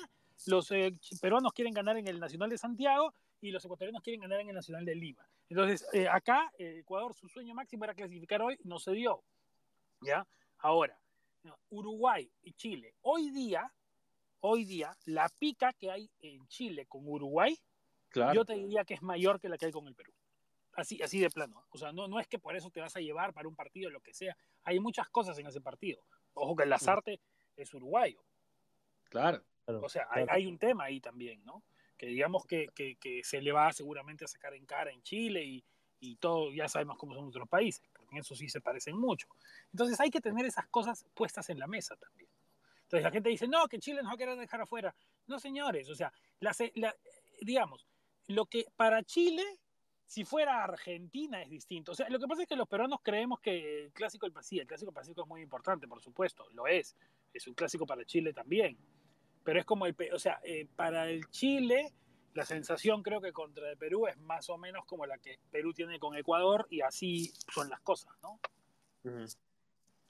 [0.47, 4.41] los eh, peruanos quieren ganar en el Nacional de Santiago y los ecuatorianos quieren ganar
[4.41, 5.27] en el Nacional de Lima.
[5.49, 9.23] Entonces, eh, acá, eh, Ecuador, su sueño máximo era clasificar hoy, no se dio.
[10.03, 10.27] ¿Ya?
[10.59, 10.99] Ahora,
[11.71, 12.95] Uruguay y Chile.
[13.03, 13.73] Hoy día,
[14.41, 17.59] hoy día, la pica que hay en Chile con Uruguay,
[18.35, 20.13] yo te diría que es mayor que la que hay con el Perú.
[20.75, 21.65] Así, así de plano.
[21.71, 23.91] O sea, no, no es que por eso te vas a llevar para un partido,
[23.91, 24.37] lo que sea.
[24.65, 26.03] Hay muchas cosas en ese partido.
[26.35, 27.21] Ojo que el Lazarte
[27.57, 28.23] es uruguayo.
[29.05, 29.43] Claro.
[29.67, 31.63] O sea, hay, hay, un tema ahí también, ¿no?
[32.01, 35.45] Que digamos que, que, que, se le va seguramente a sacar en cara en Chile
[35.45, 35.63] y,
[36.01, 39.29] y todo, ya sabemos cómo son otros países, porque en eso sí se parecen mucho.
[39.71, 42.31] Entonces hay que tener esas cosas puestas en la mesa también.
[42.85, 44.95] Entonces la gente dice, no, que Chile nos va a querer dejar afuera.
[45.27, 46.97] No, señores, o sea, la,
[47.43, 47.87] digamos,
[48.29, 49.45] lo que para Chile,
[50.07, 51.93] si fuera Argentina es distinto.
[51.93, 54.63] O sea, lo que pasa es que los peruanos creemos que el clásico del Pacífico,
[54.63, 56.97] el clásico Pacífico es muy importante, por supuesto, lo es.
[57.35, 58.79] Es un clásico para Chile también
[59.45, 61.93] pero es como el, o sea, eh, para el Chile,
[62.35, 65.73] la sensación creo que contra el Perú es más o menos como la que Perú
[65.73, 68.39] tiene con Ecuador y así son las cosas, ¿no?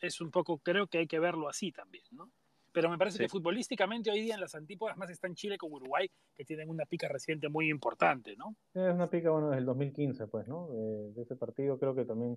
[0.01, 2.31] Es un poco, creo que hay que verlo así también, ¿no?
[2.73, 6.09] Pero me parece que futbolísticamente hoy día en las antípodas más están Chile con Uruguay,
[6.37, 8.55] que tienen una pica reciente muy importante, ¿no?
[8.75, 10.69] Es una pica, bueno, desde el 2015, pues, ¿no?
[10.69, 12.37] de ese partido creo que también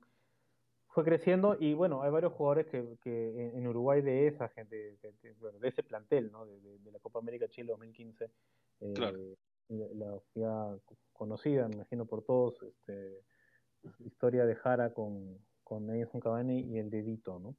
[0.93, 5.33] fue creciendo y bueno, hay varios jugadores que, que en Uruguay de esa gente, de,
[5.39, 6.45] bueno, de ese plantel, ¿no?
[6.45, 8.29] De, de, la Copa América Chile 2015,
[8.81, 9.35] eh,
[9.69, 10.77] la, ya
[11.11, 13.23] conocida, me imagino por todos, este,
[14.05, 17.55] historia de Jara con, con Edison Cavani y el dedito, ¿no?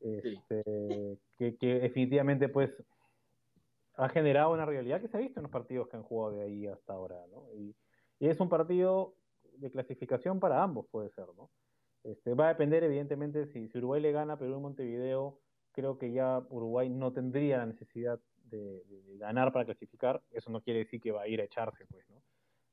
[0.00, 0.62] Este,
[1.38, 2.70] que, que definitivamente pues
[3.94, 6.42] ha generado una realidad que se ha visto en los partidos que han jugado de
[6.42, 7.46] ahí hasta ahora, ¿no?
[7.54, 7.74] Y,
[8.18, 9.14] y es un partido
[9.54, 11.48] de clasificación para ambos, puede ser, ¿no?
[12.04, 15.38] Este, va a depender, evidentemente, si, si, Uruguay le gana a Perú en Montevideo,
[15.72, 18.82] creo que ya Uruguay no tendría la necesidad de,
[19.18, 20.22] ganar para clasificar.
[20.30, 22.22] Eso no quiere decir que va a ir a echarse, pues, ¿no?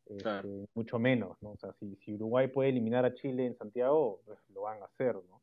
[0.05, 1.51] Este, mucho menos, ¿no?
[1.51, 4.85] O sea, si, si, Uruguay puede eliminar a Chile en Santiago, pues lo van a
[4.85, 5.41] hacer, ¿no?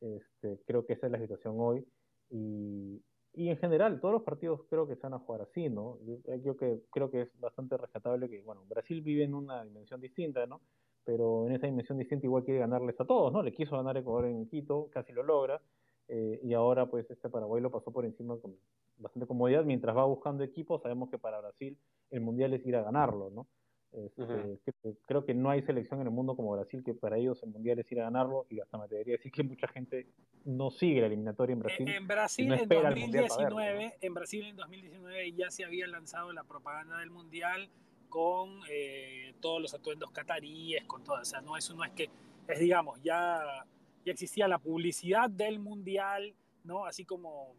[0.00, 1.86] Este, creo que esa es la situación hoy.
[2.28, 3.02] Y,
[3.32, 5.98] y en general, todos los partidos creo que se van a jugar así, ¿no?
[6.04, 10.00] Yo, yo que, creo que es bastante rescatable que, bueno, Brasil vive en una dimensión
[10.00, 10.60] distinta, ¿no?
[11.06, 13.42] Pero en esa dimensión distinta igual quiere ganarles a todos, ¿no?
[13.42, 15.62] Le quiso ganar Ecuador en Quito, casi lo logra,
[16.08, 18.56] eh, y ahora pues este Paraguay lo pasó por encima con
[18.98, 21.78] bastante comodidad, mientras va buscando equipos, sabemos que para Brasil
[22.10, 23.46] el Mundial es ir a ganarlo, ¿no?
[23.92, 24.58] Este,
[25.06, 27.78] creo, que no hay selección en el mundo como Brasil que para ellos el Mundial
[27.78, 30.08] es ir a ganarlo y hasta me atrevería a decir que mucha gente
[30.44, 31.88] no sigue la eliminatoria en Brasil.
[31.88, 37.10] En, Brasil en 2019, en Brasil en 2019 ya se había lanzado la propaganda del
[37.10, 37.70] Mundial
[38.16, 42.08] con eh, todos los atuendos cataríes, con todo, o sea, no, eso no es que,
[42.48, 43.66] es digamos, ya,
[44.06, 46.34] ya existía la publicidad del mundial,
[46.64, 46.86] ¿no?
[46.86, 47.52] Así como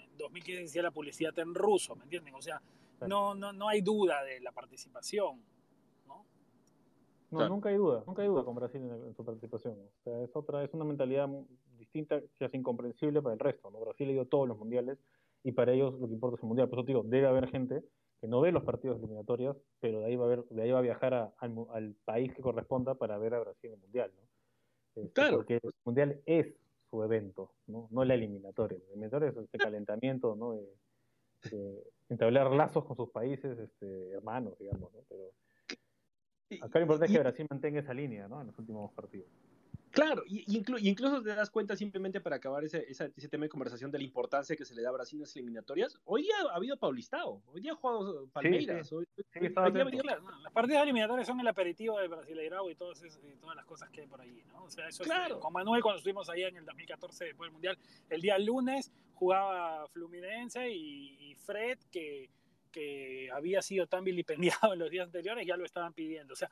[0.00, 2.36] en 2015 existía la publicidad en ruso, ¿me entienden?
[2.36, 2.62] O sea,
[3.00, 5.42] no, no, no hay duda de la participación,
[6.06, 6.24] ¿no?
[7.32, 9.74] No, nunca hay duda, nunca hay duda con Brasil en, su participación.
[9.74, 11.28] O sea, es otra, es una mentalidad
[11.76, 13.80] distinta que es incomprensible para el resto, ¿no?
[13.80, 14.98] Brasil ha ido a todos los mundiales
[15.42, 16.68] y para ellos lo que importa es el mundial.
[16.68, 17.82] Por eso digo, debe haber gente
[18.26, 20.80] que no ve los partidos eliminatorios, pero de ahí va a, ver, de ahí va
[20.80, 24.22] a viajar al, país que corresponda para ver a Brasil en el Mundial, ¿no?
[24.96, 25.36] Este, claro.
[25.36, 26.52] Porque el Mundial es
[26.90, 27.86] su evento, ¿no?
[27.92, 28.78] No la eliminatoria.
[28.78, 30.54] El eliminatoria es este calentamiento, ¿no?
[30.54, 30.66] De,
[32.08, 35.00] entablar lazos con sus países este, hermanos, digamos, ¿no?
[35.08, 35.30] Pero
[36.62, 38.40] acá lo importante es que Brasil mantenga esa línea, ¿no?
[38.40, 39.28] En los últimos partidos.
[39.90, 40.44] Claro, y,
[40.82, 44.54] incluso te das cuenta simplemente para acabar ese, ese, tema de conversación de la importancia
[44.54, 45.98] que se le da a Brasil en las eliminatorias.
[46.04, 48.92] Hoy día ha habido Paulistao, hoy día ha jugado Palmeiras.
[48.92, 53.88] Hoy, las partidas eliminatorias son el aperitivo del Brasileirao y todas, y todas las cosas
[53.90, 54.64] que hay por ahí, ¿no?
[54.64, 55.40] O sea, eso claro.
[55.40, 57.78] con Manuel cuando estuvimos ahí en el 2014 después del Mundial,
[58.10, 62.28] el día lunes jugaba Fluminense y, Fred, que,
[62.70, 66.34] que había sido tan vilipendiado en los días anteriores, ya lo estaban pidiendo.
[66.34, 66.50] O sea,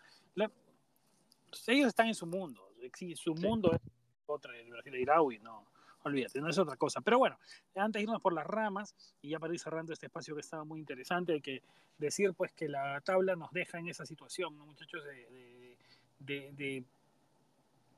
[1.67, 3.81] ellos están en su mundo sí, su mundo es
[4.27, 5.67] otra, el Brasil y no,
[6.05, 7.01] olvídate, no es otra cosa.
[7.01, 7.39] Pero bueno,
[7.75, 10.65] antes de irnos por las ramas, y ya para ir cerrando este espacio que estaba
[10.65, 11.63] muy interesante, hay que
[11.99, 15.03] decir pues que la tabla nos deja en esa situación, ¿no, muchachos?
[16.19, 16.85] De,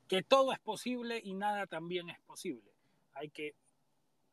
[0.08, 2.70] que todo es posible y nada también es posible.
[3.14, 3.54] Hay que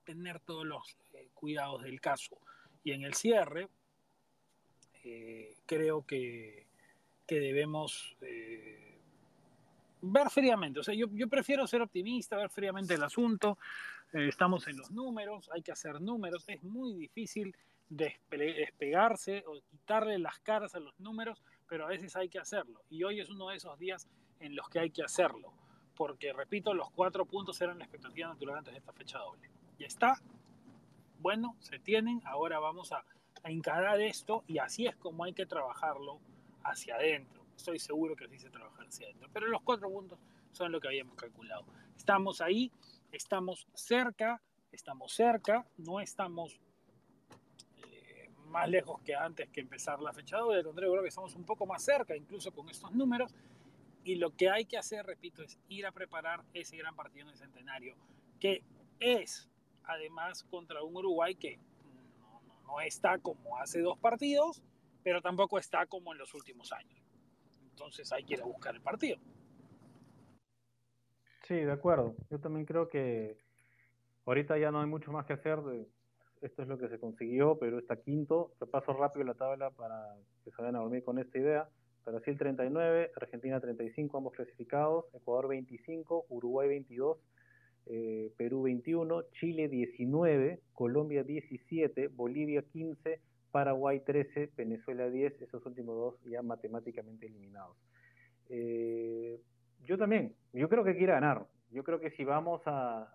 [0.04, 2.38] tener todos los eh, cuidados del caso.
[2.84, 3.70] Y en el cierre,
[5.04, 6.68] eh, creo que,
[7.26, 8.16] que debemos...
[8.22, 8.93] Eh,
[10.04, 10.80] ver fríamente.
[10.80, 13.58] O sea, yo, prefiero ser optimista, ver fríamente el asunto.
[14.12, 16.44] Eh, estamos en los números, hay que hacer números.
[16.48, 17.56] Es muy difícil
[17.90, 22.82] despegarse o quitarle las caras a los números, pero a veces hay que hacerlo.
[22.90, 24.08] Y hoy es uno de esos días
[24.40, 25.54] en los que hay que hacerlo.
[25.96, 29.50] Porque, repito, los cuatro puntos eran la expectativa natural antes de esta fecha doble.
[29.80, 30.20] Ya está.
[31.20, 32.22] Bueno, se tienen.
[32.26, 33.06] Ahora vamos a,
[33.44, 36.20] a encarar esto y así es como hay que trabajarlo
[36.64, 39.30] hacia adentro estoy seguro que así se trabaja hacia adentro.
[39.32, 40.20] Pero los cuatro puntos
[40.52, 41.66] son lo que habíamos calculado.
[41.96, 42.72] Estamos ahí,
[43.12, 46.60] estamos cerca, estamos cerca, no estamos
[47.78, 50.60] eh, más lejos que antes que empezar la fecha doble.
[50.60, 53.34] Al contrario, creo que estamos un poco más cerca, incluso con estos números.
[54.04, 57.30] Y lo que hay que hacer, repito, es ir a preparar ese gran partido en
[57.30, 57.96] el centenario,
[58.40, 58.62] que
[59.00, 59.50] es
[59.86, 61.58] además contra un Uruguay que
[62.66, 64.62] no está como hace dos partidos,
[65.04, 67.03] pero tampoco está como en los últimos años
[67.74, 69.18] entonces hay que buscar el partido.
[71.48, 72.16] Sí, de acuerdo.
[72.30, 73.38] Yo también creo que
[74.26, 75.60] ahorita ya no hay mucho más que hacer.
[76.42, 78.54] Esto es lo que se consiguió, pero está quinto.
[78.60, 81.68] Repaso rápido la tabla para que se vayan a dormir con esta idea.
[82.06, 87.18] Brasil 39, Argentina 35, ambos clasificados, Ecuador 25, Uruguay 22,
[87.86, 93.22] eh, Perú 21, Chile 19, Colombia 17, Bolivia 15,
[93.54, 97.78] Paraguay 13, Venezuela 10, esos últimos dos ya matemáticamente eliminados.
[98.50, 99.40] Eh,
[99.86, 101.46] yo también, yo creo que a ganar.
[101.70, 103.08] Yo creo que si vamos a,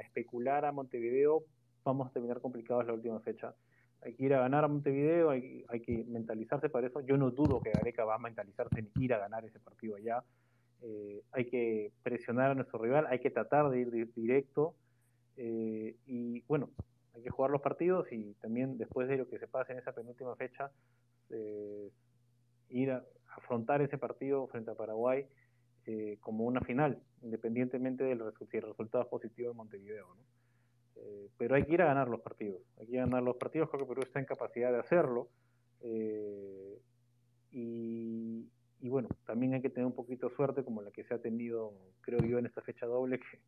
[0.00, 1.42] especular a Montevideo,
[1.84, 3.54] vamos a terminar complicados la última fecha.
[4.00, 7.02] Hay que ir a ganar a Montevideo, hay, que mentalizarse para eso.
[7.02, 10.24] Yo no dudo que Gareca va a mentalizarse en ir a ganar ese partido allá.
[10.80, 14.74] Eh, hay que presionar a nuestro rival, hay que tratar de ir directo.
[15.36, 16.70] Eh, y bueno,
[17.18, 19.92] hay que jugar los partidos y también después de lo que se pase en esa
[19.92, 20.70] penúltima fecha,
[21.30, 21.90] eh,
[22.70, 23.04] ir a
[23.36, 25.26] afrontar ese partido frente a Paraguay
[25.86, 30.06] eh, como una final, independientemente del si el resultado es positivo en Montevideo.
[30.96, 33.82] Eh, pero hay que ir a ganar los partidos, hay que ganar los partidos, creo
[33.82, 35.28] que Perú está en capacidad de hacerlo.
[37.50, 38.48] Y,
[38.80, 41.18] y, bueno, también hay que tener un poquito de suerte como la que se ha
[41.18, 43.40] tenido, creo yo, en esta fecha doble, que,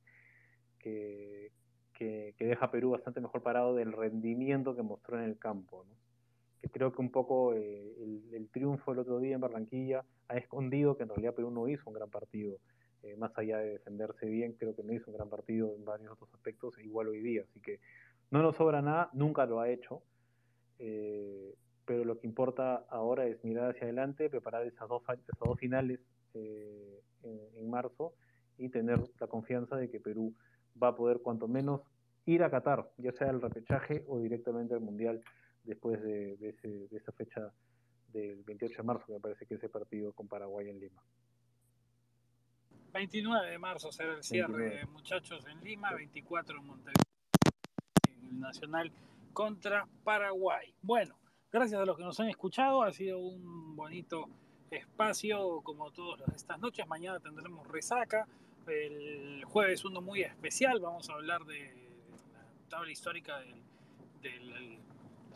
[0.78, 1.52] que,
[2.00, 5.84] que, deja a Perú bastante mejor parado del rendimiento que mostró en el campo.
[6.62, 7.94] Que creo que un poco eh,
[8.32, 11.82] el, triunfo el otro día en Barranquilla ha escondido que en realidad Perú no hizo
[11.86, 12.56] un gran partido.
[13.02, 16.12] Eh, más allá de defenderse bien, creo que no hizo un gran partido en varios
[16.12, 17.42] otros aspectos, e igual hoy día.
[17.42, 17.80] Así que
[18.30, 20.02] no nos sobra nada, nunca lo ha hecho.
[20.78, 21.54] Eh,
[21.84, 25.02] pero lo que importa ahora es mirar hacia adelante, preparar esas dos
[25.58, 26.00] finales
[26.32, 28.14] en marzo
[28.56, 30.32] y tener la confianza de que Perú
[30.80, 31.82] va a poder cuanto menos
[32.26, 35.22] ir a Qatar, ya sea el repechaje o directamente al Mundial
[35.64, 36.36] después de,
[36.90, 37.52] esa fecha
[38.08, 41.02] del 28 de marzo, me parece que ese partido con Paraguay en Lima.
[42.92, 47.04] 29 de marzo será el cierre, muchachos, en Lima, 24 en Montevideo,
[48.08, 48.90] en el Nacional
[49.32, 50.74] contra Paraguay.
[50.82, 51.14] Bueno,
[51.52, 54.28] gracias a los que nos han escuchado, ha sido un bonito
[54.70, 56.86] espacio como todas estas noches.
[56.86, 58.26] Mañana tendremos resaca
[58.70, 61.74] el jueves uno muy especial, vamos a hablar de
[62.32, 63.62] la tabla histórica del,
[64.22, 64.78] del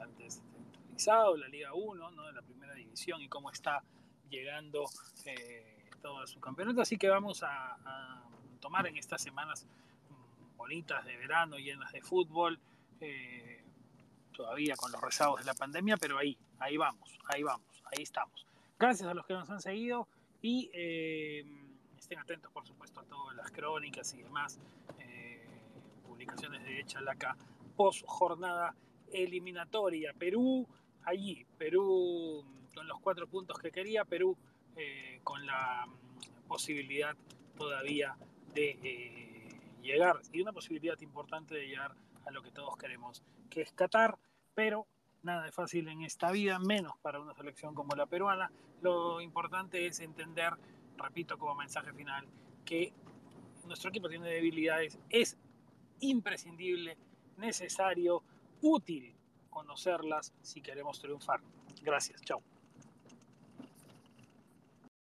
[0.01, 2.27] antes centralizado, la Liga 1, ¿no?
[2.27, 3.82] de la primera división y cómo está
[4.31, 4.85] llegando
[5.24, 6.81] eh, todo su campeonato.
[6.81, 8.23] Así que vamos a,
[8.61, 9.66] tomar en estas semanas
[10.56, 12.59] bonitas de verano, llenas de fútbol,
[13.01, 13.62] eh,
[14.32, 18.47] todavía con los rezagos de la pandemia, pero ahí, ahí vamos, ahí vamos, ahí estamos.
[18.78, 20.09] Gracias a los que nos han seguido
[20.40, 20.70] y...
[20.73, 21.64] Eh,
[22.05, 24.60] estén atentos, por supuesto, a todas las crónicas y demás
[24.98, 25.43] eh,
[26.06, 27.35] publicaciones de Chalaca
[27.76, 28.74] post jornada
[29.10, 30.12] eliminatoria.
[30.12, 30.68] Perú,
[31.05, 32.44] allí, Perú
[32.74, 34.36] con los cuatro puntos que quería, Perú
[34.76, 37.16] eh, con la mm, posibilidad
[37.56, 38.14] todavía
[38.52, 41.94] de eh, llegar, y una posibilidad importante de llegar
[42.26, 44.18] a lo que todos queremos, que es Qatar,
[44.55, 44.86] pero
[45.22, 48.51] nada de fácil en esta vida, menos para una selección como la peruana.
[48.82, 50.52] Lo importante es entender
[50.99, 52.27] repito como mensaje final,
[52.65, 52.93] que
[53.65, 55.37] nuestro equipo tiene debilidades, es
[56.01, 56.97] imprescindible,
[57.37, 58.23] necesario,
[58.61, 59.15] útil
[59.51, 61.41] conocerlas si queremos triunfar.
[61.83, 62.43] Gracias, chao.